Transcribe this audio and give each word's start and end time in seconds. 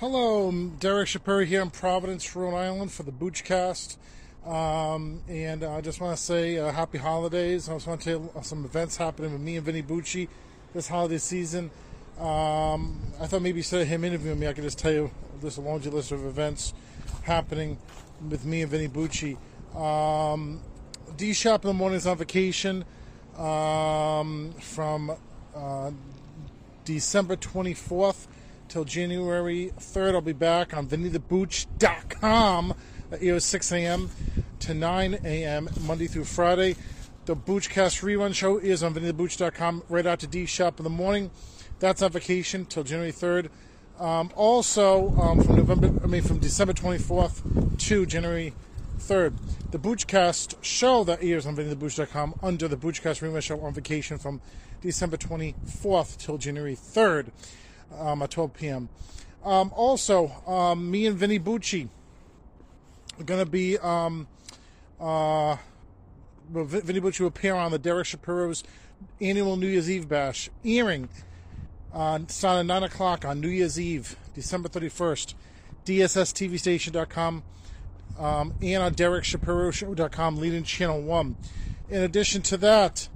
Hello, 0.00 0.50
Derek 0.50 1.08
Shapiro 1.08 1.44
here 1.44 1.60
in 1.60 1.68
Providence, 1.68 2.34
Rhode 2.34 2.56
Island 2.56 2.90
for 2.90 3.02
the 3.02 3.12
Boochcast. 3.12 3.98
Um, 4.46 5.20
and 5.28 5.62
I 5.62 5.82
just 5.82 6.00
want 6.00 6.16
to 6.16 6.22
say 6.22 6.56
uh, 6.56 6.72
happy 6.72 6.96
holidays. 6.96 7.68
I 7.68 7.74
just 7.74 7.86
want 7.86 8.00
to 8.00 8.30
tell 8.32 8.42
some 8.42 8.64
events 8.64 8.96
happening 8.96 9.30
with 9.32 9.42
me 9.42 9.56
and 9.56 9.66
Vinny 9.66 9.82
Bucci 9.82 10.28
this 10.72 10.88
holiday 10.88 11.18
season. 11.18 11.70
Um, 12.18 12.98
I 13.20 13.26
thought 13.26 13.42
maybe 13.42 13.58
instead 13.58 13.82
of 13.82 13.88
him 13.88 14.02
interviewing 14.04 14.38
me, 14.40 14.48
I 14.48 14.54
could 14.54 14.64
just 14.64 14.78
tell 14.78 14.90
you 14.90 15.10
this 15.42 15.58
laundry 15.58 15.90
list 15.92 16.12
of 16.12 16.24
events 16.24 16.72
happening 17.24 17.76
with 18.26 18.46
me 18.46 18.62
and 18.62 18.70
Vinny 18.70 18.88
Bucci. 18.88 19.36
Um, 19.76 20.62
D 21.18 21.34
Shop 21.34 21.62
in 21.62 21.68
the 21.68 21.74
morning 21.74 21.98
is 21.98 22.06
on 22.06 22.16
vacation 22.16 22.86
um, 23.36 24.54
from 24.60 25.14
uh, 25.54 25.90
December 26.86 27.36
24th 27.36 28.28
till 28.70 28.84
January 28.84 29.72
3rd. 29.78 30.14
I'll 30.14 30.20
be 30.20 30.32
back 30.32 30.72
on 30.74 30.86
VinnyTheBooch.com. 30.86 32.74
It 33.20 33.32
was 33.32 33.44
6 33.44 33.72
a.m. 33.72 34.10
to 34.60 34.72
9 34.72 35.18
a.m. 35.24 35.68
Monday 35.80 36.06
through 36.06 36.24
Friday. 36.24 36.76
The 37.26 37.34
Boochcast 37.34 38.02
rerun 38.02 38.32
show 38.32 38.58
is 38.58 38.84
on 38.84 38.94
VinnyTheBooch.com 38.94 39.82
right 39.88 40.06
out 40.06 40.20
to 40.20 40.28
D 40.28 40.46
Shop 40.46 40.78
in 40.78 40.84
the 40.84 40.90
morning. 40.90 41.32
That's 41.80 42.00
on 42.00 42.12
vacation 42.12 42.64
till 42.64 42.84
January 42.84 43.12
3rd. 43.12 43.48
Um, 43.98 44.30
also, 44.36 45.10
um, 45.20 45.42
from 45.42 45.56
November, 45.56 45.92
I 46.02 46.06
mean, 46.06 46.22
from 46.22 46.38
December 46.38 46.72
24th 46.72 47.76
to 47.88 48.06
January 48.06 48.54
3rd, 48.98 49.34
the 49.72 49.78
Boochcast 49.78 50.54
show 50.62 51.02
that 51.04 51.22
airs 51.22 51.44
on 51.44 51.56
VinnyTheBooch.com 51.56 52.36
under 52.42 52.68
the 52.68 52.76
Boochcast 52.76 53.20
rerun 53.20 53.42
show 53.42 53.60
on 53.60 53.74
vacation 53.74 54.16
from 54.16 54.40
December 54.80 55.16
24th 55.16 56.16
till 56.18 56.38
January 56.38 56.76
3rd 56.76 57.30
um, 57.98 58.22
at 58.22 58.30
12 58.30 58.54
p.m. 58.54 58.88
Um, 59.44 59.72
also, 59.74 60.28
um, 60.46 60.90
me 60.90 61.06
and 61.06 61.16
Vinny 61.16 61.38
Bucci 61.38 61.88
are 63.18 63.24
going 63.24 63.44
to 63.44 63.50
be. 63.50 63.78
Um, 63.78 64.28
uh, 65.00 65.56
Vinny 66.50 67.00
Bucci 67.00 67.20
will 67.20 67.28
appear 67.28 67.54
on 67.54 67.70
the 67.70 67.78
Derek 67.78 68.06
Shapiro's 68.06 68.64
annual 69.20 69.56
New 69.56 69.68
Year's 69.68 69.88
Eve 69.88 70.08
bash, 70.08 70.50
airing 70.64 71.08
on 71.92 72.28
starting 72.28 72.60
at 72.60 72.66
9 72.66 72.82
o'clock 72.82 73.24
on 73.24 73.40
New 73.40 73.48
Year's 73.48 73.78
Eve, 73.78 74.16
December 74.34 74.68
31st. 74.68 75.34
DSSTVstation.com 75.84 77.42
um, 78.18 78.54
and 78.62 78.82
on 78.82 78.94
DerekShapiroShow.com, 78.94 80.36
leading 80.36 80.62
Channel 80.62 81.00
1. 81.00 81.36
In 81.88 82.02
addition 82.02 82.42
to 82.42 82.56
that, 82.58 83.08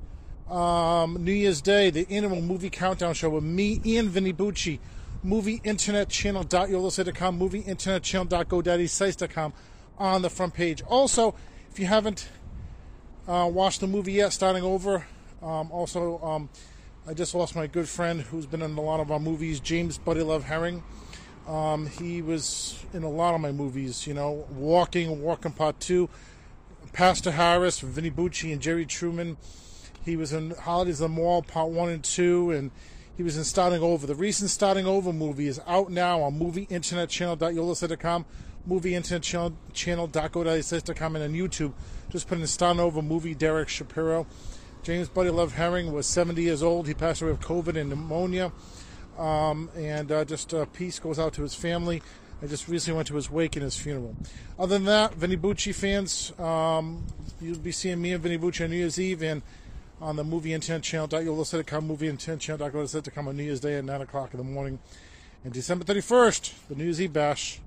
um, 0.51 1.25
New 1.25 1.33
Year's 1.33 1.61
Day, 1.61 1.91
the 1.91 2.07
annual 2.11 2.41
movie 2.41 2.71
countdown 2.71 3.15
show 3.15 3.31
with 3.31 3.45
me 3.45 3.81
and 3.99 4.09
Vinny 4.11 4.33
Bucci, 4.33 4.79
movie 5.23 5.61
internet 5.65 6.09
channel.yolasite.com, 6.09 7.39
movie 7.39 7.61
internet 7.61 8.03
channel.godaddysites.com 8.03 9.53
on 9.99 10.23
the 10.23 10.31
front 10.31 10.55
page. 10.55 10.83
Also, 10.83 11.35
if 11.71 11.79
you 11.79 11.87
haven't 11.87 12.29
uh, 13.27 13.49
watched 13.53 13.81
the 13.81 13.87
movie 13.87 14.13
yet, 14.13 14.33
starting 14.33 14.63
over, 14.63 15.07
um, 15.43 15.71
also, 15.71 16.19
um, 16.23 16.49
I 17.07 17.15
just 17.15 17.35
lost 17.35 17.55
my 17.55 17.67
good 17.67 17.89
friend 17.89 18.21
who's 18.23 18.47
been 18.47 18.63
in 18.63 18.77
a 18.77 18.81
lot 18.81 19.01
of 19.01 19.11
our 19.11 19.21
movies, 19.21 19.61
James 19.61 19.99
Buddy 19.99 20.23
Love 20.23 20.45
Herring. 20.45 20.83
Um, 21.47 21.87
he 21.87 22.23
was 22.23 22.83
in 22.95 23.03
a 23.03 23.11
lot 23.11 23.35
of 23.35 23.41
my 23.41 23.53
movies, 23.53 24.07
you 24.07 24.15
know, 24.15 24.47
Walking, 24.51 25.21
Walking 25.21 25.53
Part 25.53 25.81
2, 25.81 26.09
Pastor 26.93 27.33
Harris, 27.33 27.81
Vinny 27.81 28.11
Bucci, 28.11 28.53
and 28.53 28.63
Jerry 28.63 28.87
Truman. 28.87 29.37
He 30.05 30.17
was 30.17 30.33
in 30.33 30.51
Holidays 30.51 31.01
on 31.01 31.15
the 31.15 31.21
Mall 31.21 31.43
Part 31.43 31.71
1 31.71 31.89
and 31.89 32.05
2, 32.05 32.51
and 32.51 32.71
he 33.17 33.23
was 33.23 33.37
in 33.37 33.45
Starting 33.45 33.81
Over. 33.81 34.05
The 34.07 34.15
recent 34.15 34.51
Starting 34.51 34.87
Over 34.87 35.13
movie 35.13 35.47
is 35.47 35.61
out 35.67 35.91
now 35.91 36.23
on 36.23 36.39
movieinternetchannel.yolasite.com, 36.39 38.27
movieinternetchannel.godaddysites.com, 38.69 41.17
and 41.17 41.25
on 41.25 41.33
YouTube. 41.33 41.73
Just 42.11 42.29
put 42.29 42.39
in 42.39 42.47
Starting 42.47 42.81
Over 42.81 43.03
movie 43.03 43.35
Derek 43.35 43.69
Shapiro. 43.69 44.27
James 44.83 45.09
Buddy 45.09 45.31
Love 45.31 45.55
Herring 45.55 45.93
was 45.93 46.07
70 46.07 46.43
years 46.43 46.63
old. 46.63 46.87
He 46.87 46.93
passed 46.93 47.23
away 47.23 47.31
of 47.31 47.41
COVID 47.41 47.81
and 47.81 47.89
pneumonia. 47.89 48.53
Um, 49.17 49.71
and 49.77 50.13
uh, 50.13 50.27
just 50.27 50.53
uh, 50.53 50.67
peace 50.67 50.99
goes 50.99 51.19
out 51.19 51.33
to 51.35 51.43
his 51.43 51.55
family. 51.55 52.03
I 52.43 52.47
just 52.47 52.69
recently 52.69 52.97
went 52.97 53.09
to 53.09 53.15
his 53.15 53.31
wake 53.31 53.57
and 53.57 53.63
his 53.63 53.77
funeral. 53.77 54.15
Other 54.59 54.75
than 54.75 54.85
that, 54.85 55.15
Vinny 55.15 55.39
Bucci 55.39 55.75
fans, 55.75 56.39
um, 56.39 57.07
you'll 57.41 57.57
be 57.59 57.73
seeing 57.73 58.03
me 58.03 58.13
and 58.13 58.23
Vinny 58.23 58.37
Bucci 58.37 58.65
on 58.65 58.71
New 58.71 58.77
Year's 58.77 59.01
Eve 59.01 59.23
and 59.23 59.41
on 60.05 60.17
the 60.17 60.25
Movie 60.25 60.53
Intent 60.53 60.85
channel. 60.85 61.09
You'll 61.23 61.39
listen 61.39 61.59
to 61.59 61.65
come 61.65 61.87
Movie 61.87 62.09
Intent 62.09 62.43
channel. 62.43 62.69
Go 62.69 62.87
to 62.87 63.11
come 63.11 63.27
on 63.27 63.39
New 63.39 63.43
Year's 63.43 63.61
Day 63.61 63.77
at 63.77 63.85
9 63.85 64.03
o'clock 64.03 64.35
in 64.35 64.39
the 64.39 64.45
morning. 64.45 64.79
And 65.43 65.53
December 65.53 65.85
31st, 65.85 66.53
the 66.69 66.75
New 66.75 66.85
Year's 66.85 67.01
Eve 67.01 67.15
bash, 67.15 67.61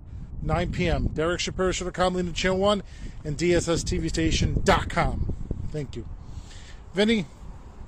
9 0.44 0.72
p.m. 0.72 1.08
Derek 1.08 1.40
Shapiro 1.40 1.72
should 1.72 1.86
have 1.86 1.96
come 1.96 2.14
leading 2.14 2.34
Channel 2.34 2.60
1 2.60 2.84
and 3.26 3.38
DSSTVStation.com. 3.38 5.36
Thank 5.72 5.96
you. 5.96 6.08
Vinny, 6.94 7.26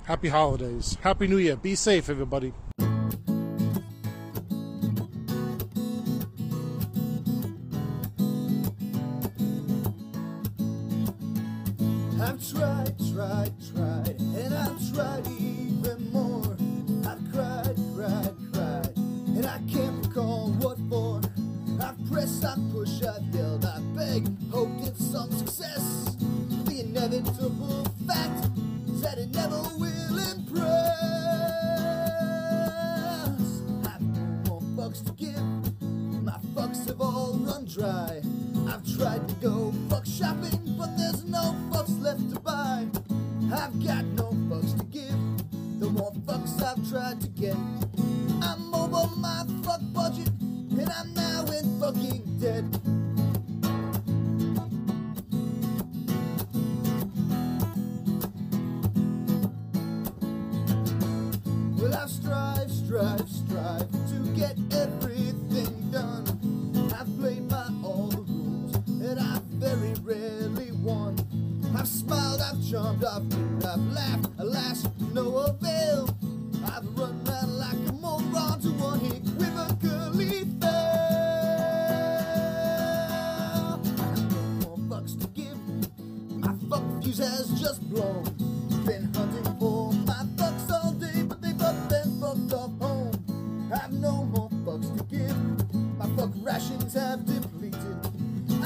happy 0.04 0.28
holidays. 0.28 0.98
Happy 1.02 1.28
New 1.28 1.38
Year. 1.38 1.54
Be 1.54 1.76
safe, 1.76 2.10
everybody. 2.10 2.52
I've 12.22 12.50
tried, 12.50 12.94
tried, 13.14 13.52
tried, 13.72 14.20
and 14.20 14.54
I've 14.54 14.94
tried 14.94 15.26
even 15.40 16.12
more. 16.12 16.56
I've 17.08 17.32
cried, 17.32 17.76
cried, 17.96 18.34
cried, 18.52 18.92
and 18.96 19.46
I 19.46 19.58
can't 19.72 20.06
recall 20.06 20.50
what 20.60 20.76
for. 20.90 21.20
I've 21.82 21.96
pressed, 22.10 22.44
I've 22.44 22.58
pushed, 22.72 23.02
I've 23.02 23.22
yelled, 23.34 23.64
I've 23.64 23.96
begged, 23.96 24.28
hoped 24.52 24.86
in 24.86 24.94
some 24.94 25.30
success. 25.32 26.14
The 26.66 26.80
inevitable 26.80 27.86
fact 28.06 28.50
is 28.86 29.00
that 29.00 29.16
it 29.16 29.30
never 29.30 29.62
will 29.78 30.18
impress. 30.18 31.00
I've 33.86 34.02
no 34.02 34.42
more 34.46 34.60
fucks 34.76 35.02
to 35.06 35.12
give, 35.12 35.42
my 36.22 36.36
fucks 36.54 36.86
have 36.86 37.00
all 37.00 37.38
run 37.38 37.64
dry. 37.64 38.20
I've 38.68 38.84
tried 38.96 39.26
to 39.26 39.34
go 39.36 39.72
fuck 39.88 40.04
shopping, 40.04 40.59
got 43.84 44.04
no 44.04 44.30
fucks 44.48 44.78
to 44.78 44.84
give. 44.86 45.80
The 45.80 45.88
more 45.88 46.12
fucks 46.26 46.62
I've 46.62 46.90
tried 46.90 47.20
to 47.22 47.28
get, 47.28 47.56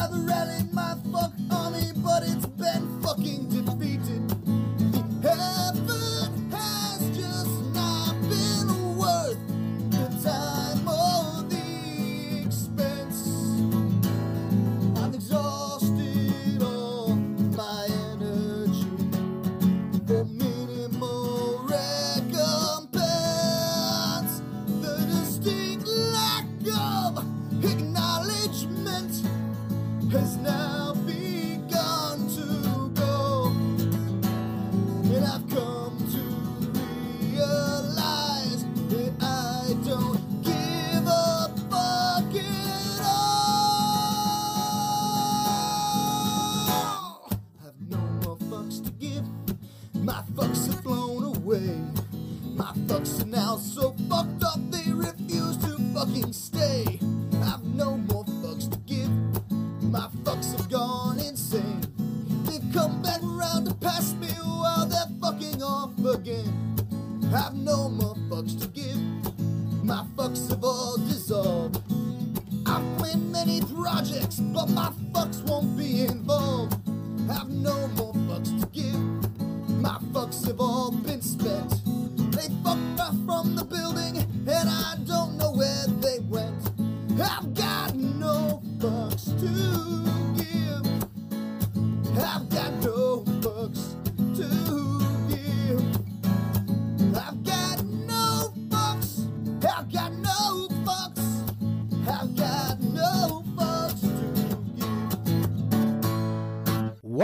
I've 0.05 0.12
rallied 0.29 0.71
my 0.75 0.95
fuck 1.11 1.33
army, 1.51 1.63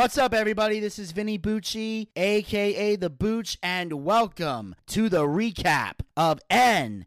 What's 0.01 0.17
up, 0.17 0.33
everybody? 0.33 0.81
This 0.81 0.99
is 0.99 1.13
Vinny 1.13 1.39
Bucci, 1.39 2.09
aka 2.17 2.97
The 2.97 3.11
Booch, 3.11 3.59
and 3.63 4.03
welcome 4.03 4.75
to 4.87 5.11
the 5.11 5.27
recap 5.27 5.97
of 6.17 6.41
NXT. 6.51 7.05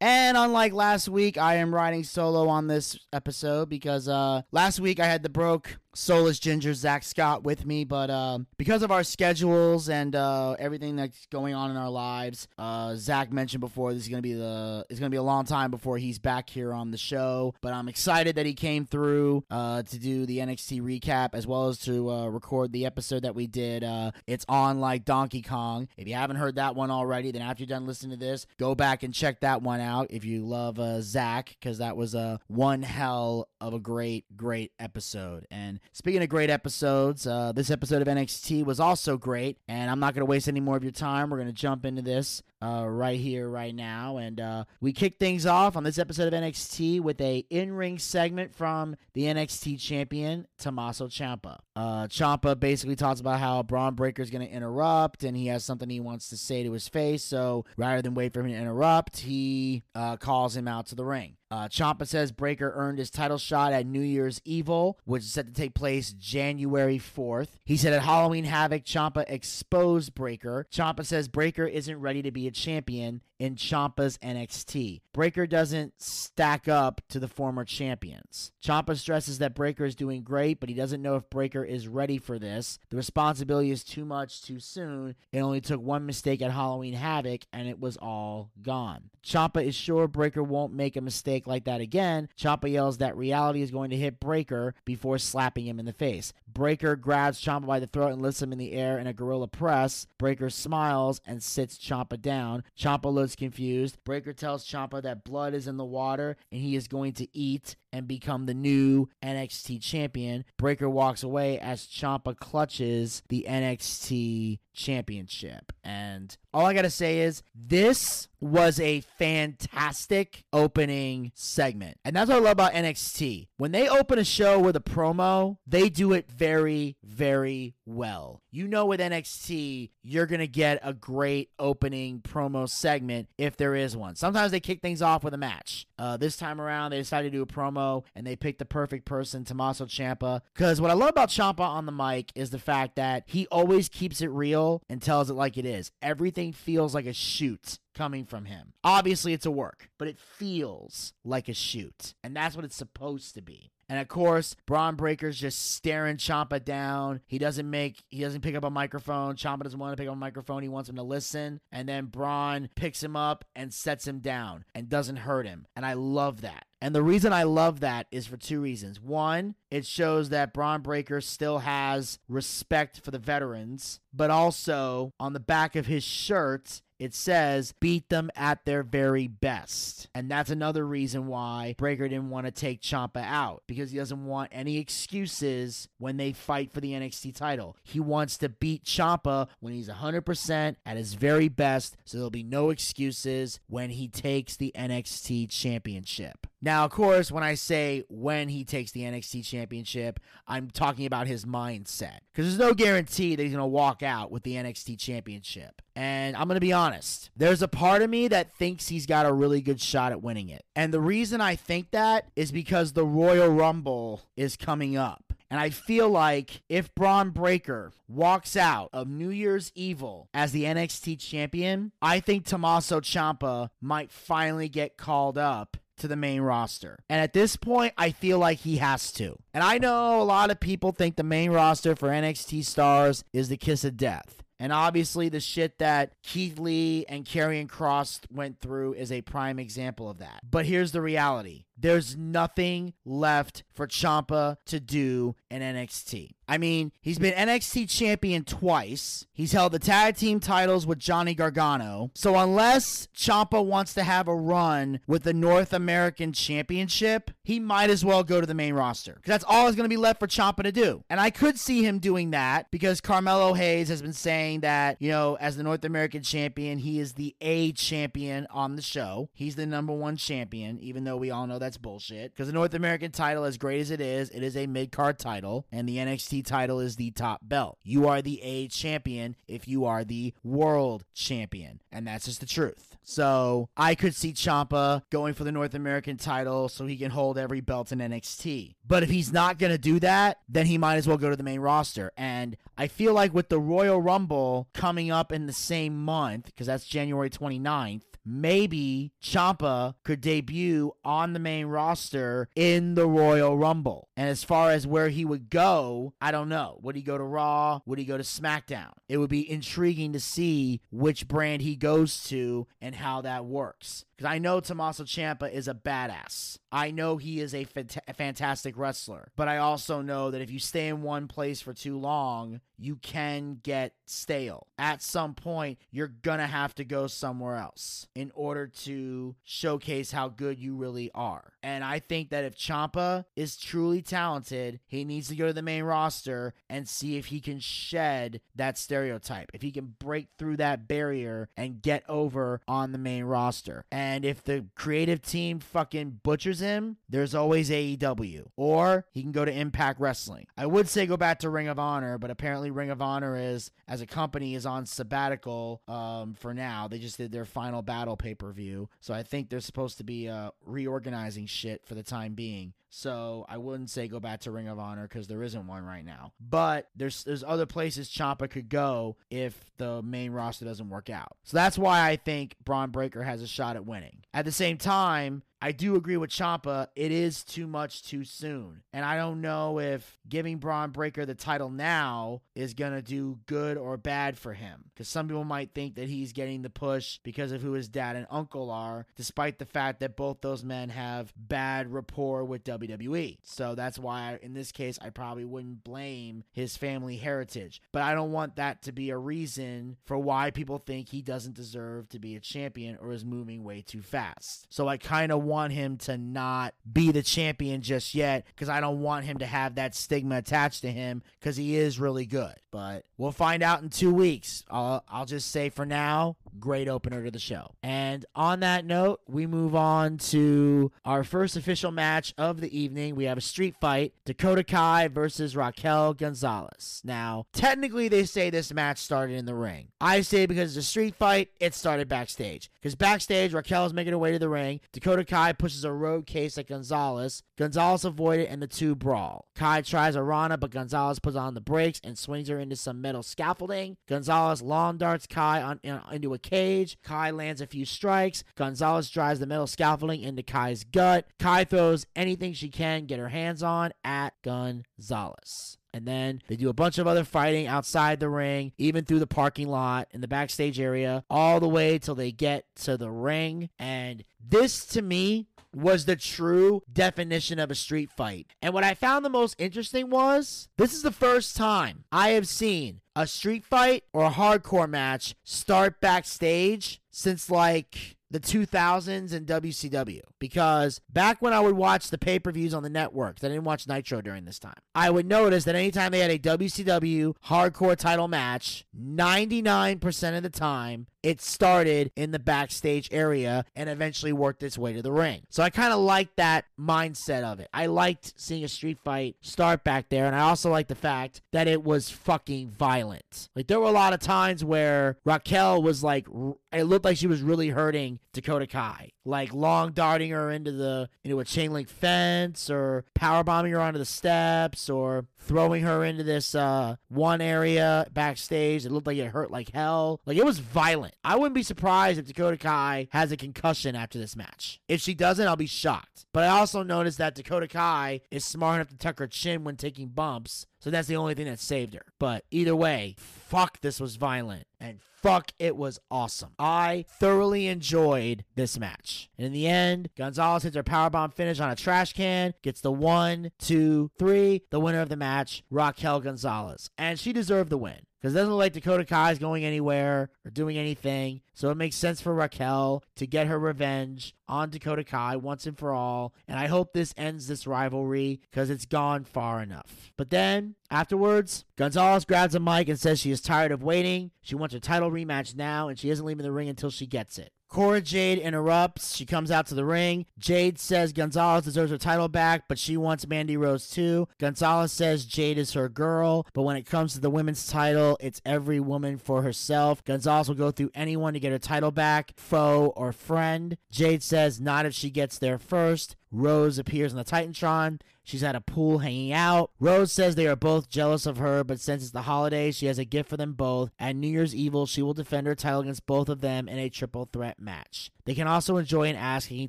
And 0.00 0.38
unlike 0.38 0.72
last 0.72 1.10
week, 1.10 1.36
I 1.36 1.56
am 1.56 1.74
riding 1.74 2.02
solo 2.02 2.48
on 2.48 2.66
this 2.66 2.98
episode 3.12 3.68
because 3.68 4.08
uh, 4.08 4.40
last 4.50 4.80
week 4.80 4.98
I 4.98 5.04
had 5.04 5.22
the 5.22 5.28
broke 5.28 5.76
soulless 5.98 6.38
ginger 6.38 6.72
Zach 6.72 7.02
Scott 7.02 7.42
with 7.42 7.66
me, 7.66 7.84
but 7.84 8.08
uh, 8.08 8.38
because 8.56 8.82
of 8.82 8.92
our 8.92 9.02
schedules 9.02 9.88
and 9.88 10.14
uh, 10.14 10.52
everything 10.58 10.96
that's 10.96 11.26
going 11.26 11.54
on 11.54 11.70
in 11.72 11.76
our 11.76 11.90
lives, 11.90 12.46
uh, 12.56 12.94
Zach 12.94 13.32
mentioned 13.32 13.60
before 13.60 13.92
this 13.92 14.04
is 14.04 14.08
gonna 14.08 14.22
be 14.22 14.32
the 14.34 14.86
it's 14.88 15.00
gonna 15.00 15.10
be 15.10 15.16
a 15.16 15.22
long 15.22 15.44
time 15.44 15.70
before 15.70 15.98
he's 15.98 16.18
back 16.18 16.48
here 16.48 16.72
on 16.72 16.92
the 16.92 16.96
show. 16.96 17.54
But 17.60 17.72
I'm 17.72 17.88
excited 17.88 18.36
that 18.36 18.46
he 18.46 18.54
came 18.54 18.86
through 18.86 19.44
uh, 19.50 19.82
to 19.82 19.98
do 19.98 20.24
the 20.24 20.38
NXT 20.38 20.80
recap 20.82 21.30
as 21.32 21.46
well 21.46 21.68
as 21.68 21.78
to 21.80 22.10
uh, 22.10 22.26
record 22.28 22.72
the 22.72 22.86
episode 22.86 23.22
that 23.22 23.34
we 23.34 23.48
did. 23.48 23.82
Uh, 23.82 24.12
it's 24.26 24.46
on 24.48 24.78
like 24.80 25.04
Donkey 25.04 25.42
Kong. 25.42 25.88
If 25.96 26.06
you 26.06 26.14
haven't 26.14 26.36
heard 26.36 26.54
that 26.54 26.76
one 26.76 26.92
already, 26.92 27.32
then 27.32 27.42
after 27.42 27.64
you're 27.64 27.68
done 27.68 27.86
listening 27.86 28.18
to 28.18 28.24
this, 28.24 28.46
go 28.58 28.76
back 28.76 29.02
and 29.02 29.12
check 29.12 29.40
that 29.40 29.62
one 29.62 29.80
out 29.80 30.06
if 30.10 30.24
you 30.24 30.46
love 30.46 30.78
Zach 31.02 31.56
because 31.58 31.78
that 31.78 31.96
was 31.96 32.14
a 32.14 32.38
one 32.46 32.82
hell 32.82 33.48
of 33.60 33.74
a 33.74 33.80
great 33.80 34.24
great 34.36 34.70
episode 34.78 35.44
and. 35.50 35.80
Speaking 35.92 36.22
of 36.22 36.28
great 36.28 36.50
episodes, 36.50 37.26
uh, 37.26 37.52
this 37.52 37.70
episode 37.70 38.02
of 38.02 38.08
NXT 38.08 38.64
was 38.64 38.78
also 38.78 39.16
great, 39.16 39.58
and 39.66 39.90
I'm 39.90 39.98
not 39.98 40.14
going 40.14 40.20
to 40.20 40.26
waste 40.26 40.46
any 40.48 40.60
more 40.60 40.76
of 40.76 40.84
your 40.84 40.92
time. 40.92 41.30
We're 41.30 41.38
going 41.38 41.48
to 41.48 41.52
jump 41.52 41.84
into 41.84 42.02
this 42.02 42.42
uh, 42.62 42.84
right 42.88 43.18
here, 43.18 43.48
right 43.48 43.74
now, 43.74 44.16
and 44.16 44.40
uh, 44.40 44.64
we 44.80 44.92
kick 44.92 45.18
things 45.18 45.46
off 45.46 45.76
on 45.76 45.84
this 45.84 45.98
episode 45.98 46.32
of 46.32 46.40
NXT 46.40 47.00
with 47.00 47.20
a 47.20 47.44
in-ring 47.50 47.98
segment 47.98 48.54
from 48.54 48.96
the 49.14 49.24
NXT 49.24 49.80
champion 49.80 50.46
Tommaso 50.58 51.08
Ciampa. 51.08 51.58
Uh, 51.76 52.06
Ciampa 52.08 52.58
basically 52.58 52.96
talks 52.96 53.20
about 53.20 53.38
how 53.38 53.62
Bron 53.62 53.94
Breakker 53.94 54.22
is 54.22 54.30
going 54.30 54.46
to 54.46 54.52
interrupt, 54.52 55.22
and 55.22 55.36
he 55.36 55.46
has 55.46 55.64
something 55.64 55.88
he 55.88 56.00
wants 56.00 56.28
to 56.30 56.36
say 56.36 56.64
to 56.64 56.72
his 56.72 56.88
face. 56.88 57.22
So 57.22 57.64
rather 57.76 58.02
than 58.02 58.14
wait 58.14 58.32
for 58.32 58.40
him 58.40 58.48
to 58.48 58.54
interrupt, 58.54 59.20
he 59.20 59.84
uh, 59.94 60.16
calls 60.16 60.56
him 60.56 60.66
out 60.66 60.86
to 60.86 60.94
the 60.94 61.04
ring. 61.04 61.36
Uh, 61.50 61.66
Ciampa 61.68 62.06
says 62.06 62.30
Breakker 62.30 62.72
earned 62.74 62.98
his 62.98 63.10
title 63.10 63.38
shot 63.38 63.72
at 63.72 63.86
New 63.86 64.02
Year's 64.02 64.40
Evil, 64.44 64.98
which 65.04 65.22
is 65.22 65.32
set 65.32 65.46
to 65.46 65.52
take 65.52 65.72
place 65.74 66.12
January 66.12 66.98
4th. 66.98 67.48
He 67.64 67.76
said 67.76 67.94
at 67.94 68.02
Halloween 68.02 68.44
Havoc, 68.44 68.84
Ciampa 68.84 69.24
exposed 69.28 70.14
Breakker. 70.14 70.66
Ciampa 70.70 71.06
says 71.06 71.26
Breakker 71.28 71.66
isn't 71.66 72.00
ready 72.00 72.20
to 72.22 72.30
be 72.30 72.47
champion 72.54 73.20
in 73.38 73.56
Ciampa's 73.56 74.18
NXT. 74.18 75.00
Breakker 75.12 75.46
doesn't 75.46 75.94
stack 75.98 76.68
up 76.68 77.00
to 77.08 77.18
the 77.18 77.28
former 77.28 77.64
champions. 77.64 78.52
Ciampa 78.62 78.96
stresses 78.96 79.38
that 79.38 79.54
Breakker 79.54 79.84
is 79.84 79.94
doing 79.94 80.22
great, 80.22 80.60
but 80.60 80.68
he 80.68 80.74
doesn't 80.74 81.02
know 81.02 81.16
if 81.16 81.30
Breakker 81.30 81.64
is 81.64 81.88
ready 81.88 82.18
for 82.18 82.38
this. 82.38 82.78
The 82.90 82.96
responsibility 82.96 83.70
is 83.70 83.84
too 83.84 84.04
much 84.04 84.42
too 84.42 84.60
soon. 84.60 85.14
It 85.32 85.40
only 85.40 85.60
took 85.60 85.80
one 85.80 86.06
mistake 86.06 86.42
at 86.42 86.50
Halloween 86.50 86.94
Havoc, 86.94 87.42
and 87.52 87.68
it 87.68 87.80
was 87.80 87.96
all 87.96 88.50
gone. 88.62 89.10
Ciampa 89.24 89.64
is 89.64 89.74
sure 89.74 90.08
Breakker 90.08 90.42
won't 90.42 90.72
make 90.72 90.96
a 90.96 91.00
mistake 91.00 91.46
like 91.46 91.64
that 91.64 91.80
again. 91.80 92.28
Ciampa 92.38 92.70
yells 92.70 92.98
that 92.98 93.16
reality 93.16 93.62
is 93.62 93.70
going 93.70 93.90
to 93.90 93.96
hit 93.96 94.20
Breakker 94.20 94.74
before 94.84 95.18
slapping 95.18 95.66
him 95.66 95.78
in 95.78 95.86
the 95.86 95.92
face. 95.92 96.32
Breakker 96.46 96.96
grabs 96.96 97.40
Ciampa 97.40 97.66
by 97.66 97.78
the 97.78 97.86
throat 97.86 98.12
and 98.12 98.22
lifts 98.22 98.40
him 98.40 98.52
in 98.52 98.58
the 98.58 98.72
air 98.72 98.98
in 98.98 99.06
a 99.06 99.12
gorilla 99.12 99.48
press. 99.48 100.06
Breakker 100.18 100.50
smiles 100.50 101.20
and 101.26 101.42
sits 101.42 101.76
Ciampa 101.76 102.20
down. 102.20 102.64
Ciampa 102.78 103.12
looks 103.12 103.27
confused. 103.36 103.98
Breakker 104.04 104.32
tells 104.32 104.66
Ciampa 104.66 105.02
that 105.02 105.24
blood 105.24 105.54
is 105.54 105.66
in 105.66 105.76
the 105.76 105.84
water 105.84 106.36
and 106.50 106.60
he 106.60 106.76
is 106.76 106.88
going 106.88 107.12
to 107.14 107.28
eat 107.36 107.76
and 107.92 108.06
become 108.08 108.46
the 108.46 108.54
new 108.54 109.08
NXT 109.22 109.80
champion. 109.82 110.44
Breakker 110.56 110.88
walks 110.88 111.22
away 111.22 111.58
as 111.58 111.86
Ciampa 111.86 112.36
clutches 112.38 113.22
the 113.28 113.46
NXT 113.48 114.58
championship. 114.78 115.72
And 115.82 116.36
all 116.54 116.66
I 116.66 116.74
got 116.74 116.82
to 116.82 116.90
say 116.90 117.20
is 117.20 117.42
this 117.54 118.28
was 118.40 118.78
a 118.78 119.00
fantastic 119.00 120.44
opening 120.52 121.32
segment. 121.34 121.98
And 122.04 122.14
that's 122.14 122.28
what 122.28 122.36
I 122.36 122.40
love 122.40 122.52
about 122.52 122.72
NXT. 122.72 123.48
When 123.56 123.72
they 123.72 123.88
open 123.88 124.18
a 124.18 124.24
show 124.24 124.60
with 124.60 124.76
a 124.76 124.80
promo, 124.80 125.56
they 125.66 125.88
do 125.88 126.12
it 126.12 126.30
very, 126.30 126.96
very 127.02 127.74
well. 127.84 128.42
You 128.50 128.68
know, 128.68 128.86
with 128.86 129.00
NXT, 129.00 129.90
you're 130.02 130.26
going 130.26 130.40
to 130.40 130.46
get 130.46 130.78
a 130.82 130.94
great 130.94 131.50
opening 131.58 132.20
promo 132.20 132.68
segment 132.68 133.28
if 133.36 133.56
there 133.56 133.74
is 133.74 133.96
one. 133.96 134.14
Sometimes 134.14 134.52
they 134.52 134.60
kick 134.60 134.80
things 134.80 135.02
off 135.02 135.24
with 135.24 135.34
a 135.34 135.38
match. 135.38 135.87
Uh, 135.98 136.16
this 136.16 136.36
time 136.36 136.60
around, 136.60 136.90
they 136.90 136.98
decided 136.98 137.32
to 137.32 137.38
do 137.38 137.42
a 137.42 137.46
promo 137.46 138.04
and 138.14 138.26
they 138.26 138.36
picked 138.36 138.58
the 138.58 138.64
perfect 138.64 139.04
person, 139.04 139.44
Tommaso 139.44 139.86
Ciampa. 139.86 140.42
Because 140.54 140.80
what 140.80 140.90
I 140.90 140.94
love 140.94 141.10
about 141.10 141.30
Ciampa 141.30 141.60
on 141.60 141.86
the 141.86 141.92
mic 141.92 142.32
is 142.34 142.50
the 142.50 142.58
fact 142.58 142.96
that 142.96 143.24
he 143.26 143.46
always 143.48 143.88
keeps 143.88 144.20
it 144.20 144.30
real 144.30 144.82
and 144.88 145.02
tells 145.02 145.30
it 145.30 145.34
like 145.34 145.56
it 145.56 145.66
is. 145.66 145.90
Everything 146.00 146.52
feels 146.52 146.94
like 146.94 147.06
a 147.06 147.12
shoot 147.12 147.78
coming 147.94 148.24
from 148.24 148.44
him. 148.44 148.72
Obviously, 148.84 149.32
it's 149.32 149.46
a 149.46 149.50
work, 149.50 149.90
but 149.98 150.08
it 150.08 150.18
feels 150.18 151.12
like 151.24 151.48
a 151.48 151.54
shoot. 151.54 152.14
And 152.22 152.36
that's 152.36 152.54
what 152.54 152.64
it's 152.64 152.76
supposed 152.76 153.34
to 153.34 153.42
be. 153.42 153.72
And 153.88 153.98
of 153.98 154.08
course, 154.08 154.54
Bron 154.66 154.96
Breakker's 154.96 155.40
just 155.40 155.72
staring 155.72 156.16
Ciampa 156.16 156.62
down. 156.64 157.20
He 157.26 157.38
doesn't 157.38 157.68
make 157.68 158.04
he 158.10 158.20
doesn't 158.20 158.42
pick 158.42 158.54
up 158.54 158.64
a 158.64 158.70
microphone. 158.70 159.36
Ciampa 159.36 159.62
doesn't 159.62 159.78
want 159.78 159.96
to 159.96 160.00
pick 160.00 160.08
up 160.08 160.14
a 160.14 160.18
microphone. 160.18 160.62
He 160.62 160.68
wants 160.68 160.88
him 160.88 160.96
to 160.96 161.02
listen. 161.02 161.60
And 161.72 161.88
then 161.88 162.06
Bron 162.06 162.68
picks 162.74 163.02
him 163.02 163.16
up 163.16 163.44
and 163.56 163.72
sets 163.72 164.06
him 164.06 164.18
down 164.20 164.64
and 164.74 164.88
doesn't 164.88 165.16
hurt 165.16 165.46
him. 165.46 165.66
And 165.74 165.86
I 165.86 165.94
love 165.94 166.42
that. 166.42 166.66
And 166.80 166.94
the 166.94 167.02
reason 167.02 167.32
I 167.32 167.42
love 167.42 167.80
that 167.80 168.06
is 168.12 168.26
for 168.26 168.36
two 168.36 168.60
reasons. 168.60 169.00
One, 169.00 169.56
it 169.70 169.84
shows 169.84 170.28
that 170.28 170.52
Bron 170.52 170.80
Breakker 170.80 171.20
still 171.20 171.58
has 171.58 172.20
respect 172.28 173.00
for 173.00 173.10
the 173.10 173.18
veterans, 173.18 173.98
but 174.12 174.30
also 174.30 175.12
on 175.18 175.32
the 175.32 175.40
back 175.40 175.74
of 175.74 175.86
his 175.86 176.04
shirt, 176.04 176.82
it 176.98 177.14
says 177.14 177.72
beat 177.80 178.08
them 178.08 178.30
at 178.34 178.64
their 178.64 178.82
very 178.82 179.26
best. 179.26 180.08
And 180.14 180.30
that's 180.30 180.50
another 180.50 180.86
reason 180.86 181.26
why 181.26 181.74
Breakker 181.78 182.08
didn't 182.08 182.30
want 182.30 182.46
to 182.46 182.52
take 182.52 182.82
Ciampa 182.82 183.22
out 183.22 183.62
because 183.66 183.90
he 183.90 183.98
doesn't 183.98 184.24
want 184.24 184.50
any 184.52 184.78
excuses 184.78 185.88
when 185.98 186.16
they 186.16 186.32
fight 186.32 186.72
for 186.72 186.80
the 186.80 186.92
NXT 186.92 187.34
title. 187.34 187.76
He 187.82 188.00
wants 188.00 188.36
to 188.38 188.48
beat 188.48 188.84
Ciampa 188.84 189.48
when 189.60 189.72
he's 189.72 189.88
100% 189.88 190.76
at 190.84 190.96
his 190.96 191.14
very 191.14 191.48
best, 191.48 191.96
so 192.04 192.18
there'll 192.18 192.30
be 192.30 192.42
no 192.42 192.70
excuses 192.70 193.60
when 193.68 193.90
he 193.90 194.08
takes 194.08 194.56
the 194.56 194.72
NXT 194.76 195.50
championship. 195.50 196.46
Now, 196.60 196.84
of 196.84 196.90
course, 196.90 197.30
when 197.30 197.44
I 197.44 197.54
say 197.54 198.04
when 198.08 198.48
he 198.48 198.64
takes 198.64 198.90
the 198.90 199.02
NXT 199.02 199.44
championship, 199.44 200.18
I'm 200.48 200.70
talking 200.70 201.06
about 201.06 201.28
his 201.28 201.44
mindset 201.44 202.18
because 202.32 202.46
there's 202.46 202.58
no 202.58 202.74
guarantee 202.74 203.36
that 203.36 203.42
he's 203.42 203.52
going 203.52 203.62
to 203.62 203.66
walk 203.66 204.02
out 204.02 204.32
with 204.32 204.42
the 204.42 204.54
NXT 204.54 204.98
championship. 204.98 205.80
And 205.94 206.36
I'm 206.36 206.48
going 206.48 206.56
to 206.56 206.60
be 206.60 206.72
honest, 206.72 206.87
there's 207.36 207.62
a 207.62 207.68
part 207.68 208.02
of 208.02 208.10
me 208.10 208.28
that 208.28 208.54
thinks 208.54 208.88
he's 208.88 209.06
got 209.06 209.26
a 209.26 209.32
really 209.32 209.60
good 209.60 209.80
shot 209.80 210.12
at 210.12 210.22
winning 210.22 210.48
it. 210.48 210.64
And 210.74 210.92
the 210.92 211.00
reason 211.00 211.40
I 211.40 211.56
think 211.56 211.90
that 211.90 212.28
is 212.36 212.52
because 212.52 212.92
the 212.92 213.04
Royal 213.04 213.48
Rumble 213.48 214.22
is 214.36 214.56
coming 214.56 214.96
up. 214.96 215.28
And 215.50 215.58
I 215.58 215.70
feel 215.70 216.10
like 216.10 216.62
if 216.68 216.94
Bron 216.94 217.30
Breakker 217.30 217.92
walks 218.06 218.56
out 218.56 218.90
of 218.92 219.08
New 219.08 219.30
Year's 219.30 219.72
Evil 219.74 220.28
as 220.34 220.52
the 220.52 220.64
NXT 220.64 221.18
champion, 221.18 221.92
I 222.02 222.20
think 222.20 222.44
Tommaso 222.44 223.00
Ciampa 223.00 223.70
might 223.80 224.10
finally 224.10 224.68
get 224.68 224.98
called 224.98 225.38
up 225.38 225.78
to 225.98 226.08
the 226.08 226.16
main 226.16 226.42
roster. 226.42 226.98
And 227.08 227.20
at 227.20 227.32
this 227.32 227.56
point, 227.56 227.94
I 227.96 228.10
feel 228.10 228.38
like 228.38 228.58
he 228.58 228.76
has 228.76 229.10
to. 229.12 229.38
And 229.52 229.64
I 229.64 229.78
know 229.78 230.20
a 230.20 230.24
lot 230.24 230.50
of 230.50 230.60
people 230.60 230.92
think 230.92 231.16
the 231.16 231.22
main 231.22 231.50
roster 231.50 231.96
for 231.96 232.08
NXT 232.08 232.64
stars 232.64 233.24
is 233.32 233.48
the 233.48 233.56
kiss 233.56 233.84
of 233.84 233.96
death. 233.96 234.42
And 234.60 234.72
obviously, 234.72 235.28
the 235.28 235.40
shit 235.40 235.78
that 235.78 236.12
Keith 236.22 236.58
Lee 236.58 237.06
and 237.08 237.24
Karrion 237.24 237.68
Kross 237.68 238.20
went 238.30 238.60
through 238.60 238.94
is 238.94 239.12
a 239.12 239.22
prime 239.22 239.58
example 239.58 240.10
of 240.10 240.18
that. 240.18 240.40
But 240.48 240.66
here's 240.66 240.92
the 240.92 241.00
reality 241.00 241.64
there's 241.78 242.16
nothing 242.16 242.94
left 243.04 243.62
for 243.74 243.86
Ciampa 243.86 244.56
to 244.66 244.80
do 244.80 245.36
in 245.50 245.62
NXT. 245.62 246.30
I 246.48 246.56
mean, 246.56 246.92
he's 247.02 247.18
been 247.18 247.34
NXT 247.34 247.90
champion 247.90 248.42
twice. 248.42 249.26
He's 249.34 249.52
held 249.52 249.72
the 249.72 249.78
tag 249.78 250.16
team 250.16 250.40
titles 250.40 250.86
with 250.86 250.98
Johnny 250.98 251.34
Gargano. 251.34 252.10
So 252.14 252.36
unless 252.36 253.06
Ciampa 253.14 253.64
wants 253.64 253.92
to 253.94 254.02
have 254.02 254.28
a 254.28 254.34
run 254.34 255.00
with 255.06 255.24
the 255.24 255.34
North 255.34 255.74
American 255.74 256.32
Championship, 256.32 257.30
he 257.44 257.60
might 257.60 257.90
as 257.90 258.02
well 258.02 258.24
go 258.24 258.40
to 258.40 258.46
the 258.46 258.54
main 258.54 258.72
roster. 258.72 259.20
That's 259.26 259.44
all 259.46 259.66
that's 259.66 259.76
going 259.76 259.84
to 259.84 259.94
be 259.94 259.98
left 259.98 260.20
for 260.20 260.26
Ciampa 260.26 260.62
to 260.62 260.72
do. 260.72 261.04
And 261.10 261.20
I 261.20 261.28
could 261.28 261.58
see 261.58 261.84
him 261.84 261.98
doing 261.98 262.30
that 262.30 262.70
because 262.70 263.02
Carmelo 263.02 263.52
Hayes 263.52 263.90
has 263.90 264.00
been 264.00 264.14
saying 264.14 264.60
that, 264.60 264.96
you 265.00 265.10
know, 265.10 265.36
as 265.40 265.58
the 265.58 265.62
North 265.62 265.84
American 265.84 266.22
champion, 266.22 266.78
he 266.78 266.98
is 266.98 267.12
the 267.12 267.36
A 267.42 267.72
champion 267.72 268.46
on 268.50 268.76
the 268.76 268.82
show. 268.82 269.28
He's 269.34 269.56
the 269.56 269.66
number 269.66 269.92
one 269.92 270.16
champion, 270.16 270.78
even 270.80 271.04
though 271.04 271.16
we 271.18 271.30
all 271.30 271.46
know 271.46 271.58
that's 271.68 271.76
bullshit. 271.76 272.32
Because 272.32 272.46
the 272.46 272.54
North 272.54 272.72
American 272.72 273.10
title, 273.10 273.44
as 273.44 273.58
great 273.58 273.80
as 273.80 273.90
it 273.90 274.00
is, 274.00 274.30
it 274.30 274.42
is 274.42 274.56
a 274.56 274.66
mid 274.66 274.90
card 274.90 275.18
title. 275.18 275.66
And 275.70 275.86
the 275.86 275.98
NXT 275.98 276.46
title 276.46 276.80
is 276.80 276.96
the 276.96 277.10
top 277.10 277.40
belt. 277.42 277.78
You 277.84 278.08
are 278.08 278.22
the 278.22 278.42
A 278.42 278.68
champion 278.68 279.36
if 279.46 279.68
you 279.68 279.84
are 279.84 280.02
the 280.02 280.32
world 280.42 281.04
champion. 281.14 281.82
And 281.92 282.06
that's 282.06 282.24
just 282.24 282.40
the 282.40 282.46
truth. 282.46 282.96
So 283.02 283.68
I 283.76 283.94
could 283.94 284.14
see 284.14 284.32
Ciampa 284.32 285.02
going 285.10 285.34
for 285.34 285.44
the 285.44 285.52
North 285.52 285.74
American 285.74 286.16
title 286.16 286.68
so 286.68 286.86
he 286.86 286.96
can 286.96 287.10
hold 287.10 287.38
every 287.38 287.60
belt 287.60 287.92
in 287.92 287.98
NXT. 287.98 288.76
But 288.86 289.02
if 289.02 289.10
he's 289.10 289.32
not 289.32 289.58
to 289.58 289.78
do 289.78 290.00
that, 290.00 290.38
then 290.48 290.66
he 290.66 290.78
might 290.78 290.96
as 290.96 291.06
well 291.06 291.18
go 291.18 291.30
to 291.30 291.36
the 291.36 291.42
main 291.42 291.60
roster. 291.60 292.12
And 292.16 292.56
I 292.76 292.86
feel 292.86 293.12
like 293.12 293.34
with 293.34 293.48
the 293.48 293.60
Royal 293.60 294.00
Rumble 294.00 294.68
coming 294.72 295.10
up 295.10 295.32
in 295.32 295.46
the 295.46 295.52
same 295.52 296.02
month, 296.04 296.46
because 296.46 296.66
that's 296.66 296.86
January 296.86 297.28
29th, 297.30 298.02
maybe 298.24 299.12
Ciampa 299.22 299.94
could 300.04 300.20
debut 300.20 300.92
on 301.04 301.32
the 301.32 301.38
main 301.38 301.66
roster 301.66 302.48
in 302.54 302.94
the 302.94 303.06
Royal 303.06 303.56
Rumble. 303.56 304.08
And 304.16 304.28
as 304.28 304.44
far 304.44 304.70
as 304.70 304.86
where 304.86 305.08
he 305.08 305.24
would 305.24 305.50
go, 305.50 306.14
I 306.20 306.30
don't 306.30 306.48
know. 306.48 306.78
Would 306.82 306.96
he 306.96 307.02
go 307.02 307.18
to 307.18 307.24
Raw? 307.24 307.80
Would 307.86 307.98
he 307.98 308.04
go 308.04 308.16
to 308.16 308.22
SmackDown? 308.22 308.92
It 309.08 309.18
would 309.18 309.30
be 309.30 309.50
intriguing 309.50 310.12
to 310.12 310.20
see 310.20 310.80
which 310.90 311.28
brand 311.28 311.62
he 311.62 311.76
goes 311.76 312.24
to 312.24 312.66
and 312.80 312.94
how 312.94 313.20
that 313.22 313.44
works. 313.44 314.04
Because 314.16 314.32
I 314.32 314.38
know 314.38 314.60
Tommaso 314.60 315.04
Ciampa 315.04 315.50
is 315.52 315.68
a 315.68 315.74
badass. 315.74 316.58
I 316.72 316.90
know 316.90 317.16
he 317.16 317.40
is 317.40 317.54
a 317.54 317.64
fant- 317.64 317.98
fantastic 318.16 318.76
wrestler. 318.76 319.30
But 319.36 319.48
I 319.48 319.58
also 319.58 320.02
know 320.02 320.30
that 320.30 320.42
if 320.42 320.50
you 320.50 320.58
stay 320.58 320.88
in 320.88 321.02
one 321.02 321.28
place 321.28 321.60
for 321.60 321.72
too 321.72 321.96
long, 321.96 322.60
you 322.76 322.96
can 322.96 323.60
get 323.62 323.94
stale. 324.10 324.66
At 324.78 325.02
some 325.02 325.34
point, 325.34 325.78
you're 325.90 326.08
going 326.08 326.38
to 326.38 326.46
have 326.46 326.74
to 326.76 326.84
go 326.84 327.06
somewhere 327.06 327.56
else 327.56 328.08
in 328.14 328.30
order 328.34 328.66
to 328.66 329.36
showcase 329.44 330.12
how 330.12 330.28
good 330.28 330.58
you 330.58 330.74
really 330.74 331.10
are. 331.14 331.52
And 331.68 331.84
I 331.84 331.98
think 331.98 332.30
that 332.30 332.44
if 332.44 332.56
Ciampa 332.56 333.26
is 333.36 333.58
truly 333.58 334.00
talented, 334.00 334.80
he 334.86 335.04
needs 335.04 335.28
to 335.28 335.36
go 335.36 335.48
to 335.48 335.52
the 335.52 335.60
main 335.60 335.82
roster 335.82 336.54
and 336.70 336.88
see 336.88 337.18
if 337.18 337.26
he 337.26 337.40
can 337.40 337.60
shed 337.60 338.40
that 338.56 338.78
stereotype, 338.78 339.50
if 339.52 339.60
he 339.60 339.70
can 339.70 339.94
break 339.98 340.28
through 340.38 340.56
that 340.56 340.88
barrier 340.88 341.50
and 341.58 341.82
get 341.82 342.04
over 342.08 342.62
on 342.66 342.92
the 342.92 342.98
main 342.98 343.24
roster. 343.24 343.84
And 343.92 344.24
if 344.24 344.42
the 344.42 344.64
creative 344.76 345.20
team 345.20 345.58
fucking 345.60 346.20
butchers 346.22 346.60
him, 346.60 346.96
there's 347.06 347.34
always 347.34 347.68
AEW. 347.68 348.46
Or 348.56 349.04
he 349.12 349.20
can 349.20 349.32
go 349.32 349.44
to 349.44 349.52
Impact 349.52 350.00
Wrestling. 350.00 350.46
I 350.56 350.64
would 350.64 350.88
say 350.88 351.04
go 351.04 351.18
back 351.18 351.40
to 351.40 351.50
Ring 351.50 351.68
of 351.68 351.78
Honor, 351.78 352.16
but 352.16 352.30
apparently 352.30 352.70
Ring 352.70 352.88
of 352.88 353.02
Honor 353.02 353.36
is, 353.36 353.72
as 353.86 354.00
a 354.00 354.06
company, 354.06 354.54
is 354.54 354.64
on 354.64 354.86
sabbatical 354.86 355.82
um, 355.86 356.32
for 356.32 356.54
now. 356.54 356.88
They 356.88 356.98
just 356.98 357.18
did 357.18 357.30
their 357.30 357.44
final 357.44 357.82
battle 357.82 358.16
pay 358.16 358.34
per 358.34 358.52
view. 358.52 358.88
So 359.00 359.12
I 359.12 359.22
think 359.22 359.50
they're 359.50 359.60
supposed 359.60 359.98
to 359.98 360.04
be 360.04 360.30
uh, 360.30 360.52
reorganizing 360.64 361.46
shit 361.58 361.84
for 361.84 361.94
the 361.94 362.02
time 362.02 362.34
being. 362.34 362.72
So 362.90 363.44
I 363.48 363.58
wouldn't 363.58 363.90
say 363.90 364.08
go 364.08 364.20
back 364.20 364.40
to 364.40 364.50
Ring 364.50 364.68
of 364.68 364.78
Honor 364.78 365.02
because 365.02 365.26
there 365.28 365.42
isn't 365.42 365.66
one 365.66 365.84
right 365.84 366.04
now. 366.04 366.32
But 366.40 366.88
there's 366.96 367.22
there's 367.24 367.44
other 367.44 367.66
places 367.66 368.08
Ciampa 368.08 368.48
could 368.48 368.68
go 368.68 369.16
if 369.30 369.70
the 369.76 370.02
main 370.02 370.32
roster 370.32 370.64
doesn't 370.64 370.88
work 370.88 371.10
out. 371.10 371.36
So 371.44 371.56
that's 371.56 371.78
why 371.78 372.08
I 372.08 372.16
think 372.16 372.56
Bron 372.64 372.90
Breakker 372.90 373.22
has 373.22 373.42
a 373.42 373.46
shot 373.46 373.76
at 373.76 373.84
winning. 373.84 374.24
At 374.32 374.46
the 374.46 374.52
same 374.52 374.78
time, 374.78 375.42
I 375.60 375.72
do 375.72 375.96
agree 375.96 376.16
with 376.16 376.30
Ciampa. 376.30 376.88
It 376.94 377.10
is 377.10 377.42
too 377.42 377.66
much 377.66 378.02
too 378.04 378.24
soon. 378.24 378.82
And 378.92 379.04
I 379.04 379.16
don't 379.16 379.40
know 379.40 379.80
if 379.80 380.18
giving 380.28 380.58
Bron 380.58 380.90
Breakker 380.90 381.26
the 381.26 381.34
title 381.34 381.70
now 381.70 382.42
is 382.54 382.74
to 382.74 383.02
do 383.02 383.38
good 383.46 383.76
or 383.76 383.96
bad 383.96 384.38
for 384.38 384.54
him. 384.54 384.84
Because 384.94 385.08
some 385.08 385.26
people 385.26 385.44
might 385.44 385.74
think 385.74 385.96
that 385.96 386.08
he's 386.08 386.32
getting 386.32 386.62
the 386.62 386.70
push 386.70 387.18
because 387.22 387.52
of 387.52 387.62
who 387.62 387.72
his 387.72 387.88
dad 387.88 388.16
and 388.16 388.26
uncle 388.30 388.70
are, 388.70 389.06
despite 389.16 389.58
the 389.58 389.64
fact 389.64 390.00
that 390.00 390.16
both 390.16 390.40
those 390.40 390.62
men 390.62 390.90
have 390.90 391.32
bad 391.36 391.92
rapport 391.92 392.44
with 392.44 392.64
WWE. 392.64 393.38
So 393.42 393.74
that's 393.74 393.98
why, 393.98 394.38
in 394.42 394.54
this 394.54 394.72
case, 394.72 394.98
I 395.02 395.10
probably 395.10 395.44
wouldn't 395.44 395.84
blame 395.84 396.44
his 396.52 396.76
family 396.76 397.16
heritage. 397.16 397.82
But 397.92 398.02
I 398.02 398.14
don't 398.14 398.32
want 398.32 398.56
that 398.56 398.82
to 398.82 398.92
be 398.92 399.10
a 399.10 399.18
reason 399.18 399.96
for 400.04 400.18
why 400.18 400.50
people 400.50 400.78
think 400.78 401.08
he 401.08 401.22
doesn't 401.22 401.56
deserve 401.56 402.08
to 402.10 402.18
be 402.18 402.36
a 402.36 402.40
champion 402.40 402.96
or 403.00 403.12
is 403.12 403.24
moving 403.24 403.64
way 403.64 403.82
too 403.82 404.02
fast. 404.02 404.66
So 404.70 404.88
I 404.88 404.96
kind 404.96 405.32
of 405.32 405.47
want 405.48 405.72
him 405.72 405.96
to 405.98 406.16
not 406.16 406.74
be 406.90 407.10
the 407.10 407.22
champion 407.22 407.80
just 407.82 408.14
yet 408.14 408.46
because 408.46 408.68
I 408.68 408.80
don't 408.80 409.00
want 409.00 409.24
him 409.24 409.38
to 409.38 409.46
have 409.46 409.76
that 409.76 409.94
stigma 409.94 410.36
attached 410.36 410.82
to 410.82 410.90
him 410.90 411.22
because 411.40 411.56
he 411.56 411.76
is 411.76 411.98
really 411.98 412.26
good. 412.26 412.54
But 412.70 413.04
we'll 413.16 413.32
find 413.32 413.62
out 413.62 413.82
in 413.82 413.88
two 413.88 414.12
weeks. 414.12 414.64
I'll, 414.70 415.02
I'll 415.08 415.24
just 415.24 415.50
say 415.50 415.70
for 415.70 415.86
now, 415.86 416.36
great 416.60 416.88
opener 416.88 417.24
to 417.24 417.30
the 417.30 417.38
show. 417.38 417.74
And 417.82 418.26
on 418.34 418.60
that 418.60 418.84
note, 418.84 419.20
we 419.26 419.46
move 419.46 419.74
on 419.74 420.18
to 420.18 420.92
our 421.04 421.24
first 421.24 421.56
official 421.56 421.90
match 421.90 422.34
of 422.36 422.60
the 422.60 422.78
evening. 422.78 423.14
We 423.14 423.24
have 423.24 423.38
a 423.38 423.42
street 423.42 423.76
fight 423.80 424.12
Dakota 424.24 424.64
Kai 424.64 425.08
versus 425.08 425.56
Raquel 425.56 426.14
Gonzalez. 426.14 427.00
Now, 427.04 427.46
technically, 427.52 428.08
they 428.08 428.24
say 428.24 428.50
this 428.50 428.72
match 428.72 428.98
started 428.98 429.36
in 429.36 429.46
the 429.46 429.54
ring. 429.54 429.88
I 430.00 430.20
say 430.20 430.46
because 430.46 430.76
it's 430.76 430.86
a 430.86 430.88
street 430.88 431.14
fight, 431.16 431.48
it 431.60 431.74
started 431.74 432.08
backstage. 432.08 432.70
Because 432.74 432.94
backstage, 432.94 433.54
Raquel 433.54 433.86
is 433.86 433.94
making 433.94 434.12
her 434.12 434.18
way 434.18 434.32
to 434.32 434.38
the 434.38 434.48
ring. 434.48 434.80
Dakota 434.92 435.24
Kai 435.24 435.37
pushes 435.52 435.84
a 435.84 435.92
road 435.92 436.26
case 436.26 436.58
at 436.58 436.68
Gonzalez. 436.68 437.42
Gonzalez 437.56 438.04
avoided 438.04 438.48
and 438.48 438.60
the 438.60 438.66
two 438.66 438.94
brawl. 438.94 439.48
Kai 439.54 439.82
tries 439.82 440.16
a 440.16 440.22
Rana, 440.22 440.58
but 440.58 440.70
Gonzalez 440.70 441.18
puts 441.18 441.36
on 441.36 441.54
the 441.54 441.60
brakes 441.60 442.00
and 442.04 442.18
swings 442.18 442.48
her 442.48 442.58
into 442.58 442.76
some 442.76 443.00
metal 443.00 443.22
scaffolding. 443.22 443.96
Gonzalez 444.08 444.62
lawn 444.62 444.98
darts 444.98 445.26
Kai 445.26 445.62
on, 445.62 445.80
in, 445.82 446.00
into 446.12 446.34
a 446.34 446.38
cage. 446.38 446.98
Kai 447.02 447.30
lands 447.30 447.60
a 447.60 447.66
few 447.66 447.84
strikes. 447.84 448.44
Gonzalez 448.56 449.10
drives 449.10 449.40
the 449.40 449.46
metal 449.46 449.66
scaffolding 449.66 450.22
into 450.22 450.42
Kai's 450.42 450.84
gut. 450.84 451.26
Kai 451.38 451.64
throws 451.64 452.06
anything 452.14 452.52
she 452.52 452.68
can 452.68 453.06
get 453.06 453.18
her 453.18 453.30
hands 453.30 453.62
on 453.62 453.92
at 454.04 454.34
Gonzalez. 454.42 455.77
And 455.94 456.06
then 456.06 456.42
they 456.48 456.56
do 456.56 456.68
a 456.68 456.74
bunch 456.74 456.98
of 456.98 457.06
other 457.06 457.24
fighting 457.24 457.66
outside 457.66 458.20
the 458.20 458.28
ring, 458.28 458.72
even 458.78 459.04
through 459.04 459.20
the 459.20 459.26
parking 459.26 459.68
lot 459.68 460.08
in 460.10 460.20
the 460.20 460.28
backstage 460.28 460.78
area, 460.78 461.24
all 461.30 461.60
the 461.60 461.68
way 461.68 461.98
till 461.98 462.14
they 462.14 462.30
get 462.30 462.64
to 462.82 462.96
the 462.96 463.10
ring. 463.10 463.70
And 463.78 464.24
this 464.40 464.84
to 464.86 465.02
me 465.02 465.46
was 465.74 466.04
the 466.04 466.16
true 466.16 466.82
definition 466.92 467.58
of 467.58 467.70
a 467.70 467.74
street 467.74 468.10
fight. 468.10 468.46
And 468.62 468.72
what 468.74 468.84
I 468.84 468.94
found 468.94 469.24
the 469.24 469.30
most 469.30 469.54
interesting 469.58 470.10
was 470.10 470.68
this 470.76 470.92
is 470.92 471.02
the 471.02 471.12
first 471.12 471.56
time 471.56 472.04
I 472.10 472.30
have 472.30 472.48
seen 472.48 473.00
a 473.14 473.26
street 473.26 473.64
fight 473.64 474.04
or 474.12 474.24
a 474.24 474.30
hardcore 474.30 474.88
match 474.88 475.34
start 475.44 476.00
backstage 476.00 477.00
since 477.10 477.50
like 477.50 478.16
the 478.30 478.40
2000s 478.40 479.32
and 479.32 479.46
WCW 479.46 480.20
because 480.38 481.00
back 481.08 481.40
when 481.40 481.52
I 481.52 481.60
would 481.60 481.76
watch 481.76 482.10
the 482.10 482.18
pay 482.18 482.38
per 482.38 482.52
views 482.52 482.74
on 482.74 482.82
the 482.82 482.90
networks, 482.90 483.42
I 483.42 483.48
didn't 483.48 483.64
watch 483.64 483.86
Nitro 483.86 484.20
during 484.20 484.44
this 484.44 484.58
time. 484.58 484.74
I 484.94 485.10
would 485.10 485.26
notice 485.26 485.64
that 485.64 485.74
anytime 485.74 486.12
they 486.12 486.20
had 486.20 486.30
a 486.30 486.38
WCW 486.38 487.34
hardcore 487.46 487.96
title 487.96 488.28
match, 488.28 488.84
99% 488.96 490.36
of 490.36 490.42
the 490.42 490.50
time 490.50 491.06
it 491.22 491.40
started 491.40 492.12
in 492.16 492.30
the 492.30 492.38
backstage 492.38 493.08
area 493.10 493.64
and 493.74 493.88
eventually 493.88 494.32
worked 494.32 494.62
its 494.62 494.78
way 494.78 494.92
to 494.92 495.02
the 495.02 495.12
ring. 495.12 495.42
So 495.48 495.62
I 495.62 495.70
kind 495.70 495.92
of 495.92 496.00
liked 496.00 496.36
that 496.36 496.64
mindset 496.78 497.42
of 497.42 497.60
it. 497.60 497.68
I 497.72 497.86
liked 497.86 498.34
seeing 498.36 498.64
a 498.64 498.68
street 498.68 498.98
fight 499.04 499.36
start 499.40 499.84
back 499.84 500.08
there, 500.08 500.26
and 500.26 500.36
I 500.36 500.40
also 500.40 500.70
liked 500.70 500.88
the 500.88 500.94
fact 500.94 501.42
that 501.52 501.66
it 501.68 501.82
was 501.82 502.10
fucking 502.10 502.70
violent. 502.70 503.48
Like 503.54 503.66
there 503.66 503.80
were 503.80 503.86
a 503.86 503.92
lot 503.92 504.12
of 504.12 504.20
times 504.20 504.64
where 504.64 505.18
Raquel 505.24 505.82
was 505.82 506.02
like, 506.02 506.26
it 506.72 506.84
looked 506.84 507.04
like 507.04 507.16
she 507.16 507.26
was 507.26 507.42
really 507.42 507.70
hurting 507.70 508.20
Dakota 508.32 508.66
Kai, 508.66 509.12
like 509.24 509.52
lawn 509.52 509.92
darting 509.92 510.30
her 510.30 510.50
into 510.50 510.70
the 510.72 511.08
into 511.24 511.40
a 511.40 511.44
chain 511.44 511.72
link 511.72 511.88
fence, 511.88 512.70
or 512.70 513.04
power 513.14 513.42
bombing 513.42 513.72
her 513.72 513.80
onto 513.80 513.98
the 513.98 514.04
steps, 514.04 514.88
or 514.88 515.26
throwing 515.38 515.82
her 515.82 516.04
into 516.04 516.22
this 516.22 516.54
uh, 516.54 516.96
one 517.08 517.40
area 517.40 518.06
backstage. 518.12 518.84
It 518.86 518.92
looked 518.92 519.06
like 519.06 519.16
it 519.16 519.32
hurt 519.32 519.50
like 519.50 519.72
hell. 519.72 520.20
Like 520.24 520.36
it 520.36 520.44
was 520.44 520.58
violent. 520.58 521.07
I 521.24 521.36
wouldn't 521.36 521.54
be 521.54 521.62
surprised 521.62 522.18
if 522.18 522.26
Dakota 522.26 522.56
Kai 522.56 523.08
has 523.12 523.32
a 523.32 523.36
concussion 523.36 523.94
after 523.94 524.18
this 524.18 524.36
match. 524.36 524.80
If 524.88 525.00
she 525.00 525.14
doesn't, 525.14 525.46
I'll 525.46 525.56
be 525.56 525.66
shocked. 525.66 526.26
But 526.32 526.44
I 526.44 526.48
also 526.48 526.82
noticed 526.82 527.18
that 527.18 527.34
Dakota 527.34 527.68
Kai 527.68 528.20
is 528.30 528.44
smart 528.44 528.76
enough 528.76 528.88
to 528.88 528.96
tuck 528.96 529.18
her 529.18 529.26
chin 529.26 529.64
when 529.64 529.76
taking 529.76 530.08
bumps. 530.08 530.66
So 530.88 530.92
that's 530.92 531.06
the 531.06 531.16
only 531.16 531.34
thing 531.34 531.44
that 531.44 531.60
saved 531.60 531.92
her. 531.92 532.06
But 532.18 532.46
either 532.50 532.74
way, 532.74 533.14
fuck, 533.18 533.78
this 533.82 534.00
was 534.00 534.16
violent. 534.16 534.64
And 534.80 535.00
fuck, 535.20 535.52
it 535.58 535.76
was 535.76 536.00
awesome. 536.10 536.52
I 536.58 537.04
thoroughly 537.20 537.66
enjoyed 537.66 538.46
this 538.54 538.78
match. 538.78 539.28
And 539.36 539.46
in 539.46 539.52
the 539.52 539.66
end, 539.66 540.08
Gonzalez 540.16 540.62
hits 540.62 540.76
her 540.76 540.82
powerbomb 540.82 541.34
finish 541.34 541.60
on 541.60 541.68
a 541.68 541.76
trash 541.76 542.14
can, 542.14 542.54
gets 542.62 542.80
the 542.80 542.90
one, 542.90 543.50
two, 543.58 544.10
three. 544.18 544.62
The 544.70 544.80
winner 544.80 545.02
of 545.02 545.10
the 545.10 545.16
match, 545.16 545.62
Raquel 545.70 546.20
Gonzalez. 546.20 546.88
And 546.96 547.20
she 547.20 547.34
deserved 547.34 547.68
the 547.68 547.76
win. 547.76 548.06
Because 548.18 548.34
it 548.34 548.38
doesn't 548.38 548.50
look 548.50 548.60
like 548.60 548.72
Dakota 548.72 549.04
Kai 549.04 549.32
is 549.32 549.38
going 549.38 549.66
anywhere 549.66 550.30
or 550.42 550.50
doing 550.50 550.78
anything. 550.78 551.42
So 551.52 551.68
it 551.68 551.76
makes 551.76 551.96
sense 551.96 552.22
for 552.22 552.32
Raquel 552.32 553.04
to 553.16 553.26
get 553.26 553.46
her 553.46 553.58
revenge 553.58 554.34
on 554.48 554.70
Dakota 554.70 555.04
Kai 555.04 555.36
once 555.36 555.66
and 555.66 555.78
for 555.78 555.92
all. 555.92 556.34
And 556.46 556.58
I 556.58 556.66
hope 556.66 556.92
this 556.92 557.14
ends 557.16 557.46
this 557.46 557.66
rivalry 557.66 558.40
because 558.50 558.70
it's 558.70 558.86
gone 558.86 559.24
far 559.24 559.62
enough. 559.62 560.12
But 560.16 560.30
then 560.30 560.74
afterwards, 560.90 561.64
Gonzalez 561.76 562.24
grabs 562.24 562.54
a 562.54 562.60
mic 562.60 562.88
and 562.88 562.98
says 562.98 563.20
she 563.20 563.30
is 563.30 563.40
tired 563.40 563.72
of 563.72 563.82
waiting. 563.82 564.30
She 564.42 564.54
wants 564.54 564.74
her 564.74 564.80
title 564.80 565.10
rematch 565.10 565.54
now 565.54 565.88
and 565.88 565.98
she 565.98 566.10
isn't 566.10 566.24
leaving 566.24 566.44
the 566.44 566.52
ring 566.52 566.68
until 566.68 566.90
she 566.90 567.06
gets 567.06 567.38
it. 567.38 567.52
Cora 567.68 568.00
Jade 568.00 568.38
interrupts. 568.38 569.16
She 569.16 569.26
comes 569.26 569.50
out 569.50 569.66
to 569.66 569.74
the 569.74 569.84
ring. 569.84 570.26
Jade 570.38 570.78
says 570.78 571.12
Gonzalez 571.12 571.64
deserves 571.64 571.90
her 571.90 571.98
title 571.98 572.28
back, 572.28 572.64
but 572.68 572.78
she 572.78 572.96
wants 572.96 573.26
Mandy 573.26 573.56
Rose 573.56 573.90
too. 573.90 574.26
Gonzalez 574.38 574.92
says 574.92 575.24
Jade 575.24 575.58
is 575.58 575.74
her 575.74 575.88
girl, 575.88 576.46
but 576.54 576.62
when 576.62 576.76
it 576.76 576.86
comes 576.86 577.12
to 577.12 577.20
the 577.20 577.30
women's 577.30 577.66
title, 577.66 578.16
it's 578.20 578.40
every 578.44 578.80
woman 578.80 579.18
for 579.18 579.42
herself. 579.42 580.02
Gonzalez 580.04 580.48
will 580.48 580.54
go 580.54 580.70
through 580.70 580.90
anyone 580.94 581.34
to 581.34 581.40
get 581.40 581.52
her 581.52 581.58
title 581.58 581.90
back, 581.90 582.32
foe 582.36 582.92
or 582.96 583.12
friend. 583.12 583.76
Jade 583.90 584.22
says 584.22 584.60
not 584.60 584.86
if 584.86 584.94
she 584.94 585.10
gets 585.10 585.38
there 585.38 585.58
first. 585.58 586.16
Rose 586.30 586.78
appears 586.78 587.12
on 587.12 587.18
the 587.18 587.24
Titantron. 587.24 588.00
She's 588.22 588.42
at 588.44 588.54
a 588.54 588.60
pool 588.60 588.98
hanging 588.98 589.32
out. 589.32 589.70
Rose 589.80 590.12
says 590.12 590.34
they 590.34 590.46
are 590.46 590.56
both 590.56 590.90
jealous 590.90 591.24
of 591.24 591.38
her, 591.38 591.64
but 591.64 591.80
since 591.80 592.02
it's 592.02 592.12
the 592.12 592.22
holidays, 592.22 592.76
she 592.76 592.86
has 592.86 592.98
a 592.98 593.04
gift 593.04 593.30
for 593.30 593.38
them 593.38 593.54
both. 593.54 593.90
At 593.98 594.16
New 594.16 594.28
Year's 594.28 594.54
Evil, 594.54 594.84
she 594.84 595.00
will 595.00 595.14
defend 595.14 595.46
her 595.46 595.54
title 595.54 595.80
against 595.80 596.06
both 596.06 596.28
of 596.28 596.42
them 596.42 596.68
in 596.68 596.78
a 596.78 596.90
triple 596.90 597.28
threat 597.32 597.58
match. 597.58 598.10
They 598.26 598.34
can 598.34 598.46
also 598.46 598.76
enjoy 598.76 599.08
an 599.08 599.16
ass 599.16 599.46
kicking 599.46 599.68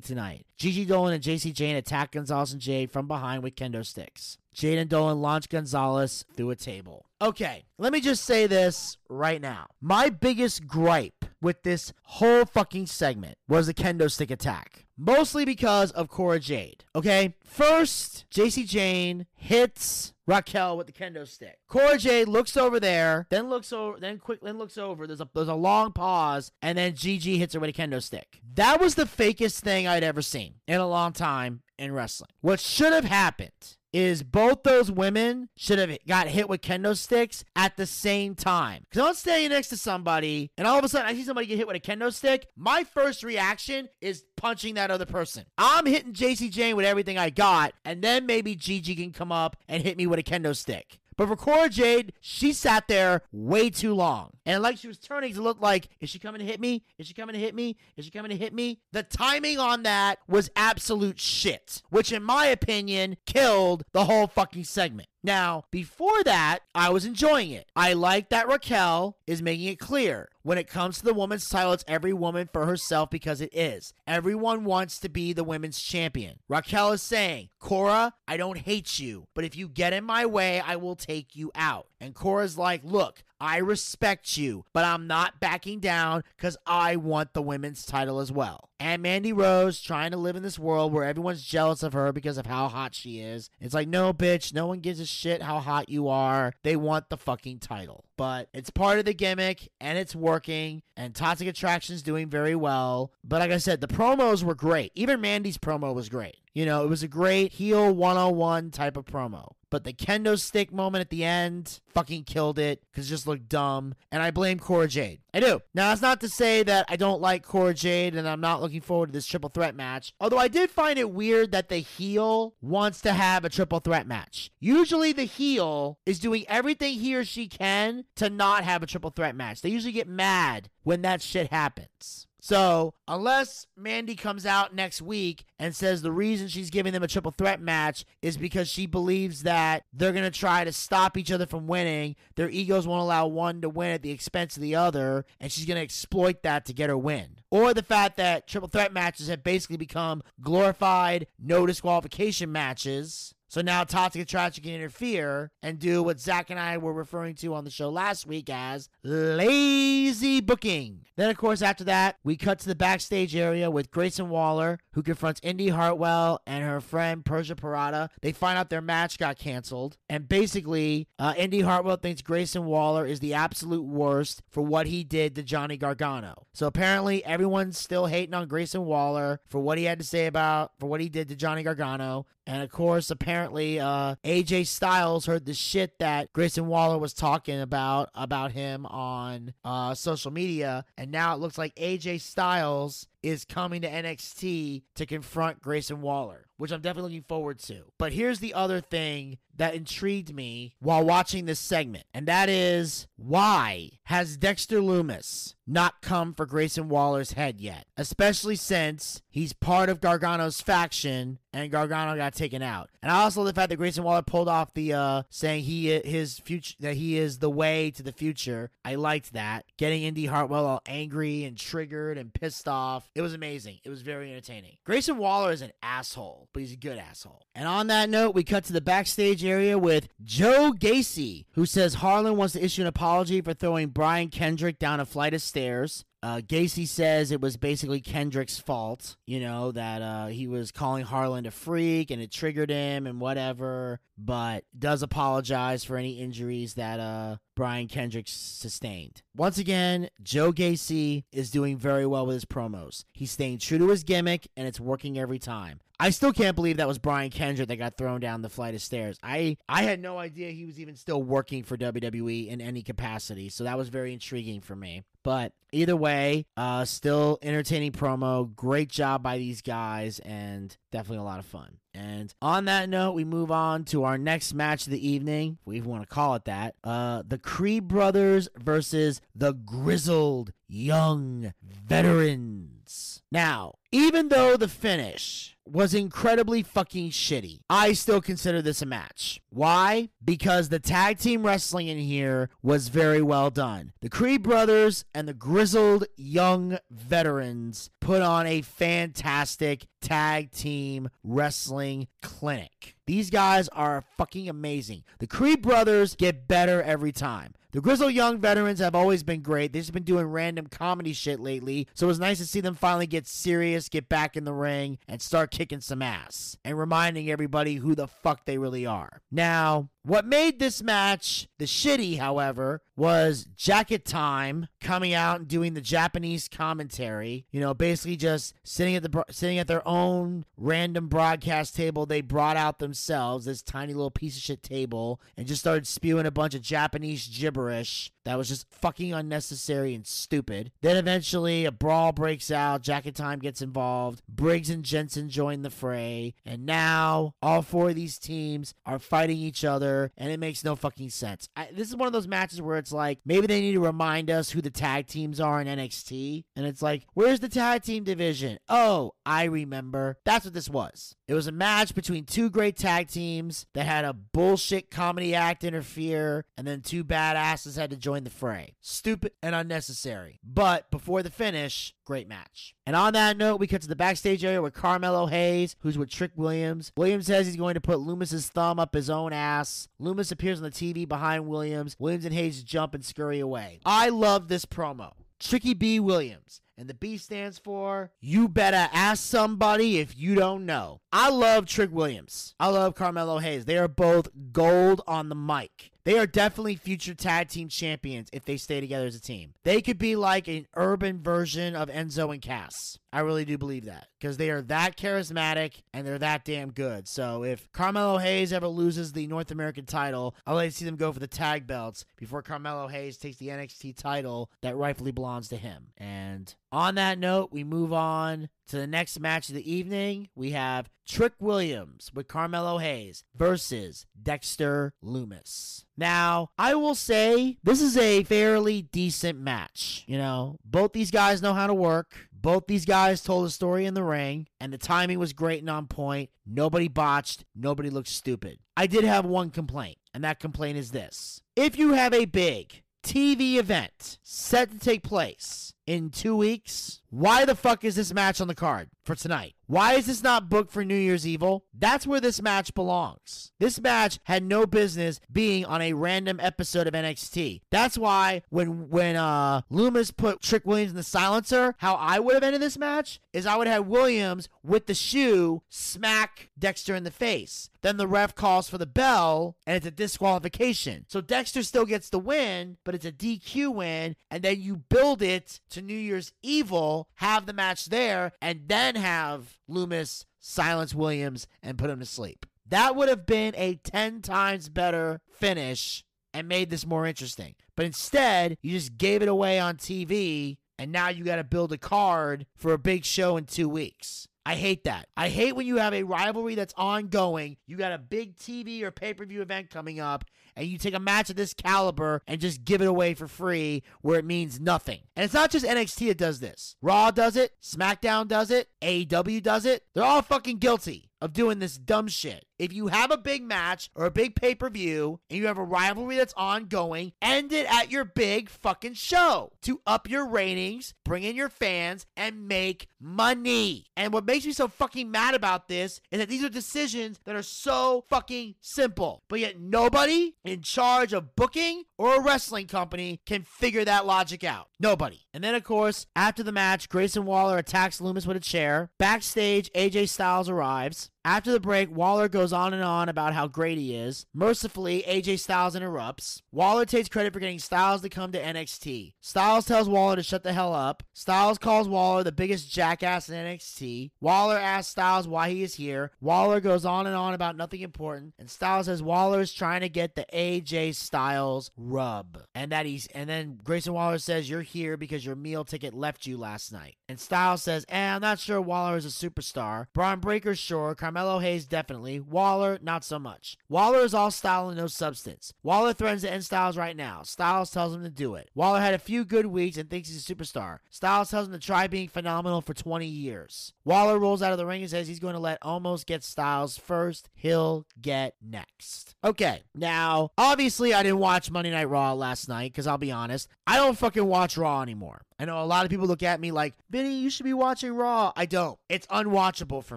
tonight. 0.00 0.44
Gigi 0.58 0.84
Dolin 0.84 1.14
and 1.14 1.22
Jacy 1.22 1.52
Jayne 1.52 1.76
attack 1.76 2.12
Gonzalez 2.12 2.52
and 2.52 2.60
Jade 2.60 2.90
from 2.90 3.08
behind 3.08 3.42
with 3.42 3.56
kendo 3.56 3.84
sticks. 3.84 4.36
Jade 4.60 4.78
and 4.78 4.90
Dolin 4.90 5.22
launch 5.22 5.48
Gonzalez 5.48 6.26
through 6.36 6.50
a 6.50 6.54
table. 6.54 7.06
Okay, 7.22 7.64
let 7.78 7.94
me 7.94 8.00
just 8.02 8.26
say 8.26 8.46
this 8.46 8.98
right 9.08 9.40
now. 9.40 9.68
My 9.80 10.10
biggest 10.10 10.66
gripe 10.66 11.24
with 11.40 11.62
this 11.62 11.94
whole 12.02 12.44
fucking 12.44 12.84
segment 12.84 13.38
was 13.48 13.68
the 13.68 13.74
kendo 13.74 14.10
stick 14.10 14.30
attack. 14.30 14.84
Mostly 14.98 15.46
because 15.46 15.92
of 15.92 16.10
Cora 16.10 16.38
Jade. 16.40 16.84
Okay? 16.94 17.36
First, 17.42 18.26
Jacy 18.28 18.64
Jayne 18.64 19.24
hits 19.34 20.12
Raquel 20.26 20.76
with 20.76 20.86
the 20.86 20.92
kendo 20.92 21.26
stick. 21.26 21.60
Cora 21.66 21.96
Jade 21.96 22.28
looks 22.28 22.54
over 22.54 22.78
there, 22.78 23.26
then 23.30 23.48
looks 23.48 23.72
over, 23.72 23.98
then 23.98 24.18
quick, 24.18 24.42
then 24.42 24.58
looks 24.58 24.76
over. 24.76 25.06
There's 25.06 25.22
a 25.22 25.28
there's 25.34 25.48
a 25.48 25.54
long 25.54 25.92
pause, 25.92 26.52
and 26.60 26.76
then 26.76 26.94
Gigi 26.94 27.38
hits 27.38 27.54
her 27.54 27.60
with 27.60 27.70
a 27.70 27.72
kendo 27.72 28.02
stick. 28.02 28.40
That 28.54 28.78
was 28.78 28.94
the 28.94 29.04
fakest 29.04 29.60
thing 29.60 29.88
I'd 29.88 30.04
ever 30.04 30.20
seen 30.20 30.56
in 30.68 30.80
a 30.80 30.86
long 30.86 31.14
time 31.14 31.62
in 31.78 31.92
wrestling. 31.92 32.30
What 32.42 32.60
should 32.60 32.92
have 32.92 33.06
happened 33.06 33.78
is 33.92 34.22
both 34.22 34.62
those 34.62 34.90
women 34.90 35.48
should 35.56 35.78
have 35.78 35.96
got 36.06 36.28
hit 36.28 36.48
with 36.48 36.60
kendo 36.60 36.96
sticks 36.96 37.44
at 37.56 37.76
the 37.76 37.86
same 37.86 38.34
time. 38.34 38.84
Because 38.88 39.06
I'm 39.06 39.14
standing 39.14 39.50
next 39.50 39.68
to 39.68 39.76
somebody, 39.76 40.50
and 40.56 40.66
all 40.66 40.78
of 40.78 40.84
a 40.84 40.88
sudden 40.88 41.08
I 41.08 41.14
see 41.14 41.24
somebody 41.24 41.46
get 41.46 41.58
hit 41.58 41.66
with 41.66 41.76
a 41.76 41.80
kendo 41.80 42.12
stick. 42.12 42.46
My 42.56 42.84
first 42.84 43.22
reaction 43.22 43.88
is 44.00 44.24
punching 44.36 44.74
that 44.74 44.90
other 44.90 45.06
person. 45.06 45.44
I'm 45.58 45.86
hitting 45.86 46.12
Jacy 46.12 46.48
Jayne 46.48 46.76
with 46.76 46.86
everything 46.86 47.18
I 47.18 47.30
got, 47.30 47.74
and 47.84 48.02
then 48.02 48.26
maybe 48.26 48.54
Gigi 48.54 48.94
can 48.94 49.12
come 49.12 49.32
up 49.32 49.56
and 49.68 49.82
hit 49.82 49.96
me 49.96 50.06
with 50.06 50.18
a 50.18 50.22
kendo 50.22 50.56
stick. 50.56 50.98
But 51.20 51.28
for 51.28 51.36
Cora 51.36 51.68
Jade, 51.68 52.14
she 52.22 52.54
sat 52.54 52.88
there 52.88 53.20
way 53.30 53.68
too 53.68 53.92
long. 53.92 54.30
And 54.46 54.62
like 54.62 54.78
she 54.78 54.88
was 54.88 54.96
turning 54.96 55.34
to 55.34 55.42
look 55.42 55.60
like, 55.60 55.90
is 56.00 56.08
she 56.08 56.18
coming 56.18 56.38
to 56.38 56.46
hit 56.46 56.58
me? 56.58 56.82
Is 56.96 57.08
she 57.08 57.12
coming 57.12 57.34
to 57.34 57.38
hit 57.38 57.54
me? 57.54 57.76
Is 57.98 58.06
she 58.06 58.10
coming 58.10 58.30
to 58.30 58.38
hit 58.38 58.54
me? 58.54 58.80
The 58.92 59.02
timing 59.02 59.58
on 59.58 59.82
that 59.82 60.20
was 60.26 60.50
absolute 60.56 61.20
shit, 61.20 61.82
which 61.90 62.10
in 62.10 62.22
my 62.22 62.46
opinion 62.46 63.18
killed 63.26 63.84
the 63.92 64.06
whole 64.06 64.28
fucking 64.28 64.64
segment. 64.64 65.10
Now, 65.22 65.64
before 65.70 66.24
that, 66.24 66.60
I 66.74 66.88
was 66.88 67.04
enjoying 67.04 67.50
it. 67.50 67.66
I 67.76 67.92
like 67.92 68.30
that 68.30 68.48
Raquel 68.48 69.18
is 69.26 69.42
making 69.42 69.66
it 69.66 69.78
clear. 69.78 70.29
When 70.50 70.58
it 70.58 70.66
comes 70.66 70.98
to 70.98 71.04
the 71.04 71.14
women's 71.14 71.48
title, 71.48 71.72
it's 71.74 71.84
every 71.86 72.12
woman 72.12 72.48
for 72.52 72.66
herself 72.66 73.08
because 73.08 73.40
it 73.40 73.54
is. 73.54 73.94
Everyone 74.04 74.64
wants 74.64 74.98
to 74.98 75.08
be 75.08 75.32
the 75.32 75.44
women's 75.44 75.80
champion. 75.80 76.40
Raquel 76.48 76.90
is 76.90 77.02
saying, 77.02 77.50
Cora, 77.60 78.14
I 78.26 78.36
don't 78.36 78.58
hate 78.58 78.98
you, 78.98 79.28
but 79.32 79.44
if 79.44 79.54
you 79.54 79.68
get 79.68 79.92
in 79.92 80.02
my 80.02 80.26
way, 80.26 80.58
I 80.58 80.74
will 80.74 80.96
take 80.96 81.36
you 81.36 81.52
out. 81.54 81.86
And 82.00 82.16
Cora's 82.16 82.58
like, 82.58 82.80
look, 82.82 83.22
I 83.40 83.58
respect 83.58 84.36
you, 84.36 84.64
but 84.72 84.84
I'm 84.84 85.06
not 85.06 85.40
backing 85.40 85.78
down 85.78 86.24
because 86.36 86.56
I 86.66 86.96
want 86.96 87.32
the 87.32 87.42
women's 87.42 87.86
title 87.86 88.18
as 88.18 88.32
well. 88.32 88.70
And 88.78 89.02
Mandy 89.02 89.32
Rose 89.32 89.80
trying 89.80 90.10
to 90.12 90.16
live 90.16 90.36
in 90.36 90.42
this 90.42 90.58
world 90.58 90.92
where 90.92 91.04
everyone's 91.04 91.42
jealous 91.42 91.82
of 91.82 91.92
her 91.92 92.12
because 92.12 92.38
of 92.38 92.46
how 92.46 92.68
hot 92.68 92.94
she 92.94 93.20
is. 93.20 93.50
It's 93.60 93.74
like, 93.74 93.88
no, 93.88 94.14
bitch, 94.14 94.54
no 94.54 94.66
one 94.66 94.80
gives 94.80 95.00
a 95.00 95.06
shit 95.06 95.42
how 95.42 95.58
hot 95.58 95.90
you 95.90 96.08
are. 96.08 96.54
They 96.62 96.76
want 96.76 97.10
the 97.10 97.18
fucking 97.18 97.58
title. 97.58 98.04
But 98.16 98.48
it's 98.54 98.70
part 98.70 98.98
of 98.98 99.04
the 99.04 99.14
gimmick 99.14 99.68
and 99.80 99.98
it's 99.98 100.14
working. 100.14 100.39
And 100.48 101.14
Toxic 101.14 101.48
Attraction's 101.48 102.02
doing 102.02 102.28
very 102.28 102.54
well. 102.54 103.12
But 103.24 103.40
like 103.40 103.50
I 103.50 103.58
said, 103.58 103.80
the 103.80 103.88
promos 103.88 104.42
were 104.42 104.54
great. 104.54 104.92
Even 104.94 105.20
Mandy's 105.20 105.58
promo 105.58 105.94
was 105.94 106.08
great. 106.08 106.36
You 106.54 106.66
know, 106.66 106.84
it 106.84 106.88
was 106.88 107.02
a 107.02 107.08
great 107.08 107.52
heel 107.52 107.92
101 107.94 108.70
type 108.70 108.96
of 108.96 109.04
promo. 109.04 109.52
But 109.70 109.84
the 109.84 109.92
kendo 109.92 110.38
stick 110.38 110.72
moment 110.72 111.00
at 111.00 111.10
the 111.10 111.24
end 111.24 111.80
fucking 111.94 112.24
killed 112.24 112.58
it 112.58 112.82
because 112.90 113.06
it 113.06 113.14
just 113.14 113.26
looked 113.26 113.48
dumb. 113.48 113.94
And 114.10 114.22
I 114.22 114.30
blame 114.30 114.58
Cora 114.58 114.88
Jade. 114.88 115.20
I 115.32 115.40
do. 115.40 115.62
Now, 115.74 115.90
that's 115.90 116.02
not 116.02 116.20
to 116.22 116.28
say 116.28 116.62
that 116.64 116.86
I 116.88 116.96
don't 116.96 117.20
like 117.20 117.44
Cora 117.44 117.72
Jade 117.74 118.16
and 118.16 118.28
I'm 118.28 118.40
not 118.40 118.60
looking 118.60 118.80
forward 118.80 119.06
to 119.06 119.12
this 119.12 119.26
triple 119.26 119.50
threat 119.50 119.74
match. 119.74 120.12
Although 120.20 120.38
I 120.38 120.48
did 120.48 120.70
find 120.70 120.98
it 120.98 121.12
weird 121.12 121.52
that 121.52 121.68
the 121.68 121.78
heel 121.78 122.54
wants 122.60 123.00
to 123.02 123.12
have 123.12 123.44
a 123.44 123.48
triple 123.48 123.80
threat 123.80 124.06
match. 124.06 124.50
Usually 124.58 125.12
the 125.12 125.24
heel 125.24 125.98
is 126.04 126.18
doing 126.18 126.44
everything 126.48 126.98
he 126.98 127.14
or 127.14 127.24
she 127.24 127.46
can 127.46 128.04
to 128.16 128.28
not 128.28 128.64
have 128.64 128.82
a 128.82 128.86
triple 128.86 129.10
threat 129.10 129.36
match. 129.36 129.60
They 129.62 129.70
usually 129.70 129.92
get 129.92 130.08
mad 130.08 130.68
when 130.82 131.02
that 131.02 131.22
shit 131.22 131.50
happens. 131.52 132.26
So, 132.40 132.94
unless 133.06 133.66
Mandy 133.76 134.16
comes 134.16 134.46
out 134.46 134.74
next 134.74 135.02
week 135.02 135.44
and 135.58 135.74
says 135.76 136.02
the 136.02 136.12
reason 136.12 136.48
she's 136.48 136.70
giving 136.70 136.92
them 136.92 137.02
a 137.02 137.08
triple 137.08 137.32
threat 137.32 137.60
match 137.60 138.04
is 138.22 138.36
because 138.36 138.68
she 138.68 138.86
believes 138.86 139.42
that 139.42 139.84
they're 139.92 140.12
going 140.12 140.24
to 140.24 140.30
try 140.30 140.64
to 140.64 140.72
stop 140.72 141.16
each 141.16 141.30
other 141.30 141.46
from 141.46 141.66
winning, 141.66 142.16
their 142.36 142.48
egos 142.48 142.86
won't 142.86 143.02
allow 143.02 143.26
one 143.26 143.60
to 143.60 143.68
win 143.68 143.90
at 143.90 144.02
the 144.02 144.10
expense 144.10 144.56
of 144.56 144.62
the 144.62 144.74
other, 144.74 145.24
and 145.38 145.52
she's 145.52 145.66
going 145.66 145.76
to 145.76 145.82
exploit 145.82 146.42
that 146.42 146.64
to 146.66 146.72
get 146.72 146.90
her 146.90 146.98
win. 146.98 147.36
Or 147.50 147.74
the 147.74 147.82
fact 147.82 148.16
that 148.16 148.46
triple 148.46 148.68
threat 148.68 148.92
matches 148.92 149.28
have 149.28 149.42
basically 149.42 149.76
become 149.76 150.22
glorified 150.40 151.26
no 151.38 151.66
disqualification 151.66 152.50
matches. 152.52 153.34
So 153.50 153.62
now 153.62 153.82
Toxic 153.82 154.22
Attraction 154.22 154.62
can 154.62 154.74
interfere 154.74 155.50
and 155.60 155.80
do 155.80 156.04
what 156.04 156.20
Zach 156.20 156.50
and 156.50 156.60
I 156.60 156.78
were 156.78 156.92
referring 156.92 157.34
to 157.34 157.52
on 157.52 157.64
the 157.64 157.70
show 157.70 157.88
last 157.88 158.24
week 158.24 158.48
as 158.48 158.88
lazy 159.02 160.40
booking. 160.40 161.00
Then, 161.16 161.30
of 161.30 161.36
course, 161.36 161.60
after 161.60 161.82
that, 161.84 162.18
we 162.22 162.36
cut 162.36 162.60
to 162.60 162.68
the 162.68 162.76
backstage 162.76 163.34
area 163.34 163.68
with 163.68 163.90
Grayson 163.90 164.28
Waller, 164.28 164.78
who 164.92 165.02
confronts 165.02 165.40
Indi 165.42 165.70
Hartwell 165.70 166.40
and 166.46 166.62
her 166.62 166.80
friend 166.80 167.24
Persia 167.24 167.56
Pirotta. 167.56 168.10
They 168.22 168.30
find 168.30 168.56
out 168.56 168.70
their 168.70 168.80
match 168.80 169.18
got 169.18 169.36
canceled. 169.36 169.96
And 170.08 170.28
basically, 170.28 171.08
uh, 171.18 171.34
Indi 171.36 171.62
Hartwell 171.62 171.96
thinks 171.96 172.22
Grayson 172.22 172.66
Waller 172.66 173.04
is 173.04 173.18
the 173.18 173.34
absolute 173.34 173.82
worst 173.82 174.42
for 174.48 174.62
what 174.62 174.86
he 174.86 175.02
did 175.02 175.34
to 175.34 175.42
Johnny 175.42 175.76
Gargano. 175.76 176.46
So 176.52 176.68
apparently, 176.68 177.24
everyone's 177.24 177.78
still 177.78 178.06
hating 178.06 178.32
on 178.32 178.46
Grayson 178.46 178.84
Waller 178.84 179.40
for 179.48 179.58
what 179.58 179.76
he 179.76 179.84
had 179.84 179.98
to 179.98 180.06
say 180.06 180.26
about, 180.26 180.70
for 180.78 180.86
what 180.86 181.00
he 181.00 181.08
did 181.08 181.28
to 181.30 181.34
Johnny 181.34 181.64
Gargano. 181.64 182.26
And 182.46 182.62
of 182.62 182.70
course, 182.70 183.10
apparently, 183.10 183.39
uh, 183.46 184.14
AJ 184.24 184.66
Styles 184.66 185.26
heard 185.26 185.44
the 185.46 185.54
shit 185.54 185.98
that 185.98 186.32
Grayson 186.32 186.66
Waller 186.66 186.98
was 186.98 187.12
talking 187.12 187.60
about 187.60 188.10
about 188.14 188.52
him 188.52 188.86
on 188.86 189.54
uh, 189.64 189.94
social 189.94 190.30
media, 190.30 190.84
and 190.96 191.10
now 191.10 191.34
it 191.34 191.40
looks 191.40 191.58
like 191.58 191.74
AJ 191.74 192.20
Styles 192.20 193.06
is 193.22 193.44
coming 193.44 193.82
to 193.82 193.90
NXT 193.90 194.82
to 194.94 195.06
confront 195.06 195.60
Grayson 195.60 196.00
Waller, 196.00 196.46
which 196.56 196.70
I'm 196.70 196.80
definitely 196.80 197.10
looking 197.10 197.26
forward 197.28 197.58
to. 197.60 197.84
But 197.98 198.12
here's 198.12 198.40
the 198.40 198.54
other 198.54 198.80
thing 198.80 199.38
that 199.56 199.74
intrigued 199.74 200.34
me 200.34 200.74
while 200.80 201.04
watching 201.04 201.44
this 201.44 201.60
segment, 201.60 202.04
and 202.14 202.26
that 202.26 202.48
is 202.48 203.06
why 203.16 203.90
has 204.04 204.38
Dexter 204.38 204.80
Lumis 204.80 205.54
not 205.66 206.00
come 206.00 206.32
for 206.32 206.46
Grayson 206.46 206.88
Waller's 206.88 207.32
head 207.32 207.60
yet? 207.60 207.86
Especially 207.96 208.56
since 208.56 209.20
he's 209.28 209.52
part 209.52 209.88
of 209.88 210.00
Gargano's 210.00 210.60
faction 210.62 211.38
and 211.52 211.70
Gargano 211.70 212.16
got 212.16 212.34
taken 212.34 212.62
out. 212.62 212.90
And 213.02 213.10
I 213.10 213.22
also 213.22 213.40
love 213.40 213.48
the 213.48 213.60
fact 213.60 213.70
that 213.70 213.76
Grayson 213.76 214.04
Waller 214.04 214.22
pulled 214.22 214.48
off 214.48 214.72
the 214.74 214.94
uh 214.94 215.22
saying 215.30 215.64
he 215.64 215.88
his 216.00 216.38
future 216.38 216.74
that 216.80 216.96
he 216.96 217.18
is 217.18 217.38
the 217.38 217.50
way 217.50 217.90
to 217.92 218.02
the 218.02 218.12
future. 218.12 218.70
I 218.84 218.94
liked 218.94 219.32
that. 219.32 219.64
Getting 219.76 220.02
Indi 220.02 220.26
Hartwell 220.26 220.66
all 220.66 220.82
angry 220.86 221.44
and 221.44 221.56
triggered 221.56 222.18
and 222.18 222.32
pissed 222.32 222.68
off. 222.68 223.09
It 223.14 223.22
was 223.22 223.34
amazing. 223.34 223.80
It 223.84 223.90
was 223.90 224.02
very 224.02 224.30
entertaining. 224.30 224.76
Grayson 224.84 225.18
Waller 225.18 225.50
is 225.50 225.62
an 225.62 225.72
asshole, 225.82 226.48
but 226.52 226.60
he's 226.60 226.72
a 226.72 226.76
good 226.76 226.96
asshole. 226.96 227.42
And 227.56 227.66
on 227.66 227.88
that 227.88 228.08
note, 228.08 228.34
we 228.36 228.44
cut 228.44 228.64
to 228.64 228.72
the 228.72 228.80
backstage 228.80 229.44
area 229.44 229.76
with 229.76 230.08
Joe 230.22 230.72
Gacy, 230.78 231.46
who 231.54 231.66
says 231.66 231.94
Harland 231.94 232.36
wants 232.36 232.52
to 232.52 232.64
issue 232.64 232.82
an 232.82 232.86
apology 232.86 233.40
for 233.40 233.52
throwing 233.52 233.88
Brian 233.88 234.28
Kendrick 234.28 234.78
down 234.78 235.00
a 235.00 235.04
flight 235.04 235.34
of 235.34 235.42
stairs. 235.42 236.04
Uh, 236.22 236.40
Gacy 236.46 236.86
says 236.86 237.30
it 237.30 237.40
was 237.40 237.56
basically 237.56 238.00
Kendrick's 238.00 238.58
fault, 238.58 239.16
you 239.26 239.40
know, 239.40 239.72
that 239.72 240.02
uh, 240.02 240.26
he 240.26 240.46
was 240.46 240.70
calling 240.70 241.04
Harland 241.04 241.46
a 241.46 241.50
freak 241.50 242.10
and 242.10 242.20
it 242.20 242.30
triggered 242.30 242.68
him 242.70 243.06
and 243.06 243.20
whatever, 243.20 244.00
but 244.18 244.64
does 244.78 245.02
apologize 245.02 245.82
for 245.82 245.96
any 245.96 246.20
injuries 246.20 246.74
that 246.74 247.00
uh, 247.00 247.36
Brian 247.56 247.88
Kendrick 247.88 248.26
sustained. 248.28 249.22
Once 249.34 249.56
again, 249.56 250.10
Joe 250.22 250.52
Gacy 250.52 251.24
is 251.32 251.50
doing 251.50 251.78
very 251.78 252.04
well 252.04 252.26
with 252.26 252.34
his 252.34 252.44
promos. 252.44 253.04
He's 253.12 253.30
staying 253.30 253.58
true 253.58 253.78
to 253.78 253.88
his 253.88 254.04
gimmick 254.04 254.48
and 254.56 254.68
it's 254.68 254.80
working 254.80 255.18
every 255.18 255.38
time. 255.38 255.80
I 256.00 256.08
still 256.08 256.32
can't 256.32 256.56
believe 256.56 256.78
that 256.78 256.88
was 256.88 256.98
Brian 256.98 257.30
Kendrick 257.30 257.68
that 257.68 257.76
got 257.76 257.98
thrown 257.98 258.20
down 258.20 258.40
the 258.40 258.48
flight 258.48 258.74
of 258.74 258.80
stairs. 258.80 259.18
I 259.22 259.58
I 259.68 259.82
had 259.82 260.00
no 260.00 260.16
idea 260.18 260.50
he 260.50 260.64
was 260.64 260.80
even 260.80 260.96
still 260.96 261.22
working 261.22 261.62
for 261.62 261.76
WWE 261.76 262.48
in 262.48 262.62
any 262.62 262.82
capacity, 262.82 263.50
so 263.50 263.64
that 263.64 263.76
was 263.76 263.90
very 263.90 264.14
intriguing 264.14 264.62
for 264.62 264.74
me. 264.74 265.02
But 265.22 265.52
either 265.72 265.94
way, 265.96 266.46
uh, 266.56 266.86
still 266.86 267.38
entertaining 267.42 267.92
promo. 267.92 268.54
Great 268.54 268.88
job 268.88 269.22
by 269.22 269.36
these 269.36 269.60
guys, 269.60 270.20
and 270.20 270.74
definitely 270.90 271.18
a 271.18 271.22
lot 271.22 271.38
of 271.38 271.44
fun. 271.44 271.76
And 271.92 272.32
on 272.40 272.64
that 272.64 272.88
note, 272.88 273.12
we 273.12 273.24
move 273.24 273.50
on 273.50 273.84
to 273.86 274.04
our 274.04 274.16
next 274.16 274.54
match 274.54 274.86
of 274.86 274.92
the 274.92 275.06
evening. 275.06 275.58
If 275.60 275.66
we 275.66 275.76
even 275.76 275.90
want 275.90 276.02
to 276.02 276.14
call 276.14 276.34
it 276.34 276.46
that. 276.46 276.76
Uh, 276.82 277.22
the 277.26 277.36
Creed 277.36 277.88
brothers 277.88 278.48
versus 278.56 279.20
the 279.34 279.52
grizzled 279.52 280.52
young 280.66 281.52
veterans. 281.62 283.22
Now, 283.30 283.74
even 283.92 284.28
though 284.28 284.56
the 284.56 284.68
finish 284.68 285.56
was 285.66 285.94
incredibly 285.94 286.62
fucking 286.62 287.10
shitty, 287.10 287.60
I 287.68 287.92
still 287.92 288.20
consider 288.20 288.60
this 288.62 288.82
a 288.82 288.86
match. 288.86 289.40
Why? 289.50 290.10
Because 290.24 290.68
the 290.68 290.78
tag 290.78 291.18
team 291.18 291.44
wrestling 291.44 291.88
in 291.88 291.98
here 291.98 292.50
was 292.62 292.88
very 292.88 293.22
well 293.22 293.50
done. 293.50 293.92
The 294.00 294.08
Creed 294.08 294.42
brothers 294.42 295.04
and 295.14 295.28
the 295.28 295.34
grizzled 295.34 296.06
young 296.16 296.78
veterans 296.90 297.90
put 298.00 298.22
on 298.22 298.46
a 298.46 298.62
fantastic 298.62 299.86
tag 300.00 300.50
team 300.50 301.08
wrestling 301.22 302.08
clinic. 302.22 302.96
These 303.06 303.30
guys 303.30 303.68
are 303.68 304.04
fucking 304.16 304.48
amazing. 304.48 305.04
The 305.18 305.26
Creed 305.26 305.62
brothers 305.62 306.14
get 306.16 306.48
better 306.48 306.82
every 306.82 307.12
time. 307.12 307.54
The 307.72 307.80
Grizzled 307.80 308.12
Young 308.12 308.38
veterans 308.38 308.80
have 308.80 308.96
always 308.96 309.22
been 309.22 309.42
great. 309.42 309.72
They've 309.72 309.82
just 309.82 309.92
been 309.92 310.02
doing 310.02 310.26
random 310.26 310.66
comedy 310.66 311.12
shit 311.12 311.38
lately. 311.38 311.86
So 311.94 312.06
it 312.06 312.08
was 312.08 312.18
nice 312.18 312.38
to 312.38 312.46
see 312.46 312.60
them 312.60 312.74
finally 312.74 313.06
get 313.06 313.28
serious, 313.28 313.88
get 313.88 314.08
back 314.08 314.36
in 314.36 314.44
the 314.44 314.52
ring, 314.52 314.98
and 315.06 315.22
start 315.22 315.52
kicking 315.52 315.80
some 315.80 316.02
ass. 316.02 316.56
And 316.64 316.76
reminding 316.76 317.30
everybody 317.30 317.76
who 317.76 317.94
the 317.94 318.08
fuck 318.08 318.44
they 318.44 318.58
really 318.58 318.86
are. 318.86 319.20
Now, 319.30 319.88
what 320.02 320.26
made 320.26 320.58
this 320.58 320.82
match 320.82 321.48
the 321.58 321.66
shitty, 321.66 322.18
however, 322.18 322.82
was 322.96 323.46
Jacket 323.56 324.04
Time 324.04 324.68
coming 324.80 325.14
out 325.14 325.40
and 325.40 325.48
doing 325.48 325.74
the 325.74 325.80
Japanese 325.80 326.48
commentary. 326.48 327.46
You 327.50 327.60
know, 327.60 327.74
basically 327.74 328.16
just 328.16 328.54
sitting 328.62 328.94
at 328.96 329.02
the 329.02 329.24
sitting 329.30 329.58
at 329.58 329.68
their 329.68 329.86
own 329.86 330.44
random 330.56 331.08
broadcast 331.08 331.76
table 331.76 332.06
they 332.06 332.20
brought 332.20 332.56
out 332.56 332.78
themselves, 332.78 333.44
this 333.44 333.62
tiny 333.62 333.94
little 333.94 334.10
piece 334.10 334.36
of 334.36 334.42
shit 334.42 334.62
table, 334.62 335.20
and 335.36 335.46
just 335.46 335.60
started 335.60 335.86
spewing 335.86 336.26
a 336.26 336.30
bunch 336.30 336.54
of 336.54 336.62
Japanese 336.62 337.26
gibberish 337.26 338.10
that 338.24 338.36
was 338.36 338.48
just 338.48 338.66
fucking 338.70 339.12
unnecessary 339.12 339.94
and 339.94 340.06
stupid. 340.06 340.70
Then 340.82 340.96
eventually 340.96 341.64
a 341.64 341.72
brawl 341.72 342.12
breaks 342.12 342.50
out, 342.50 342.82
Jacket 342.82 343.14
Time 343.14 343.38
gets 343.38 343.62
involved, 343.62 344.22
Briggs 344.28 344.70
and 344.70 344.84
Jensen 344.84 345.28
join 345.28 345.62
the 345.62 345.70
fray, 345.70 346.34
and 346.44 346.66
now 346.66 347.34
all 347.42 347.62
four 347.62 347.90
of 347.90 347.94
these 347.94 348.18
teams 348.18 348.74
are 348.84 348.98
fighting 348.98 349.38
each 349.38 349.64
other 349.64 349.99
and 350.16 350.30
it 350.30 350.40
makes 350.40 350.64
no 350.64 350.76
fucking 350.76 351.10
sense. 351.10 351.48
I, 351.56 351.68
this 351.72 351.88
is 351.88 351.96
one 351.96 352.06
of 352.06 352.12
those 352.12 352.28
matches 352.28 352.62
where 352.62 352.78
it's 352.78 352.92
like 352.92 353.18
maybe 353.24 353.46
they 353.46 353.60
need 353.60 353.72
to 353.72 353.80
remind 353.80 354.30
us 354.30 354.50
who 354.50 354.60
the 354.60 354.70
tag 354.70 355.06
teams 355.06 355.40
are 355.40 355.60
in 355.60 355.66
NXT, 355.66 356.44
and 356.56 356.66
it's 356.66 356.82
like, 356.82 357.06
where's 357.14 357.40
the 357.40 357.48
tag 357.48 357.82
team 357.82 358.04
division? 358.04 358.58
Oh, 358.68 359.12
I 359.24 359.44
remember. 359.44 360.18
That's 360.24 360.44
what 360.44 360.54
this 360.54 360.68
was. 360.68 361.14
It 361.28 361.34
was 361.34 361.46
a 361.46 361.52
match 361.52 361.94
between 361.94 362.24
two 362.24 362.50
great 362.50 362.76
tag 362.76 363.08
teams 363.08 363.66
that 363.74 363.86
had 363.86 364.04
a 364.04 364.12
bullshit 364.12 364.90
comedy 364.90 365.34
act 365.34 365.64
interfere, 365.64 366.44
and 366.56 366.66
then 366.66 366.80
two 366.80 367.04
badasses 367.04 367.76
had 367.76 367.90
to 367.90 367.96
join 367.96 368.24
the 368.24 368.30
fray. 368.30 368.74
Stupid 368.80 369.32
and 369.42 369.54
unnecessary. 369.54 370.40
But 370.42 370.90
before 370.90 371.22
the 371.22 371.30
finish, 371.30 371.94
great 372.04 372.28
match. 372.28 372.74
And 372.86 372.96
on 372.96 373.12
that 373.12 373.36
note, 373.36 373.60
we 373.60 373.68
cut 373.68 373.82
to 373.82 373.88
the 373.88 373.94
backstage 373.94 374.44
area 374.44 374.60
with 374.60 374.74
Carmelo 374.74 375.26
Hayes, 375.26 375.76
who's 375.78 375.96
with 375.96 376.10
Trick 376.10 376.32
Williams. 376.34 376.90
Williams 376.96 377.26
says 377.26 377.46
he's 377.46 377.54
going 377.54 377.74
to 377.74 377.80
put 377.80 378.00
Lumis's 378.00 378.48
thumb 378.48 378.80
up 378.80 378.94
his 378.94 379.08
own 379.08 379.32
ass. 379.32 379.79
Lumis 380.00 380.32
appears 380.32 380.58
on 380.58 380.64
the 380.64 380.70
TV 380.70 381.06
behind 381.06 381.46
Williams. 381.46 381.96
Williams 381.98 382.24
and 382.24 382.34
Hayes 382.34 382.62
jump 382.62 382.94
and 382.94 383.04
scurry 383.04 383.40
away. 383.40 383.80
I 383.84 384.08
love 384.08 384.48
this 384.48 384.64
promo. 384.64 385.12
Tricky 385.38 385.74
B. 385.74 385.98
Williams. 386.00 386.60
And 386.76 386.88
the 386.88 386.94
B 386.94 387.18
stands 387.18 387.58
for 387.58 388.10
You 388.20 388.48
Better 388.48 388.88
Ask 388.94 389.22
Somebody 389.22 389.98
If 389.98 390.16
You 390.16 390.34
Don't 390.34 390.64
Know. 390.64 391.02
I 391.12 391.28
love 391.28 391.66
Trick 391.66 391.90
Williams. 391.92 392.54
I 392.58 392.68
love 392.68 392.94
Carmelo 392.94 393.38
Hayes. 393.38 393.66
They 393.66 393.76
are 393.76 393.86
both 393.86 394.30
gold 394.52 395.02
on 395.06 395.28
the 395.28 395.34
mic. 395.34 395.90
They 396.04 396.18
are 396.18 396.26
definitely 396.26 396.76
future 396.76 397.14
tag 397.14 397.48
team 397.48 397.68
champions 397.68 398.30
if 398.32 398.46
they 398.46 398.56
stay 398.56 398.80
together 398.80 399.06
as 399.06 399.14
a 399.14 399.20
team. 399.20 399.52
They 399.62 399.82
could 399.82 399.98
be 399.98 400.16
like 400.16 400.48
an 400.48 400.66
urban 400.74 401.22
version 401.22 401.76
of 401.76 401.90
Enzo 401.90 402.32
and 402.32 402.40
Cass. 402.40 402.98
I 403.12 403.20
really 403.20 403.44
do 403.44 403.58
believe 403.58 403.86
that 403.86 404.08
because 404.18 404.36
they 404.36 404.50
are 404.50 404.62
that 404.62 404.96
charismatic 404.96 405.82
and 405.92 406.06
they're 406.06 406.18
that 406.18 406.44
damn 406.44 406.70
good. 406.70 407.08
So 407.08 407.44
if 407.44 407.70
Carmelo 407.72 408.18
Hayes 408.18 408.52
ever 408.52 408.68
loses 408.68 409.12
the 409.12 409.26
North 409.26 409.50
American 409.50 409.84
title, 409.86 410.34
to 410.46 410.70
see 410.70 410.84
them 410.84 410.96
go 410.96 411.12
for 411.12 411.18
the 411.18 411.26
tag 411.26 411.66
belts 411.66 412.04
before 412.16 412.42
Carmelo 412.42 412.88
Hayes 412.88 413.16
takes 413.16 413.38
the 413.38 413.48
NXT 413.48 413.96
title 413.96 414.50
that 414.62 414.76
rightfully 414.76 415.12
belongs 415.12 415.48
to 415.48 415.56
him. 415.56 415.88
And 415.96 416.54
on 416.70 416.94
that 416.96 417.18
note, 417.18 417.50
we 417.50 417.64
move 417.64 417.92
on 417.92 418.48
to 418.68 418.76
the 418.76 418.86
next 418.86 419.18
match 419.18 419.48
of 419.48 419.56
the 419.56 419.72
evening. 419.72 420.28
We 420.36 420.50
have 420.52 420.88
Trick 421.06 421.32
Williams 421.40 422.12
with 422.14 422.28
Carmelo 422.28 422.78
Hayes 422.78 423.24
versus 423.34 424.06
Dexter 424.22 424.94
Lumis. 425.04 425.84
Now, 425.96 426.50
I 426.56 426.76
will 426.76 426.94
say 426.94 427.58
this 427.64 427.82
is 427.82 427.96
a 427.96 428.22
fairly 428.22 428.82
decent 428.82 429.40
match. 429.40 430.04
You 430.06 430.18
know, 430.18 430.58
both 430.64 430.92
these 430.92 431.10
guys 431.10 431.42
know 431.42 431.52
how 431.52 431.66
to 431.66 431.74
work. 431.74 432.28
Both 432.42 432.66
these 432.66 432.86
guys 432.86 433.22
told 433.22 433.46
a 433.46 433.50
story 433.50 433.84
in 433.84 433.94
the 433.94 434.02
ring, 434.02 434.46
and 434.60 434.72
the 434.72 434.78
timing 434.78 435.18
was 435.18 435.34
great 435.34 435.60
and 435.60 435.68
on 435.68 435.86
point. 435.86 436.30
Nobody 436.46 436.88
botched, 436.88 437.44
nobody 437.54 437.90
looked 437.90 438.08
stupid. 438.08 438.58
I 438.76 438.86
did 438.86 439.04
have 439.04 439.26
one 439.26 439.50
complaint, 439.50 439.98
and 440.14 440.24
that 440.24 440.40
complaint 440.40 440.78
is 440.78 440.90
this. 440.90 441.42
If 441.54 441.78
you 441.78 441.92
have 441.92 442.14
a 442.14 442.24
big 442.24 442.82
TV 443.04 443.56
event 443.56 444.18
set 444.22 444.70
to 444.70 444.78
take 444.78 445.02
place 445.02 445.74
in 445.86 446.10
two 446.10 446.36
weeks, 446.36 447.00
why 447.10 447.44
the 447.44 447.54
fuck 447.54 447.84
is 447.84 447.96
this 447.96 448.14
match 448.14 448.40
on 448.40 448.48
the 448.48 448.54
card 448.54 448.90
for 449.04 449.14
tonight? 449.14 449.54
Why 449.66 449.94
is 449.94 450.06
this 450.06 450.22
not 450.22 450.48
booked 450.48 450.72
for 450.72 450.84
New 450.84 450.96
Year's 450.96 451.26
Evil? 451.26 451.64
That's 451.72 452.06
where 452.06 452.20
this 452.20 452.42
match 452.42 452.74
belongs. 452.74 453.52
This 453.60 453.80
match 453.80 454.18
had 454.24 454.42
no 454.42 454.66
business 454.66 455.20
being 455.30 455.64
on 455.64 455.80
a 455.80 455.92
random 455.92 456.40
episode 456.40 456.88
of 456.88 456.94
NXT. 456.94 457.60
That's 457.70 457.96
why 457.96 458.42
when 458.48 458.88
when 458.90 459.14
uh 459.14 459.62
Lumis 459.70 460.16
put 460.16 460.42
Trick 460.42 460.66
Williams 460.66 460.90
in 460.90 460.96
the 460.96 461.04
silencer, 461.04 461.74
how 461.78 461.94
I 461.94 462.18
would 462.18 462.34
have 462.34 462.42
ended 462.42 462.62
this 462.62 462.78
match 462.78 463.20
is 463.32 463.46
I 463.46 463.56
would 463.56 463.68
have 463.68 463.84
had 463.84 463.88
Williams 463.88 464.48
with 464.64 464.86
the 464.86 464.94
shoe 464.94 465.62
smack 465.68 466.50
Dexter 466.58 466.96
in 466.96 467.04
the 467.04 467.10
face. 467.12 467.70
Then 467.82 467.96
the 467.96 468.08
ref 468.08 468.34
calls 468.34 468.68
for 468.68 468.76
the 468.76 468.86
bell 468.86 469.56
and 469.66 469.76
it's 469.76 469.86
a 469.86 469.92
disqualification. 469.92 471.06
So 471.08 471.20
Dexter 471.20 471.62
still 471.62 471.86
gets 471.86 472.10
the 472.10 472.18
win, 472.18 472.76
but 472.84 472.94
it's 472.94 473.06
a 473.06 473.12
DQ 473.12 473.74
win, 473.74 474.16
and 474.30 474.42
then 474.42 474.60
you 474.60 474.76
build 474.76 475.22
it 475.22 475.60
to 475.70 475.82
New 475.82 475.96
Year's 475.96 476.32
Evil, 476.42 477.08
have 477.16 477.46
the 477.46 477.52
match 477.52 477.86
there, 477.86 478.32
and 478.40 478.62
then 478.66 478.96
have 478.96 479.58
Lumis 479.68 480.24
silence 480.38 480.94
Williams 480.94 481.46
and 481.62 481.78
put 481.78 481.90
him 481.90 482.00
to 482.00 482.06
sleep. 482.06 482.46
That 482.66 482.94
would 482.94 483.08
have 483.08 483.26
been 483.26 483.54
a 483.56 483.74
10 483.76 484.22
times 484.22 484.68
better 484.68 485.20
finish 485.32 486.04
and 486.32 486.48
made 486.48 486.70
this 486.70 486.86
more 486.86 487.06
interesting. 487.06 487.54
But 487.76 487.86
instead, 487.86 488.56
you 488.62 488.72
just 488.72 488.96
gave 488.96 489.22
it 489.22 489.28
away 489.28 489.58
on 489.58 489.76
TV, 489.76 490.58
and 490.78 490.92
now 490.92 491.08
you 491.08 491.24
got 491.24 491.36
to 491.36 491.44
build 491.44 491.72
a 491.72 491.78
card 491.78 492.46
for 492.56 492.72
a 492.72 492.78
big 492.78 493.04
show 493.04 493.36
in 493.36 493.44
two 493.44 493.68
weeks. 493.68 494.28
I 494.46 494.54
hate 494.54 494.84
that. 494.84 495.08
I 495.16 495.28
hate 495.28 495.54
when 495.54 495.66
you 495.66 495.76
have 495.76 495.92
a 495.92 496.02
rivalry 496.02 496.54
that's 496.54 496.74
ongoing. 496.76 497.56
You 497.66 497.76
got 497.76 497.92
a 497.92 497.98
big 497.98 498.36
TV 498.36 498.82
or 498.82 498.90
pay 498.90 499.12
per 499.12 499.26
view 499.26 499.42
event 499.42 499.70
coming 499.70 500.00
up, 500.00 500.24
and 500.60 500.68
you 500.68 500.76
take 500.76 500.94
a 500.94 501.00
match 501.00 501.30
of 501.30 501.36
this 501.36 501.54
caliber 501.54 502.20
and 502.26 502.38
just 502.38 502.64
give 502.64 502.82
it 502.82 502.86
away 502.86 503.14
for 503.14 503.26
free 503.26 503.82
where 504.02 504.18
it 504.18 504.26
means 504.26 504.60
nothing. 504.60 505.00
And 505.16 505.24
it's 505.24 505.32
not 505.32 505.50
just 505.50 505.64
NXT 505.64 506.08
that 506.08 506.18
does 506.18 506.40
this. 506.40 506.76
Raw 506.82 507.10
does 507.10 507.34
it, 507.34 507.52
SmackDown 507.62 508.28
does 508.28 508.50
it, 508.50 508.68
AEW 508.82 509.42
does 509.42 509.64
it. 509.64 509.84
They're 509.94 510.04
all 510.04 510.20
fucking 510.20 510.58
guilty. 510.58 511.09
Of 511.20 511.32
doing 511.32 511.58
this 511.58 511.76
dumb 511.76 512.08
shit. 512.08 512.46
If 512.58 512.72
you 512.72 512.88
have 512.88 513.10
a 513.10 513.16
big 513.16 513.42
match 513.42 513.90
or 513.94 514.04
a 514.04 514.10
big 514.10 514.34
pay 514.34 514.54
per 514.54 514.68
view 514.68 515.20
and 515.30 515.38
you 515.38 515.46
have 515.46 515.58
a 515.58 515.64
rivalry 515.64 516.16
that's 516.16 516.34
ongoing, 516.36 517.12
end 517.22 517.52
it 517.52 517.66
at 517.72 517.90
your 517.90 518.04
big 518.04 518.48
fucking 518.50 518.94
show 518.94 519.52
to 519.62 519.80
up 519.86 520.08
your 520.08 520.28
ratings, 520.28 520.94
bring 521.04 521.22
in 521.22 521.36
your 521.36 521.48
fans, 521.48 522.06
and 522.16 522.46
make 522.46 522.88
money. 523.00 523.86
And 523.96 524.12
what 524.12 524.26
makes 524.26 524.44
me 524.44 524.52
so 524.52 524.68
fucking 524.68 525.10
mad 525.10 525.34
about 525.34 525.68
this 525.68 526.00
is 526.10 526.18
that 526.18 526.28
these 526.28 526.44
are 526.44 526.50
decisions 526.50 527.18
that 527.24 527.36
are 527.36 527.42
so 527.42 528.04
fucking 528.08 528.56
simple, 528.60 529.22
but 529.28 529.40
yet 529.40 529.58
nobody 529.58 530.34
in 530.44 530.62
charge 530.62 531.12
of 531.12 531.34
booking 531.34 531.84
or 532.00 532.16
a 532.16 532.22
wrestling 532.22 532.66
company 532.66 533.20
can 533.26 533.42
figure 533.42 533.84
that 533.84 534.06
logic 534.06 534.42
out. 534.42 534.68
Nobody. 534.80 535.20
And 535.34 535.44
then, 535.44 535.54
of 535.54 535.64
course, 535.64 536.06
after 536.16 536.42
the 536.42 536.50
match, 536.50 536.88
Grayson 536.88 537.26
Waller 537.26 537.58
attacks 537.58 538.00
Lumis 538.00 538.26
with 538.26 538.38
a 538.38 538.40
chair. 538.40 538.90
Backstage, 538.98 539.70
AJ 539.74 540.08
Styles 540.08 540.48
arrives. 540.48 541.10
After 541.24 541.52
the 541.52 541.60
break, 541.60 541.94
Waller 541.94 542.28
goes 542.28 542.50
on 542.50 542.72
and 542.72 542.82
on 542.82 543.10
about 543.10 543.34
how 543.34 543.46
great 543.46 543.76
he 543.76 543.94
is. 543.94 544.24
Mercifully, 544.32 545.04
AJ 545.06 545.40
Styles 545.40 545.76
interrupts. 545.76 546.42
Waller 546.50 546.86
takes 546.86 547.10
credit 547.10 547.34
for 547.34 547.40
getting 547.40 547.58
Styles 547.58 548.00
to 548.00 548.08
come 548.08 548.32
to 548.32 548.42
NXT. 548.42 549.12
Styles 549.20 549.66
tells 549.66 549.86
Waller 549.86 550.16
to 550.16 550.22
shut 550.22 550.44
the 550.44 550.54
hell 550.54 550.72
up. 550.72 551.02
Styles 551.12 551.58
calls 551.58 551.90
Waller 551.90 552.24
the 552.24 552.32
biggest 552.32 552.72
jackass 552.72 553.28
in 553.28 553.34
NXT. 553.34 554.12
Waller 554.22 554.56
asks 554.56 554.92
Styles 554.92 555.28
why 555.28 555.50
he 555.50 555.62
is 555.62 555.74
here. 555.74 556.10
Waller 556.22 556.58
goes 556.58 556.86
on 556.86 557.06
and 557.06 557.14
on 557.14 557.34
about 557.34 557.54
nothing 557.54 557.82
important, 557.82 558.32
and 558.38 558.48
Styles 558.48 558.86
says 558.86 559.02
Waller 559.02 559.40
is 559.40 559.52
trying 559.52 559.82
to 559.82 559.90
get 559.90 560.14
the 560.14 560.24
AJ 560.32 560.94
Styles 560.94 561.70
rub, 561.76 562.44
and 562.54 562.72
that 562.72 562.86
he's. 562.86 563.06
And 563.08 563.28
then 563.28 563.58
Grayson 563.62 563.92
Waller 563.92 564.18
says 564.18 564.48
you're 564.48 564.62
here 564.62 564.96
because 564.96 565.26
your 565.26 565.36
meal 565.36 565.66
ticket 565.66 565.92
left 565.92 566.26
you 566.26 566.38
last 566.38 566.72
night. 566.72 566.96
And 567.10 567.18
Styles 567.18 567.64
says, 567.64 567.84
eh, 567.88 568.14
I'm 568.14 568.20
not 568.20 568.38
sure 568.38 568.60
Waller 568.60 568.96
is 568.96 569.04
a 569.04 569.08
superstar. 569.08 569.86
Bron 569.92 570.20
Breakker, 570.20 570.54
sure. 570.54 570.94
Carmelo 570.94 571.40
Hayes 571.40 571.66
definitely. 571.66 572.20
Waller, 572.20 572.78
not 572.80 573.02
so 573.02 573.18
much. 573.18 573.56
Waller 573.68 573.98
is 573.98 574.14
all 574.14 574.30
style 574.30 574.68
and 574.68 574.78
no 574.78 574.86
substance. 574.86 575.52
Waller 575.64 575.92
threatens 575.92 576.22
to 576.22 576.30
end 576.30 576.44
Styles 576.44 576.76
right 576.76 576.96
now. 576.96 577.22
Styles 577.24 577.72
tells 577.72 577.96
him 577.96 578.04
to 578.04 578.10
do 578.10 578.36
it. 578.36 578.48
Waller 578.54 578.80
had 578.80 578.94
a 578.94 578.98
few 578.98 579.24
good 579.24 579.46
weeks 579.46 579.76
and 579.76 579.90
thinks 579.90 580.08
he's 580.08 580.30
a 580.30 580.34
superstar. 580.34 580.78
Styles 580.88 581.32
tells 581.32 581.48
him 581.48 581.52
to 581.52 581.58
try 581.58 581.88
being 581.88 582.08
phenomenal 582.08 582.60
for 582.60 582.74
20 582.74 583.06
years. 583.06 583.72
Waller 583.84 584.16
rolls 584.16 584.40
out 584.40 584.52
of 584.52 584.58
the 584.58 584.66
ring 584.66 584.82
and 584.82 584.90
says 584.90 585.08
he's 585.08 585.18
going 585.18 585.34
to 585.34 585.40
let 585.40 585.60
Omos 585.62 586.06
get 586.06 586.22
Styles 586.22 586.78
first. 586.78 587.28
He'll 587.34 587.86
get 588.00 588.36
next. 588.40 589.16
Okay, 589.24 589.64
now, 589.74 590.30
obviously, 590.38 590.94
I 590.94 591.02
didn't 591.02 591.18
watch 591.18 591.50
Monday 591.50 591.72
Night 591.72 591.90
Raw 591.90 592.12
last 592.12 592.48
night 592.48 592.70
because 592.70 592.86
I'll 592.86 592.98
be 592.98 593.10
honest, 593.10 593.48
I 593.66 593.78
don't 593.78 593.98
fucking 593.98 594.24
watch 594.24 594.56
Raw 594.56 594.80
anymore. 594.80 595.22
I 595.40 595.46
know 595.46 595.62
a 595.62 595.64
lot 595.64 595.86
of 595.86 595.90
people 595.90 596.06
look 596.06 596.22
at 596.22 596.38
me 596.38 596.52
like, 596.52 596.74
Vinny, 596.90 597.14
you 597.14 597.30
should 597.30 597.44
be 597.44 597.54
watching 597.54 597.96
Raw. 597.96 598.30
I 598.36 598.44
don't. 598.44 598.78
It's 598.90 599.06
unwatchable 599.06 599.82
for 599.82 599.96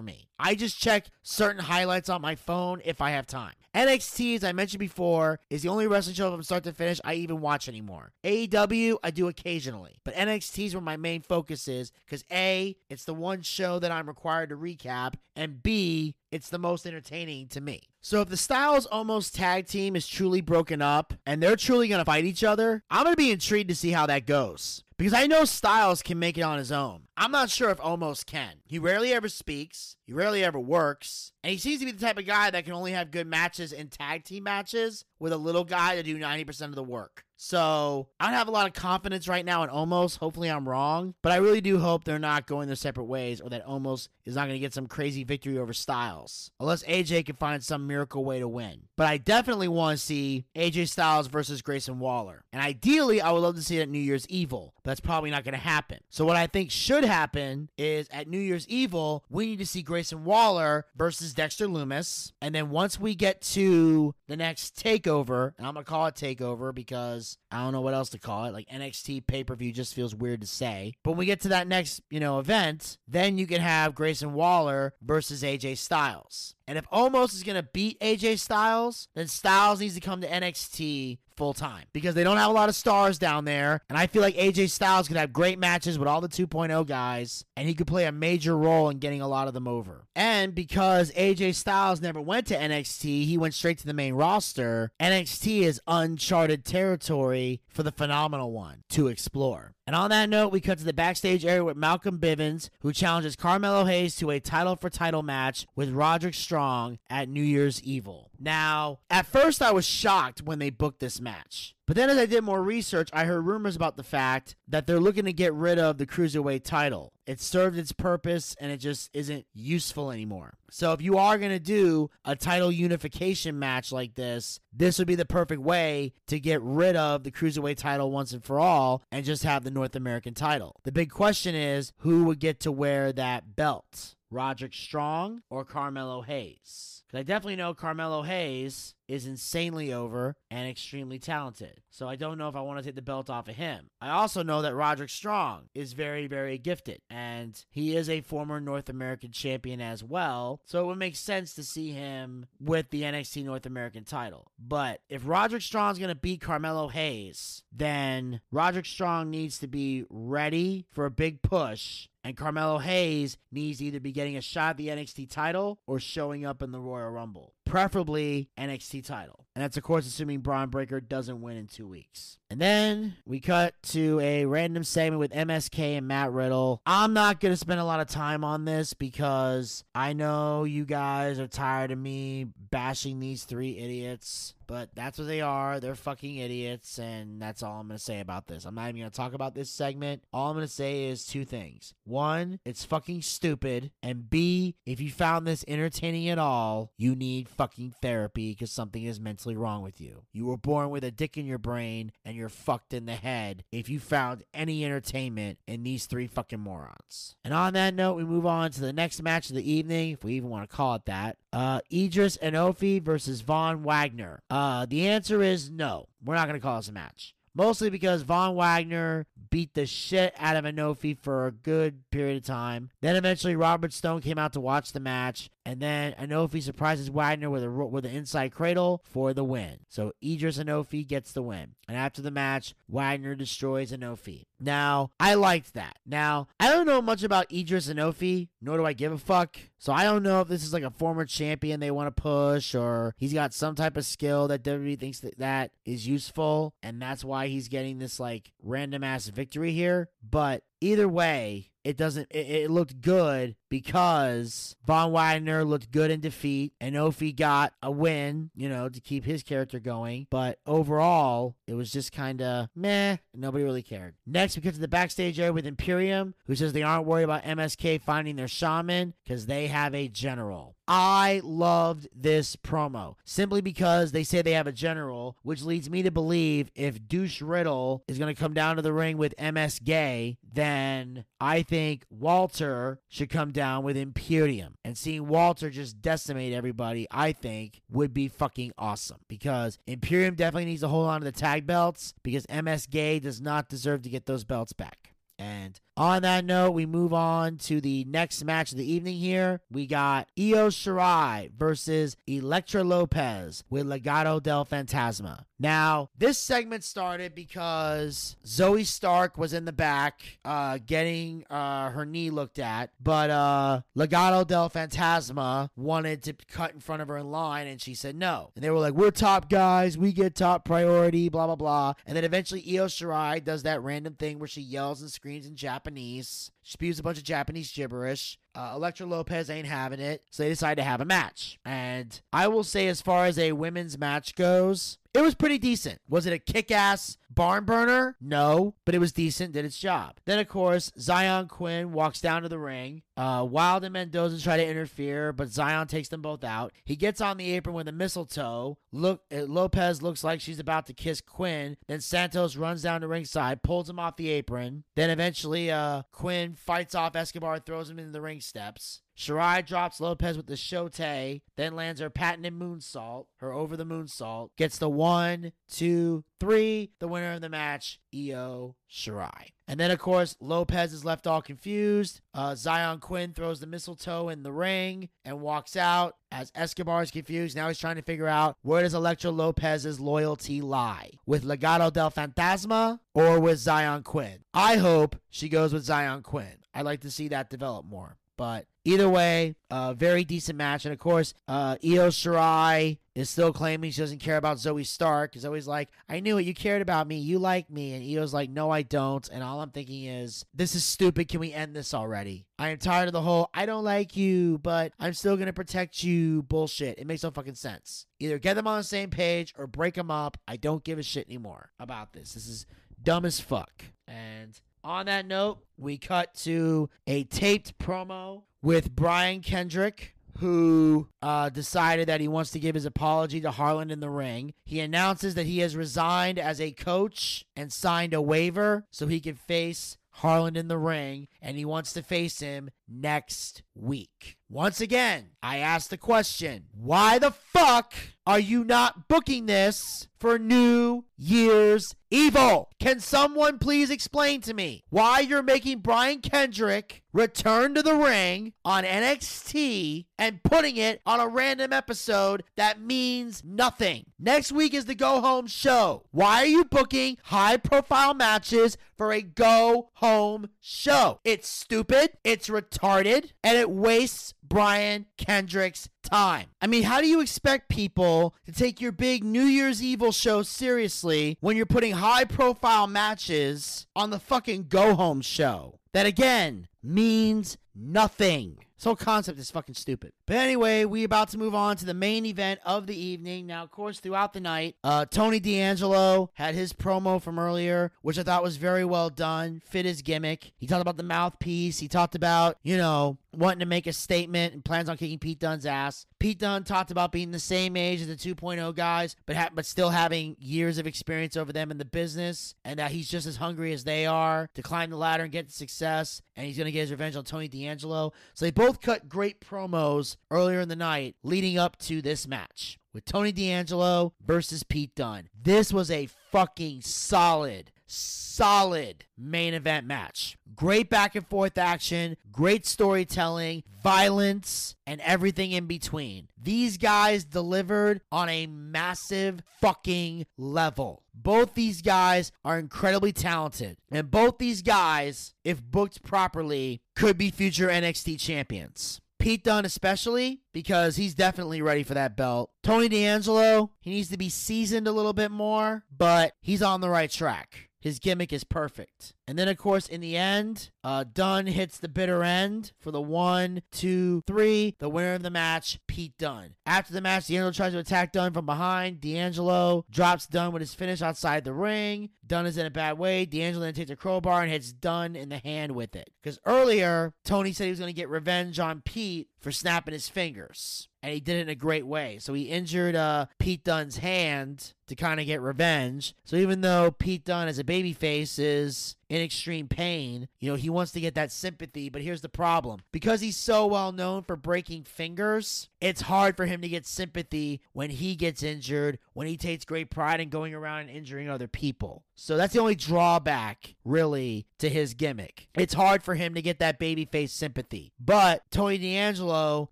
me. 0.00 0.26
I 0.38 0.54
just 0.54 0.80
check 0.80 1.08
certain 1.22 1.62
highlights 1.62 2.08
on 2.08 2.22
my 2.22 2.34
phone 2.34 2.80
if 2.82 3.02
I 3.02 3.10
have 3.10 3.26
time. 3.26 3.52
NXT, 3.74 4.36
as 4.36 4.44
I 4.44 4.52
mentioned 4.52 4.78
before, 4.78 5.40
is 5.50 5.62
the 5.62 5.68
only 5.68 5.86
wrestling 5.86 6.14
show 6.14 6.30
from 6.30 6.42
start 6.42 6.64
to 6.64 6.72
finish 6.72 6.98
I 7.04 7.14
even 7.14 7.42
watch 7.42 7.68
anymore. 7.68 8.12
AEW, 8.24 8.96
I 9.04 9.10
do 9.10 9.28
occasionally, 9.28 9.96
but 10.02 10.14
NXT 10.14 10.66
is 10.66 10.74
where 10.74 10.80
my 10.80 10.96
main 10.96 11.20
focus 11.20 11.68
is 11.68 11.92
because 12.06 12.24
A, 12.32 12.76
it's 12.88 13.04
the 13.04 13.14
one 13.14 13.42
show 13.42 13.78
that 13.80 13.92
I'm 13.92 14.06
required 14.06 14.48
to 14.48 14.56
recap, 14.56 15.14
and 15.36 15.62
B, 15.62 16.14
it's 16.30 16.48
the 16.48 16.58
most 16.58 16.86
entertaining 16.86 17.48
to 17.48 17.60
me. 17.60 17.82
So 18.00 18.20
if 18.20 18.28
the 18.28 18.36
Styles 18.36 18.86
Omos 18.92 19.34
tag 19.34 19.66
team 19.66 19.96
is 19.96 20.06
truly 20.06 20.40
broken 20.40 20.80
up 20.80 21.14
and 21.26 21.42
they're 21.42 21.56
truly 21.56 21.88
going 21.88 22.00
to 22.00 22.04
fight 22.04 22.24
each 22.24 22.44
other, 22.44 22.82
I'm 22.90 23.04
going 23.04 23.14
to 23.14 23.16
be 23.16 23.32
intrigued 23.32 23.70
to 23.70 23.74
see 23.74 23.90
how 23.90 24.06
that 24.06 24.26
goes. 24.26 24.83
Because 24.96 25.12
I 25.12 25.26
know 25.26 25.44
Styles 25.44 26.02
can 26.02 26.20
make 26.20 26.38
it 26.38 26.42
on 26.42 26.58
his 26.58 26.70
own. 26.70 27.08
I'm 27.16 27.32
not 27.32 27.50
sure 27.50 27.70
if 27.70 27.78
Omos 27.78 28.24
can. 28.24 28.60
He 28.64 28.78
rarely 28.78 29.12
ever 29.12 29.28
speaks, 29.28 29.96
he 30.06 30.12
rarely 30.12 30.44
ever 30.44 30.60
works, 30.60 31.32
and 31.42 31.50
he 31.50 31.58
seems 31.58 31.80
to 31.80 31.86
be 31.86 31.92
the 31.92 32.04
type 32.04 32.18
of 32.18 32.26
guy 32.26 32.50
that 32.50 32.64
can 32.64 32.74
only 32.74 32.92
have 32.92 33.10
good 33.10 33.26
matches 33.26 33.72
in 33.72 33.88
tag 33.88 34.24
team 34.24 34.44
matches 34.44 35.04
with 35.18 35.32
a 35.32 35.36
little 35.36 35.64
guy 35.64 35.96
to 35.96 36.02
do 36.02 36.18
90% 36.18 36.62
of 36.62 36.74
the 36.74 36.82
work. 36.82 37.24
So 37.36 38.08
I 38.20 38.26
don't 38.26 38.34
have 38.34 38.48
a 38.48 38.52
lot 38.52 38.66
of 38.66 38.74
confidence 38.74 39.26
right 39.28 39.44
now 39.44 39.64
in 39.64 39.70
Omos. 39.70 40.18
Hopefully 40.18 40.50
I'm 40.50 40.68
wrong. 40.68 41.14
But 41.22 41.32
I 41.32 41.36
really 41.36 41.60
do 41.60 41.78
hope 41.78 42.04
they're 42.04 42.18
not 42.18 42.46
going 42.46 42.68
their 42.68 42.76
separate 42.76 43.04
ways 43.04 43.40
or 43.40 43.50
that 43.50 43.66
Omos 43.66 44.08
is 44.24 44.36
not 44.36 44.42
going 44.42 44.54
to 44.54 44.60
get 44.60 44.72
some 44.72 44.86
crazy 44.86 45.24
victory 45.24 45.58
over 45.58 45.72
Styles. 45.72 46.50
Unless 46.60 46.84
AJ 46.84 47.26
can 47.26 47.36
find 47.36 47.62
some 47.62 47.86
miracle 47.86 48.24
way 48.24 48.38
to 48.38 48.48
win. 48.48 48.82
But 48.96 49.08
I 49.08 49.18
definitely 49.18 49.68
want 49.68 49.98
to 49.98 50.04
see 50.04 50.46
AJ 50.54 50.88
Styles 50.88 51.26
versus 51.26 51.60
Grayson 51.60 51.98
Waller. 51.98 52.44
And 52.52 52.62
ideally, 52.62 53.20
I 53.20 53.32
would 53.32 53.40
love 53.40 53.56
to 53.56 53.62
see 53.62 53.78
it 53.78 53.82
at 53.82 53.88
New 53.88 53.98
Year's 53.98 54.28
Evil. 54.28 54.74
But 54.82 54.92
that's 54.92 55.00
probably 55.00 55.30
not 55.30 55.44
going 55.44 55.54
to 55.54 55.58
happen. 55.58 55.98
So 56.10 56.24
what 56.24 56.36
I 56.36 56.46
think 56.46 56.70
should 56.70 57.04
happen 57.04 57.68
is 57.76 58.08
at 58.10 58.28
New 58.28 58.38
Year's 58.38 58.68
Evil, 58.68 59.24
we 59.28 59.46
need 59.46 59.58
to 59.58 59.66
see 59.66 59.82
Grayson 59.82 59.93
Waller 60.24 60.86
versus 60.96 61.34
Dexter 61.34 61.66
Lumis. 61.66 62.32
And 62.40 62.54
then 62.54 62.70
once 62.70 62.98
we 62.98 63.14
get 63.14 63.40
to 63.42 64.14
the 64.28 64.36
next 64.36 64.76
takeover, 64.76 65.52
and 65.58 65.66
I'm 65.66 65.74
going 65.74 65.84
to 65.84 65.90
call 65.90 66.06
it 66.06 66.14
takeover 66.14 66.74
because 66.74 67.38
I 67.50 67.62
don't 67.62 67.72
know 67.72 67.80
what 67.80 67.94
else 67.94 68.10
to 68.10 68.18
call 68.18 68.46
it. 68.46 68.52
Like 68.52 68.68
NXT 68.68 69.26
pay 69.26 69.44
per 69.44 69.54
view 69.54 69.72
just 69.72 69.94
feels 69.94 70.14
weird 70.14 70.40
to 70.40 70.46
say. 70.46 70.94
But 71.02 71.12
when 71.12 71.18
we 71.18 71.26
get 71.26 71.40
to 71.42 71.48
that 71.48 71.68
next, 71.68 72.02
you 72.10 72.20
know, 72.20 72.38
event, 72.38 72.98
then 73.06 73.38
you 73.38 73.46
can 73.46 73.60
have 73.60 73.94
Grayson 73.94 74.32
Waller 74.32 74.94
versus 75.02 75.42
AJ 75.42 75.78
Styles. 75.78 76.54
And 76.66 76.78
if 76.78 76.88
Omos 76.90 77.34
is 77.34 77.42
going 77.42 77.56
to 77.56 77.68
beat 77.72 78.00
AJ 78.00 78.38
Styles, 78.38 79.08
then 79.14 79.28
Styles 79.28 79.80
needs 79.80 79.94
to 79.94 80.00
come 80.00 80.20
to 80.22 80.28
NXT 80.28 81.18
full 81.36 81.54
time 81.54 81.84
because 81.92 82.14
they 82.14 82.24
don't 82.24 82.36
have 82.36 82.50
a 82.50 82.54
lot 82.54 82.68
of 82.68 82.74
stars 82.74 83.18
down 83.18 83.44
there. 83.44 83.80
And 83.88 83.98
I 83.98 84.06
feel 84.06 84.22
like 84.22 84.36
AJ 84.36 84.70
Styles 84.70 85.08
could 85.08 85.16
have 85.16 85.32
great 85.32 85.58
matches 85.58 85.98
with 85.98 86.08
all 86.08 86.20
the 86.20 86.28
2.0 86.28 86.86
guys, 86.86 87.44
and 87.56 87.68
he 87.68 87.74
could 87.74 87.86
play 87.86 88.06
a 88.06 88.12
major 88.12 88.56
role 88.56 88.88
in 88.88 88.98
getting 88.98 89.20
a 89.20 89.28
lot 89.28 89.48
of 89.48 89.54
them 89.54 89.68
over. 89.68 90.06
And 90.14 90.54
because 90.54 91.10
AJ 91.12 91.54
Styles 91.54 92.00
never 92.00 92.20
went 92.20 92.46
to 92.48 92.56
NXT, 92.56 93.24
he 93.26 93.38
went 93.38 93.54
straight 93.54 93.78
to 93.78 93.86
the 93.86 93.94
main 93.94 94.14
roster. 94.14 94.92
NXT 95.00 95.62
is 95.62 95.80
uncharted 95.86 96.64
territory 96.64 97.60
for 97.68 97.82
the 97.82 97.92
phenomenal 97.92 98.52
one 98.52 98.82
to 98.90 99.08
explore. 99.08 99.74
And 99.86 99.94
on 99.94 100.10
that 100.10 100.30
note, 100.30 100.48
we 100.48 100.60
cut 100.60 100.78
to 100.78 100.84
the 100.84 100.94
backstage 100.94 101.44
area 101.44 101.62
with 101.62 101.76
Malcolm 101.76 102.18
Bivens, 102.18 102.70
who 102.80 102.92
challenges 102.92 103.36
Carmelo 103.36 103.84
Hayes 103.84 104.16
to 104.16 104.30
a 104.30 104.40
title 104.40 104.76
for 104.76 104.88
title 104.88 105.22
match 105.22 105.66
with 105.76 105.90
Roderick 105.90 106.34
Strong 106.34 106.98
at 107.10 107.28
New 107.28 107.42
Year's 107.42 107.82
Evil. 107.82 108.30
Now, 108.40 109.00
at 109.10 109.26
first, 109.26 109.60
I 109.60 109.72
was 109.72 109.84
shocked 109.84 110.40
when 110.42 110.58
they 110.58 110.70
booked 110.70 111.00
this 111.00 111.20
match. 111.20 111.74
But 111.86 111.96
then, 111.96 112.08
as 112.08 112.16
I 112.16 112.24
did 112.24 112.44
more 112.44 112.62
research, 112.62 113.10
I 113.12 113.24
heard 113.24 113.44
rumors 113.44 113.76
about 113.76 113.96
the 113.96 114.02
fact 114.02 114.56
that 114.68 114.86
they're 114.86 115.00
looking 115.00 115.26
to 115.26 115.34
get 115.34 115.52
rid 115.52 115.78
of 115.78 115.98
the 115.98 116.06
Cruiserweight 116.06 116.64
title. 116.64 117.12
It 117.26 117.40
served 117.40 117.76
its 117.76 117.92
purpose 117.92 118.56
and 118.58 118.72
it 118.72 118.78
just 118.78 119.10
isn't 119.12 119.46
useful 119.52 120.10
anymore. 120.10 120.54
So, 120.70 120.92
if 120.92 121.02
you 121.02 121.18
are 121.18 121.36
going 121.36 121.52
to 121.52 121.58
do 121.58 122.10
a 122.24 122.36
title 122.36 122.72
unification 122.72 123.58
match 123.58 123.92
like 123.92 124.14
this, 124.14 124.60
this 124.72 124.98
would 124.98 125.06
be 125.06 125.14
the 125.14 125.26
perfect 125.26 125.60
way 125.60 126.14
to 126.28 126.40
get 126.40 126.62
rid 126.62 126.96
of 126.96 127.22
the 127.22 127.30
Cruiserweight 127.30 127.76
title 127.76 128.10
once 128.10 128.32
and 128.32 128.42
for 128.42 128.58
all 128.58 129.02
and 129.12 129.24
just 129.24 129.44
have 129.44 129.62
the 129.62 129.70
North 129.70 129.94
American 129.94 130.32
title. 130.32 130.76
The 130.84 130.92
big 130.92 131.10
question 131.10 131.54
is 131.54 131.92
who 131.98 132.24
would 132.24 132.40
get 132.40 132.60
to 132.60 132.72
wear 132.72 133.12
that 133.12 133.56
belt? 133.56 134.14
Roderick 134.30 134.74
Strong 134.74 135.42
or 135.50 135.64
Carmelo 135.64 136.22
Hayes? 136.22 137.03
Because 137.14 137.20
I 137.20 137.32
definitely 137.32 137.56
know 137.56 137.74
Carmelo 137.74 138.22
Hayes 138.22 138.94
is 139.06 139.26
insanely 139.26 139.92
over 139.92 140.34
and 140.50 140.68
extremely 140.68 141.20
talented. 141.20 141.80
So 141.90 142.08
I 142.08 142.16
don't 142.16 142.38
know 142.38 142.48
if 142.48 142.56
I 142.56 142.60
want 142.60 142.78
to 142.78 142.84
take 142.84 142.96
the 142.96 143.02
belt 143.02 143.30
off 143.30 143.48
of 143.48 143.54
him. 143.54 143.86
I 144.00 144.10
also 144.10 144.42
know 144.42 144.62
that 144.62 144.74
Roderick 144.74 145.10
Strong 145.10 145.68
is 145.74 145.92
very, 145.92 146.26
very 146.26 146.58
gifted 146.58 147.02
and 147.08 147.62
he 147.70 147.96
is 147.96 148.08
a 148.08 148.22
former 148.22 148.60
North 148.60 148.88
American 148.88 149.30
champion 149.30 149.80
as 149.80 150.02
well. 150.02 150.60
So 150.64 150.82
it 150.82 150.86
would 150.86 150.98
make 150.98 151.14
sense 151.14 151.54
to 151.54 151.62
see 151.62 151.92
him 151.92 152.46
with 152.58 152.90
the 152.90 153.02
NXT 153.02 153.44
North 153.44 153.66
American 153.66 154.02
title. 154.02 154.50
But 154.58 155.00
if 155.08 155.22
Roderick 155.24 155.62
Strong's 155.62 155.98
going 155.98 156.08
to 156.08 156.14
beat 156.16 156.40
Carmelo 156.40 156.88
Hayes, 156.88 157.62
then 157.70 158.40
Roderick 158.50 158.86
Strong 158.86 159.30
needs 159.30 159.60
to 159.60 159.68
be 159.68 160.04
ready 160.10 160.86
for 160.90 161.04
a 161.06 161.10
big 161.10 161.42
push 161.42 162.08
and 162.24 162.38
Carmelo 162.38 162.78
Hayes 162.78 163.36
needs 163.52 163.78
to 163.78 163.84
either 163.84 164.00
be 164.00 164.10
getting 164.10 164.36
a 164.36 164.40
shot 164.40 164.70
at 164.70 164.76
the 164.78 164.88
NXT 164.88 165.30
title 165.30 165.78
or 165.86 166.00
showing 166.00 166.46
up 166.46 166.62
in 166.62 166.72
the 166.72 166.80
Royal 166.80 167.03
Rumble. 167.10 167.52
Preferably 167.64 168.50
NXT 168.58 169.04
title. 169.06 169.44
And 169.56 169.62
that's, 169.62 169.76
of 169.76 169.84
course, 169.84 170.06
assuming 170.06 170.40
Bron 170.40 170.68
Breakker 170.68 171.00
doesn't 171.00 171.40
win 171.40 171.56
in 171.56 171.68
two 171.68 171.86
weeks. 171.86 172.38
And 172.50 172.60
then 172.60 173.16
we 173.24 173.38
cut 173.38 173.74
to 173.84 174.18
a 174.20 174.46
random 174.46 174.82
segment 174.82 175.20
with 175.20 175.32
MSK 175.32 175.96
and 175.96 176.08
Matt 176.08 176.32
Riddle. 176.32 176.82
I'm 176.86 177.12
not 177.12 177.40
going 177.40 177.52
to 177.52 177.56
spend 177.56 177.80
a 177.80 177.84
lot 177.84 178.00
of 178.00 178.08
time 178.08 178.42
on 178.42 178.64
this 178.64 178.94
because 178.94 179.84
I 179.94 180.12
know 180.12 180.64
you 180.64 180.84
guys 180.84 181.38
are 181.38 181.46
tired 181.46 181.92
of 181.92 181.98
me 181.98 182.46
bashing 182.70 183.20
these 183.20 183.44
three 183.44 183.78
idiots. 183.78 184.54
But 184.66 184.90
that's 184.94 185.18
what 185.18 185.26
they 185.26 185.40
are. 185.42 185.78
They're 185.78 185.94
fucking 185.94 186.36
idiots. 186.36 186.98
And 186.98 187.40
that's 187.40 187.62
all 187.62 187.80
I'm 187.80 187.88
going 187.88 187.98
to 187.98 188.02
say 188.04 188.20
about 188.20 188.46
this. 188.46 188.64
I'm 188.64 188.74
not 188.74 188.88
even 188.88 189.02
going 189.02 189.10
to 189.10 189.16
talk 189.16 189.34
about 189.34 189.54
this 189.54 189.70
segment. 189.70 190.22
All 190.32 190.48
I'm 190.48 190.56
going 190.56 190.66
to 190.66 190.72
say 190.72 191.04
is 191.04 191.26
two 191.26 191.44
things. 191.44 191.92
One, 192.04 192.60
it's 192.64 192.84
fucking 192.84 193.22
stupid. 193.22 193.90
And 194.02 194.30
B, 194.30 194.76
if 194.86 195.00
you 195.00 195.10
found 195.10 195.46
this 195.46 195.64
entertaining 195.68 196.28
at 196.28 196.38
all, 196.38 196.92
you 196.96 197.14
need 197.14 197.48
fucking 197.56 197.94
therapy 198.02 198.50
because 198.50 198.70
something 198.70 199.04
is 199.04 199.20
mentally 199.20 199.56
wrong 199.56 199.82
with 199.82 200.00
you. 200.00 200.24
You 200.32 200.46
were 200.46 200.56
born 200.56 200.90
with 200.90 201.04
a 201.04 201.10
dick 201.10 201.36
in 201.36 201.46
your 201.46 201.58
brain 201.58 202.12
and 202.24 202.36
you're 202.36 202.48
fucked 202.48 202.92
in 202.92 203.06
the 203.06 203.14
head 203.14 203.64
if 203.72 203.88
you 203.88 204.00
found 204.00 204.44
any 204.52 204.84
entertainment 204.84 205.58
in 205.66 205.82
these 205.82 206.06
three 206.06 206.26
fucking 206.26 206.60
morons. 206.60 207.36
And 207.44 207.54
on 207.54 207.72
that 207.74 207.94
note, 207.94 208.14
we 208.14 208.24
move 208.24 208.46
on 208.46 208.70
to 208.72 208.80
the 208.80 208.92
next 208.92 209.22
match 209.22 209.48
of 209.50 209.56
the 209.56 209.70
evening, 209.70 210.12
if 210.12 210.24
we 210.24 210.34
even 210.34 210.50
want 210.50 210.68
to 210.68 210.76
call 210.76 210.94
it 210.96 211.06
that. 211.06 211.36
Uh, 211.52 211.80
Idris 211.92 212.36
Enofe 212.38 213.02
versus 213.02 213.40
Von 213.40 213.82
Wagner. 213.82 214.42
Uh, 214.50 214.86
the 214.86 215.06
answer 215.06 215.42
is 215.42 215.70
no. 215.70 216.08
We're 216.24 216.34
not 216.34 216.48
going 216.48 216.60
to 216.60 216.64
call 216.64 216.76
this 216.76 216.88
a 216.88 216.92
match. 216.92 217.34
Mostly 217.54 217.88
because 217.88 218.22
Von 218.22 218.56
Wagner 218.56 219.26
beat 219.54 219.74
the 219.74 219.86
shit 219.86 220.34
out 220.36 220.56
of 220.56 220.64
Enofe 220.64 221.16
for 221.16 221.46
a 221.46 221.52
good 221.52 222.10
period 222.10 222.38
of 222.38 222.44
time. 222.44 222.90
Then 223.00 223.14
eventually 223.14 223.54
Robert 223.54 223.92
Stone 223.92 224.22
came 224.22 224.38
out 224.38 224.52
to 224.54 224.60
watch 224.60 224.92
the 224.92 224.98
match, 224.98 225.48
and 225.66 225.80
then 225.80 226.12
Enofe 226.14 226.62
surprises 226.62 227.10
Wagner 227.10 227.50
with 227.50 227.64
a 227.64 227.70
with 227.70 228.04
an 228.04 228.14
inside 228.14 228.52
cradle 228.52 229.02
for 229.04 229.32
the 229.32 229.44
win. 229.44 229.80
So 229.88 230.12
Idris 230.22 230.58
Enofe 230.58 231.06
gets 231.06 231.32
the 231.32 231.42
win. 231.42 231.74
And 231.88 231.96
after 231.96 232.22
the 232.22 232.30
match, 232.30 232.74
Wagner 232.88 233.34
destroys 233.34 233.92
Enofe. 233.92 234.46
Now, 234.58 235.10
I 235.20 235.34
liked 235.34 235.74
that. 235.74 235.98
Now, 236.06 236.48
I 236.58 236.70
don't 236.70 236.86
know 236.86 237.02
much 237.02 237.22
about 237.22 237.52
Idris 237.52 237.88
Enofe, 237.88 238.48
nor 238.62 238.78
do 238.78 238.86
I 238.86 238.94
give 238.94 239.12
a 239.12 239.18
fuck. 239.18 239.58
So 239.78 239.92
I 239.92 240.04
don't 240.04 240.22
know 240.22 240.40
if 240.40 240.48
this 240.48 240.64
is 240.64 240.72
like 240.72 240.82
a 240.82 240.90
former 240.90 241.26
champion 241.26 241.80
they 241.80 241.90
want 241.90 242.14
to 242.14 242.22
push, 242.22 242.74
or 242.74 243.14
he's 243.18 243.34
got 243.34 243.52
some 243.52 243.74
type 243.74 243.96
of 243.96 244.06
skill 244.06 244.48
that 244.48 244.64
WWE 244.64 244.98
thinks 244.98 245.20
that, 245.20 245.38
that 245.38 245.72
is 245.84 246.06
useful, 246.06 246.74
and 246.82 247.00
that's 247.00 247.24
why 247.24 247.48
he's 247.48 247.68
getting 247.68 247.98
this 247.98 248.18
like 248.18 248.52
random 248.62 249.04
ass 249.04 249.28
victory 249.28 249.72
here. 249.72 250.08
But 250.22 250.62
either 250.80 251.08
way, 251.08 251.70
it 251.84 251.98
doesn't. 251.98 252.28
It, 252.30 252.48
it, 252.48 252.70
looked 252.70 253.02
good 253.02 253.56
because 253.74 254.76
Von 254.86 255.10
Wagner 255.10 255.64
looked 255.64 255.90
good 255.90 256.12
in 256.12 256.20
defeat, 256.20 256.72
and 256.80 256.94
Ofi 256.94 257.34
got 257.34 257.72
a 257.82 257.90
win, 257.90 258.50
you 258.54 258.68
know, 258.68 258.88
to 258.88 259.00
keep 259.00 259.24
his 259.24 259.42
character 259.42 259.80
going. 259.80 260.28
But 260.30 260.60
overall, 260.64 261.56
it 261.66 261.74
was 261.74 261.90
just 261.90 262.12
kind 262.12 262.40
of 262.40 262.68
meh. 262.76 263.16
Nobody 263.34 263.64
really 263.64 263.82
cared. 263.82 264.14
Next, 264.24 264.54
we 264.54 264.62
get 264.62 264.74
to 264.74 264.80
the 264.80 264.86
backstage 264.86 265.40
area 265.40 265.52
with 265.52 265.66
Imperium, 265.66 266.34
who 266.46 266.54
says 266.54 266.72
they 266.72 266.84
aren't 266.84 267.06
worried 267.06 267.24
about 267.24 267.42
MSK 267.42 268.00
finding 268.00 268.36
their 268.36 268.46
shaman 268.46 269.14
because 269.24 269.46
they 269.46 269.66
have 269.66 269.92
a 269.92 270.06
general. 270.06 270.76
I 270.86 271.40
loved 271.42 272.08
this 272.14 272.56
promo 272.56 273.14
simply 273.24 273.62
because 273.62 274.12
they 274.12 274.22
say 274.22 274.42
they 274.42 274.52
have 274.52 274.66
a 274.66 274.72
general, 274.72 275.36
which 275.42 275.62
leads 275.62 275.88
me 275.88 276.02
to 276.02 276.10
believe 276.10 276.70
if 276.74 277.08
Douche 277.08 277.40
Riddle 277.40 278.04
is 278.06 278.18
going 278.18 278.34
to 278.34 278.38
come 278.38 278.52
down 278.52 278.76
to 278.76 278.82
the 278.82 278.92
ring 278.92 279.16
with 279.16 279.34
MS 279.40 279.80
Gay, 279.82 280.36
then 280.52 281.24
I 281.40 281.62
think 281.62 282.04
Walter 282.10 283.00
should 283.08 283.30
come 283.30 283.50
down 283.50 283.63
with 283.82 283.96
Imperium. 283.96 284.74
And 284.84 284.96
seeing 284.96 285.26
Walter 285.26 285.70
just 285.70 286.00
decimate 286.00 286.52
everybody, 286.52 287.06
I 287.10 287.32
think, 287.32 287.80
would 287.90 288.12
be 288.14 288.28
fucking 288.28 288.72
awesome 288.78 289.20
because 289.28 289.78
Imperium 289.86 290.34
definitely 290.34 290.66
needs 290.66 290.82
to 290.82 290.88
hold 290.88 291.08
on 291.08 291.20
to 291.20 291.24
the 291.24 291.32
tag 291.32 291.66
belts 291.66 292.14
because 292.22 292.46
MS 292.48 292.86
Gay 292.86 293.18
does 293.18 293.40
not 293.40 293.68
deserve 293.68 294.02
to 294.02 294.08
get 294.08 294.26
those 294.26 294.44
belts 294.44 294.72
back. 294.72 295.14
And 295.38 295.80
on 295.96 296.22
that 296.22 296.44
note, 296.44 296.72
we 296.72 296.86
move 296.86 297.12
on 297.12 297.56
to 297.58 297.80
the 297.80 298.04
next 298.04 298.44
match 298.44 298.70
of 298.72 298.78
the 298.78 298.90
evening 298.90 299.16
here. 299.16 299.60
We 299.70 299.86
got 299.86 300.28
Io 300.38 300.68
Shirai 300.68 301.50
versus 301.52 302.16
Elektra 302.28 302.84
Lopez 302.84 303.64
with 303.68 303.86
Legado 303.86 304.42
del 304.42 304.64
Fantasma. 304.64 305.44
Now, 305.64 306.10
this 306.18 306.36
segment 306.36 306.84
started 306.84 307.34
because 307.34 308.36
Zoey 308.44 308.84
Stark 308.84 309.38
was 309.38 309.54
in 309.54 309.64
the 309.64 309.72
back 309.72 310.20
uh, 310.44 310.78
getting 310.84 311.46
uh, 311.48 311.88
her 311.88 312.04
knee 312.04 312.28
looked 312.28 312.58
at, 312.58 312.90
but 313.02 313.30
uh, 313.30 313.80
Legado 313.96 314.46
del 314.46 314.68
Fantasma 314.68 315.70
wanted 315.74 316.22
to 316.24 316.34
cut 316.52 316.74
in 316.74 316.80
front 316.80 317.00
of 317.00 317.08
her 317.08 317.16
in 317.16 317.30
line, 317.30 317.66
and 317.66 317.80
she 317.80 317.94
said 317.94 318.14
no. 318.14 318.50
And 318.54 318.62
they 318.62 318.68
were 318.68 318.78
like, 318.78 318.92
We're 318.92 319.10
top 319.10 319.48
guys, 319.48 319.96
we 319.96 320.12
get 320.12 320.34
top 320.34 320.66
priority, 320.66 321.30
blah, 321.30 321.46
blah, 321.46 321.56
blah. 321.56 321.94
And 322.04 322.14
then 322.14 322.24
eventually 322.24 322.60
Io 322.60 322.84
Shirai 322.84 323.42
does 323.42 323.62
that 323.62 323.82
random 323.82 324.16
thing 324.16 324.38
where 324.38 324.48
she 324.48 324.60
yells 324.60 325.00
and 325.00 325.10
screams 325.10 325.46
in 325.46 325.56
Japanese, 325.56 326.50
spews 326.64 326.98
a 326.98 327.02
bunch 327.02 327.18
of 327.18 327.24
Japanese 327.24 327.72
gibberish. 327.72 328.38
Uh, 328.54 328.72
Elektra 328.74 329.06
Lopez 329.06 329.50
ain't 329.50 329.66
having 329.66 330.00
it, 330.00 330.24
so 330.30 330.42
they 330.42 330.48
decide 330.48 330.76
to 330.76 330.82
have 330.82 331.00
a 331.00 331.04
match. 331.04 331.58
And 331.64 332.20
I 332.32 332.48
will 332.48 332.64
say, 332.64 332.88
as 332.88 333.00
far 333.00 333.26
as 333.26 333.38
a 333.38 333.52
women's 333.52 333.98
match 333.98 334.34
goes, 334.34 334.98
it 335.12 335.22
was 335.22 335.34
pretty 335.34 335.58
decent. 335.58 336.00
Was 336.08 336.26
it 336.26 336.32
a 336.32 336.38
kick 336.38 336.70
ass 336.70 337.16
barn 337.34 337.64
burner? 337.64 338.16
No, 338.20 338.74
but 338.84 338.94
it 338.94 338.98
was 338.98 339.12
decent, 339.12 339.52
did 339.52 339.64
its 339.64 339.78
job. 339.78 340.18
Then, 340.24 340.38
of 340.38 340.48
course, 340.48 340.92
Xyon 340.98 341.48
Quinn 341.48 341.92
walks 341.92 342.20
down 342.20 342.42
to 342.42 342.48
the 342.48 342.58
ring. 342.58 343.02
Uh, 343.16 343.46
Wilde 343.48 343.84
and 343.84 343.92
Mendoza 343.92 344.42
try 344.42 344.56
to 344.56 344.66
interfere, 344.66 345.32
but 345.32 345.48
Zion 345.48 345.86
takes 345.86 346.08
them 346.08 346.22
both 346.22 346.42
out. 346.42 346.72
He 346.84 346.96
gets 346.96 347.20
on 347.20 347.36
the 347.36 347.52
apron 347.52 347.76
with 347.76 347.88
a 347.88 347.92
mistletoe. 347.92 348.78
Look, 348.92 349.22
uh, 349.32 349.42
Lopez 349.42 350.02
looks 350.02 350.24
like 350.24 350.40
she's 350.40 350.58
about 350.58 350.86
to 350.86 350.92
kiss 350.94 351.20
Quinn. 351.20 351.76
Then 351.86 352.00
Santos 352.00 352.56
runs 352.56 352.82
down 352.82 353.02
to 353.02 353.08
ringside, 353.08 353.62
pulls 353.62 353.88
him 353.88 354.00
off 354.00 354.16
the 354.16 354.30
apron. 354.30 354.84
Then 354.96 355.10
eventually, 355.10 355.70
uh, 355.70 356.02
Quinn 356.12 356.54
fights 356.56 356.94
off 356.94 357.14
Escobar, 357.14 357.60
throws 357.60 357.88
him 357.88 357.98
into 357.98 358.10
the 358.10 358.20
ring 358.20 358.40
steps. 358.40 359.02
Shirai 359.16 359.64
drops 359.64 360.00
Lopez 360.00 360.36
with 360.36 360.46
the 360.46 360.56
Shote, 360.56 361.40
then 361.56 361.76
lands 361.76 362.00
her 362.00 362.10
patented 362.10 362.52
moonsault, 362.52 363.26
her 363.36 363.52
over 363.52 363.76
the 363.76 363.86
moonsault, 363.86 364.50
gets 364.56 364.78
the 364.78 364.88
one, 364.88 365.52
two, 365.70 366.24
three, 366.40 366.90
the 366.98 367.08
winner 367.08 367.32
of 367.34 367.40
the 367.40 367.48
match, 367.48 368.00
Io 368.14 368.76
Shirai. 368.90 369.52
And 369.66 369.80
then, 369.80 369.90
of 369.90 369.98
course, 369.98 370.36
Lopez 370.40 370.92
is 370.92 371.04
left 371.04 371.26
all 371.26 371.40
confused. 371.40 372.20
Uh, 372.34 372.50
Xyon 372.50 373.00
Quinn 373.00 373.32
throws 373.32 373.60
the 373.60 373.66
mistletoe 373.66 374.28
in 374.28 374.42
the 374.42 374.52
ring 374.52 375.08
and 375.24 375.40
walks 375.40 375.74
out 375.74 376.16
as 376.30 376.52
Escobar 376.54 377.02
is 377.02 377.10
confused. 377.10 377.56
Now 377.56 377.68
he's 377.68 377.78
trying 377.78 377.96
to 377.96 378.02
figure 378.02 378.26
out 378.26 378.56
where 378.62 378.82
does 378.82 378.92
Elektra 378.92 379.30
Lopez's 379.30 380.00
loyalty 380.00 380.60
lie? 380.60 381.12
With 381.24 381.44
Legado 381.44 381.90
del 381.90 382.10
Fantasma 382.10 383.00
or 383.14 383.40
with 383.40 383.58
Xyon 383.58 384.04
Quinn? 384.04 384.40
I 384.52 384.76
hope 384.76 385.16
she 385.30 385.48
goes 385.48 385.72
with 385.72 385.86
Xyon 385.86 386.22
Quinn. 386.22 386.58
I'd 386.74 386.84
like 386.84 387.00
to 387.00 387.10
see 387.10 387.28
that 387.28 387.48
develop 387.48 387.86
more. 387.86 388.18
But 388.36 388.66
either 388.84 389.08
way, 389.08 389.54
a 389.70 389.74
uh, 389.74 389.94
very 389.94 390.24
decent 390.24 390.58
match. 390.58 390.84
And 390.84 390.92
of 390.92 390.98
course, 390.98 391.34
uh, 391.46 391.76
Io 391.84 392.08
Shirai 392.08 392.98
is 393.14 393.30
still 393.30 393.52
claiming 393.52 393.92
she 393.92 394.00
doesn't 394.00 394.18
care 394.18 394.36
about 394.36 394.56
Zoey 394.56 394.84
Stark. 394.84 395.36
Is 395.36 395.44
always 395.44 395.68
like, 395.68 395.88
I 396.08 396.20
knew 396.20 396.38
it. 396.38 396.42
You 396.42 396.54
cared 396.54 396.82
about 396.82 397.06
me. 397.06 397.18
You 397.18 397.38
like 397.38 397.70
me. 397.70 397.92
And 397.94 398.04
Io's 398.04 398.34
like, 398.34 398.50
no, 398.50 398.70
I 398.70 398.82
don't. 398.82 399.28
And 399.28 399.42
all 399.42 399.60
I'm 399.60 399.70
thinking 399.70 400.04
is, 400.04 400.44
this 400.52 400.74
is 400.74 400.84
stupid. 400.84 401.28
Can 401.28 401.40
we 401.40 401.52
end 401.52 401.76
this 401.76 401.94
already? 401.94 402.46
I 402.58 402.70
am 402.70 402.78
tired 402.78 403.08
of 403.08 403.12
the 403.12 403.22
whole, 403.22 403.50
I 403.54 403.66
don't 403.66 403.84
like 403.84 404.16
you, 404.16 404.58
but 404.58 404.92
I'm 404.98 405.14
still 405.14 405.36
going 405.36 405.46
to 405.46 405.52
protect 405.52 406.02
you 406.02 406.42
bullshit. 406.42 406.98
It 406.98 407.06
makes 407.06 407.22
no 407.22 407.30
fucking 407.30 407.54
sense. 407.54 408.06
Either 408.20 408.38
get 408.38 408.54
them 408.54 408.66
on 408.66 408.78
the 408.78 408.84
same 408.84 409.10
page 409.10 409.54
or 409.56 409.66
break 409.66 409.94
them 409.94 410.10
up. 410.10 410.38
I 410.46 410.56
don't 410.56 410.84
give 410.84 410.98
a 410.98 411.02
shit 411.02 411.26
anymore 411.28 411.70
about 411.78 412.12
this. 412.12 412.34
This 412.34 412.46
is 412.46 412.66
dumb 413.02 413.24
as 413.24 413.40
fuck. 413.40 413.84
And 414.06 414.60
on 414.84 415.06
that 415.06 415.26
note, 415.26 415.58
we 415.76 415.98
cut 415.98 416.34
to 416.34 416.90
a 417.06 417.24
taped 417.24 417.78
promo 417.78 418.42
with 418.62 418.94
Brian 418.94 419.40
Kendrick, 419.40 420.14
who 420.38 421.08
uh, 421.22 421.48
decided 421.48 422.08
that 422.08 422.20
he 422.20 422.28
wants 422.28 422.50
to 422.50 422.58
give 422.58 422.74
his 422.74 422.84
apology 422.84 423.40
to 423.40 423.50
Harland 423.50 423.90
in 423.90 424.00
the 424.00 424.10
ring. 424.10 424.52
He 424.64 424.80
announces 424.80 425.34
that 425.34 425.46
he 425.46 425.60
has 425.60 425.76
resigned 425.76 426.38
as 426.38 426.60
a 426.60 426.72
coach 426.72 427.44
and 427.56 427.72
signed 427.72 428.14
a 428.14 428.22
waiver 428.22 428.86
so 428.90 429.06
he 429.06 429.20
can 429.20 429.34
face 429.34 429.96
Harland 430.10 430.56
in 430.56 430.68
the 430.68 430.78
ring, 430.78 431.26
and 431.42 431.56
he 431.56 431.64
wants 431.64 431.92
to 431.92 432.02
face 432.02 432.38
him 432.40 432.70
next 432.88 433.62
week. 433.74 434.36
Once 434.54 434.80
again, 434.80 435.30
I 435.42 435.58
ask 435.58 435.90
the 435.90 435.98
question 435.98 436.66
why 436.72 437.18
the 437.18 437.32
fuck 437.32 437.92
are 438.26 438.38
you 438.38 438.64
not 438.64 439.08
booking 439.08 439.44
this 439.44 440.08
for 440.18 440.38
New 440.38 441.04
Year's 441.18 441.94
Evil? 442.10 442.70
Can 442.80 443.00
someone 443.00 443.58
please 443.58 443.90
explain 443.90 444.40
to 444.42 444.54
me 444.54 444.84
why 444.88 445.20
you're 445.20 445.42
making 445.42 445.80
Brian 445.80 446.20
Kendrick 446.20 447.02
return 447.12 447.74
to 447.74 447.82
the 447.82 447.94
ring 447.94 448.54
on 448.64 448.84
NXT 448.84 450.06
and 450.18 450.42
putting 450.42 450.78
it 450.78 451.02
on 451.04 451.20
a 451.20 451.28
random 451.28 451.74
episode 451.74 452.44
that 452.56 452.80
means 452.80 453.42
nothing? 453.44 454.06
Next 454.18 454.52
week 454.52 454.72
is 454.72 454.86
the 454.86 454.94
go 454.94 455.20
home 455.20 455.46
show. 455.46 456.04
Why 456.10 456.36
are 456.42 456.46
you 456.46 456.64
booking 456.64 457.18
high 457.24 457.58
profile 457.58 458.14
matches 458.14 458.78
for 458.96 459.12
a 459.12 459.20
go 459.20 459.90
home 459.94 460.48
show? 460.60 461.20
It's 461.24 461.48
stupid, 461.48 462.12
it's 462.24 462.48
retarded, 462.48 463.32
and 463.42 463.58
it 463.58 463.68
wastes 463.68 464.32
Brian 464.46 465.06
Kendrick's 465.16 465.88
time. 466.02 466.48
I 466.60 466.66
mean, 466.66 466.84
how 466.84 467.00
do 467.00 467.08
you 467.08 467.20
expect 467.20 467.68
people 467.68 468.34
to 468.46 468.52
take 468.52 468.80
your 468.80 468.92
big 468.92 469.24
New 469.24 469.44
Year's 469.44 469.82
Evil 469.82 470.12
show 470.12 470.42
seriously 470.42 471.38
when 471.40 471.56
you're 471.56 471.66
putting 471.66 471.94
high 471.94 472.24
profile 472.24 472.86
matches 472.86 473.86
on 473.96 474.10
the 474.10 474.18
fucking 474.18 474.66
go 474.68 474.94
home 474.94 475.22
show? 475.22 475.80
That 475.92 476.06
again 476.06 476.68
means 476.82 477.56
nothing. 477.74 478.58
This 478.76 478.84
whole 478.84 478.96
concept 478.96 479.38
is 479.38 479.50
fucking 479.50 479.76
stupid. 479.76 480.12
But 480.26 480.36
anyway, 480.36 480.84
we 480.84 481.04
about 481.04 481.28
to 481.30 481.38
move 481.38 481.54
on 481.54 481.76
to 481.76 481.86
the 481.86 481.94
main 481.94 482.26
event 482.26 482.60
of 482.66 482.86
the 482.86 482.94
evening. 482.94 483.46
Now, 483.46 483.62
of 483.62 483.70
course, 483.70 484.00
throughout 484.00 484.32
the 484.32 484.40
night, 484.40 484.76
uh, 484.84 485.06
Tony 485.06 485.40
D'Angelo 485.40 486.30
had 486.34 486.54
his 486.54 486.72
promo 486.72 487.22
from 487.22 487.38
earlier, 487.38 487.92
which 488.02 488.18
I 488.18 488.24
thought 488.24 488.42
was 488.42 488.56
very 488.56 488.84
well 488.84 489.08
done, 489.08 489.62
fit 489.64 489.86
his 489.86 490.02
gimmick. 490.02 490.52
He 490.58 490.66
talked 490.66 490.82
about 490.82 490.96
the 490.96 491.02
mouthpiece. 491.02 491.78
He 491.78 491.88
talked 491.88 492.14
about, 492.14 492.58
you 492.62 492.76
know, 492.76 493.16
wanting 493.36 493.60
to 493.60 493.66
make 493.66 493.86
a 493.86 493.92
statement 493.92 494.54
and 494.54 494.64
plans 494.64 494.88
on 494.88 494.96
kicking 494.96 495.18
Pete 495.18 495.38
Dunne's 495.38 495.66
ass. 495.66 496.06
Pete 496.18 496.38
Dunne 496.38 496.64
talked 496.64 496.90
about 496.90 497.12
being 497.12 497.30
the 497.30 497.38
same 497.38 497.76
age 497.76 498.00
as 498.00 498.08
the 498.08 498.16
2.0 498.16 498.74
guys, 498.74 499.16
but 499.26 499.36
ha- 499.36 499.50
but 499.54 499.66
still 499.66 499.90
having 499.90 500.36
years 500.38 500.78
of 500.78 500.86
experience 500.86 501.36
over 501.36 501.52
them 501.52 501.70
in 501.70 501.78
the 501.78 501.84
business, 501.84 502.54
and 502.64 502.78
that 502.78 502.90
he's 502.90 503.08
just 503.08 503.26
as 503.26 503.36
hungry 503.36 503.72
as 503.72 503.84
they 503.84 504.06
are 504.06 504.48
to 504.54 504.62
climb 504.62 504.90
the 504.90 504.96
ladder 504.96 505.24
and 505.24 505.32
get 505.32 505.50
success. 505.50 506.22
And 506.36 506.46
he's 506.46 506.58
gonna 506.58 506.70
get 506.70 506.80
his 506.80 506.90
revenge 506.90 507.16
on 507.16 507.24
Tony 507.24 507.48
D'Angelo. 507.48 508.12
So 508.34 508.44
they 508.44 508.50
both 508.50 508.80
cut 508.80 509.08
great 509.08 509.40
promos 509.40 510.16
earlier 510.30 510.60
in 510.60 510.68
the 510.68 510.76
night, 510.76 511.16
leading 511.22 511.58
up 511.58 511.76
to 511.78 512.00
this 512.02 512.26
match 512.26 512.78
with 512.94 513.04
Tony 513.04 513.32
D'Angelo 513.32 514.14
versus 514.24 514.62
Pete 514.62 514.94
Dunne. 514.94 515.28
This 515.38 515.72
was 515.72 515.90
a 515.90 516.08
fucking 516.30 516.82
solid, 516.82 517.72
solid 517.86 519.04
main 519.16 519.54
event 519.54 519.86
match. 519.86 520.36
Great 520.56 520.90
back 520.90 521.14
and 521.14 521.26
forth 521.26 521.56
action, 521.58 522.16
great 522.32 522.66
storytelling, 522.66 523.62
violence, 523.82 524.74
and 524.86 525.00
everything 525.02 525.52
in 525.52 525.66
between. 525.66 526.28
These 526.40 526.78
guys 526.78 527.24
delivered 527.24 528.00
on 528.10 528.28
a 528.28 528.46
massive 528.46 529.42
fucking 529.60 530.26
level. 530.36 531.02
Both 531.14 531.54
these 531.54 531.82
guys 531.82 532.32
are 532.44 532.58
incredibly 532.58 533.12
talented, 533.12 533.78
and 533.90 534.10
both 534.10 534.38
these 534.38 534.62
guys, 534.62 535.34
if 535.44 535.62
booked 535.62 536.02
properly, 536.02 536.82
could 536.96 537.16
be 537.16 537.30
future 537.30 537.68
NXT 537.68 538.20
champions. 538.20 539.00
Pete 539.24 539.44
Dunne, 539.44 539.64
especially 539.64 540.42
because 540.52 540.96
he's 540.96 541.14
definitely 541.14 541.62
ready 541.62 541.82
for 541.82 541.94
that 541.94 542.14
belt. 542.14 542.50
Tony 542.62 542.90
D'Angelo, 542.90 543.70
he 543.80 543.90
needs 543.90 544.10
to 544.10 544.18
be 544.18 544.28
seasoned 544.28 544.86
a 544.86 544.92
little 544.92 545.14
bit 545.14 545.30
more, 545.30 545.84
but 545.96 546.34
he's 546.42 546.60
on 546.60 546.82
the 546.82 546.90
right 546.90 547.10
track. 547.10 547.70
His 547.84 547.98
gimmick 547.98 548.32
is 548.32 548.44
perfect. 548.44 549.12
And 549.26 549.38
then, 549.38 549.48
of 549.48 549.56
course, 549.56 549.86
in 549.86 550.00
the 550.00 550.16
end, 550.16 550.70
uh, 550.82 551.04
Dunne 551.10 551.46
hits 551.46 551.78
the 551.78 551.88
bitter 551.88 552.22
end 552.22 552.72
for 552.78 552.90
the 552.90 553.00
one, 553.00 553.62
two, 553.72 554.22
three. 554.26 554.76
The 554.78 554.88
winner 554.88 555.14
of 555.14 555.22
the 555.22 555.30
match, 555.30 555.78
Pete 555.86 556.16
Dunne. 556.18 556.56
After 556.66 556.92
the 556.92 557.00
match, 557.00 557.26
D'Angelo 557.26 557.52
tries 557.52 557.72
to 557.72 557.78
attack 557.78 558.12
Dunne 558.12 558.34
from 558.34 558.44
behind. 558.46 559.00
D'Angelo 559.00 559.86
drops 559.90 560.26
Dunne 560.26 560.52
with 560.52 560.60
his 560.60 560.74
finish 560.74 561.00
outside 561.00 561.44
the 561.44 561.54
ring. 561.54 562.10
Dunne 562.26 562.46
is 562.46 562.58
in 562.58 562.66
a 562.66 562.70
bad 562.70 562.98
way. 562.98 563.24
D'Angelo 563.24 563.64
then 563.64 563.74
takes 563.74 563.90
a 563.90 563.96
crowbar 563.96 564.42
and 564.42 564.50
hits 564.50 564.72
Dunne 564.72 565.16
in 565.16 565.30
the 565.30 565.38
hand 565.38 565.72
with 565.72 565.96
it. 565.96 566.10
Because 566.22 566.38
earlier, 566.44 567.14
Tony 567.24 567.52
said 567.52 567.64
he 567.64 567.70
was 567.70 567.78
going 567.78 567.92
to 567.92 567.98
get 567.98 568.08
revenge 568.08 568.58
on 568.58 568.82
Pete 568.82 569.28
for 569.40 569.52
snapping 569.52 569.94
his 569.94 570.08
fingers. 570.08 570.88
And 571.02 571.12
he 571.12 571.20
did 571.20 571.36
it 571.36 571.42
in 571.42 571.48
a 571.50 571.54
great 571.54 571.86
way. 571.86 572.16
So 572.18 572.32
he 572.32 572.44
injured 572.44 572.96
uh, 572.96 573.26
Pete 573.38 573.62
Dunne's 573.62 573.98
hand 573.98 574.72
to 574.86 574.94
kind 574.94 575.20
of 575.20 575.26
get 575.26 575.42
revenge. 575.42 576.14
So 576.24 576.36
even 576.36 576.62
though 576.62 576.90
Pete 576.90 577.26
Dunne 577.26 577.48
as 577.48 577.58
a 577.58 577.64
babyface 577.64 578.38
is 578.38 578.96
in 579.14 579.22
extreme 579.22 579.68
pain. 579.68 580.26
You 580.40 580.50
know, 580.50 580.56
he 580.56 580.68
wants 580.68 580.90
to 580.92 581.00
get 581.00 581.14
that 581.14 581.30
sympathy, 581.30 581.88
but 581.88 582.02
here's 582.02 582.20
the 582.20 582.28
problem. 582.28 582.80
Because 582.90 583.20
he's 583.20 583.36
so 583.36 583.64
well 583.64 583.92
known 583.92 584.24
for 584.24 584.34
breaking 584.34 584.84
fingers, 584.84 585.68
it's 585.80 586.00
hard 586.00 586.36
for 586.36 586.46
him 586.46 586.60
to 586.62 586.68
get 586.68 586.84
sympathy 586.84 587.60
when 587.72 587.90
he 587.90 588.16
gets 588.16 588.42
injured, 588.42 588.98
when 589.12 589.28
he 589.28 589.36
takes 589.36 589.64
great 589.64 589.88
pride 589.88 590.20
in 590.20 590.30
going 590.30 590.52
around 590.52 590.80
and 590.80 590.90
injuring 590.90 591.30
other 591.30 591.46
people. 591.46 592.02
So 592.16 592.36
that's 592.36 592.54
the 592.54 592.60
only 592.60 592.74
drawback, 592.74 593.76
really, 593.84 594.46
to 594.58 594.68
his 594.68 594.94
gimmick. 594.94 595.48
It's 595.54 595.74
hard 595.74 596.02
for 596.02 596.16
him 596.16 596.34
to 596.34 596.42
get 596.42 596.58
that 596.58 596.80
babyface 596.80 597.30
sympathy. 597.30 597.92
But 598.00 598.42
Tony 598.50 598.78
D'Angelo 598.78 599.70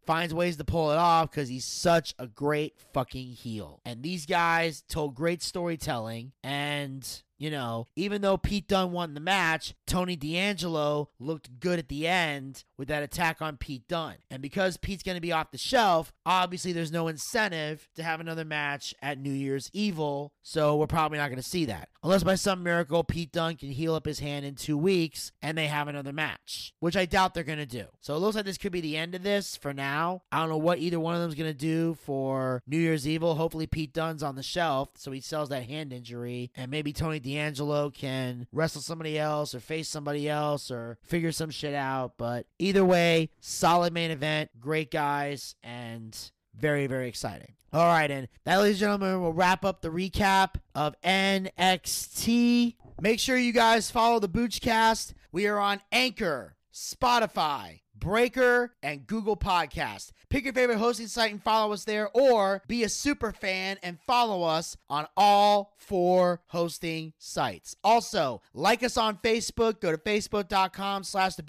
finds 0.07 0.33
ways 0.33 0.57
to 0.57 0.65
pull 0.65 0.93
it 0.93 0.99
off 0.99 1.31
because 1.31 1.49
he's 1.49 1.65
such 1.65 2.15
a 2.19 2.29
great 2.29 2.75
fucking 2.93 3.29
heel. 3.29 3.81
And 3.85 4.03
these 4.05 4.25
guys 4.25 4.83
told 4.89 5.17
great 5.17 5.43
storytelling 5.43 6.33
and 6.45 7.23
you 7.43 7.51
know, 7.51 7.89
even 7.97 8.23
though 8.23 8.37
Pete 8.37 8.69
Dunne 8.69 8.93
won 8.93 9.15
the 9.15 9.21
match, 9.21 9.75
Tony 9.85 10.15
D'Angelo 10.15 11.09
looked 11.19 11.59
good 11.59 11.81
at 11.81 11.89
the 11.89 12.07
end 12.07 12.63
with 12.79 12.87
that 12.87 13.03
attack 13.03 13.43
on 13.43 13.57
Pete 13.57 13.89
Dunne. 13.89 14.19
And 14.31 14.41
because 14.41 14.77
Pete's 14.77 15.03
going 15.03 15.17
to 15.17 15.21
be 15.21 15.33
off 15.33 15.51
the 15.51 15.59
shelf, 15.59 16.13
obviously 16.25 16.73
there's 16.73 16.93
no 16.93 17.09
incentive 17.09 17.89
to 17.97 18.05
have 18.05 18.21
another 18.21 18.45
match 18.45 18.95
at 19.03 19.19
New 19.19 19.33
Year's 19.33 19.71
Evil. 19.73 20.33
So 20.43 20.77
we're 20.77 20.87
probably 20.87 21.19
not 21.19 21.31
going 21.31 21.37
to 21.37 21.43
see 21.43 21.65
that. 21.65 21.89
Unless 22.05 22.23
by 22.23 22.37
some 22.37 22.63
miracle 22.63 23.03
Pete 23.03 23.33
Dunne 23.33 23.57
can 23.57 23.71
heal 23.71 23.95
up 23.95 24.07
his 24.07 24.21
hand 24.21 24.47
in 24.47 24.55
two 24.55 24.79
weeks 24.79 25.33
and 25.43 25.59
they 25.59 25.67
have 25.67 25.89
another 25.89 26.13
match, 26.13 26.75
which 26.79 26.97
I 26.97 27.07
doubt 27.07 27.35
they're 27.35 27.43
going 27.43 27.59
to 27.59 27.67
do. 27.67 27.87
So 28.01 28.15
it 28.15 28.19
looks 28.19 28.37
like 28.37 28.45
this 28.45 28.59
could 28.59 28.73
be 28.73 28.81
the 28.81 28.97
end 28.97 29.17
of 29.17 29.25
this 29.25 29.57
for 29.57 29.75
now. 29.75 30.23
I 30.31 30.39
don't 30.39 30.49
know 30.49 30.59
what 30.59 30.79
either 30.79 31.01
one 31.01 31.17
of 31.17 31.21
them's 31.21 31.35
going 31.35 31.51
to 31.51 31.59
do 31.59 31.95
for 31.95 32.63
New 32.69 32.79
Year's 32.79 33.07
Evil. 33.07 33.35
Hopefully 33.35 33.67
Pete 33.67 33.93
Dunne's 33.93 34.23
on 34.23 34.37
the 34.37 34.43
shelf 34.45 34.91
so 34.97 35.11
he 35.11 35.21
sells 35.21 35.49
that 35.49 35.69
hand 35.69 35.93
injury 35.93 36.53
and 36.57 36.71
maybe 36.71 36.93
Tony 36.93 37.19
D'Angelo 37.19 37.32
D'Angelo 37.35 37.91
can 37.91 38.47
wrestle 38.53 38.83
somebody 38.83 39.19
else 39.19 39.55
or 39.55 39.61
face 39.61 39.89
somebody 39.89 40.29
else 40.29 40.71
or 40.71 40.99
figure 41.03 41.33
some 41.33 41.51
shit 41.51 41.75
out. 41.75 42.15
But 42.19 42.47
either 42.59 42.85
way, 42.85 43.31
solid 43.41 43.93
main 43.93 44.11
event, 44.11 44.51
great 44.61 44.91
guys, 44.91 45.55
and 45.63 46.17
very, 46.55 46.87
very 46.87 47.09
exciting. 47.09 47.55
All 47.73 47.87
right, 47.87 48.11
and 48.11 48.29
that, 48.45 48.59
ladies 48.59 48.83
and 48.83 48.91
gentlemen, 48.91 49.23
will 49.23 49.33
wrap 49.33 49.65
up 49.65 49.81
the 49.81 49.89
recap 49.89 50.57
of 50.75 50.95
NXT. 51.03 52.75
Make 53.01 53.19
sure 53.19 53.37
you 53.39 53.53
guys 53.53 53.91
follow 53.91 54.19
the 54.19 54.29
Boochcast. 54.29 55.15
We 55.33 55.47
are 55.47 55.59
on 55.59 55.81
Anchor, 55.91 56.57
Spotify, 56.73 57.81
Breaker, 58.03 58.75
and 58.83 59.07
Google 59.07 59.37
Podcast. 59.37 60.11
Pick 60.29 60.43
your 60.43 60.53
favorite 60.53 60.79
hosting 60.79 61.07
site 61.07 61.31
and 61.31 61.41
follow 61.41 61.73
us 61.73 61.85
there, 61.85 62.11
or 62.13 62.61
be 62.67 62.83
a 62.83 62.89
super 62.89 63.31
fan 63.31 63.79
and 63.81 63.97
follow 64.01 64.43
us 64.43 64.77
on 64.91 65.07
all 65.17 65.75
four 65.79 66.41
hosting 66.49 67.13
sites. 67.19 67.77
Also, 67.85 68.43
like 68.55 68.83
us 68.83 68.97
on 68.97 69.19
Facebook. 69.19 69.81
Go 69.81 69.93
to 69.93 69.99
facebook.com 69.99 71.05
slash 71.05 71.37
the. 71.37 71.43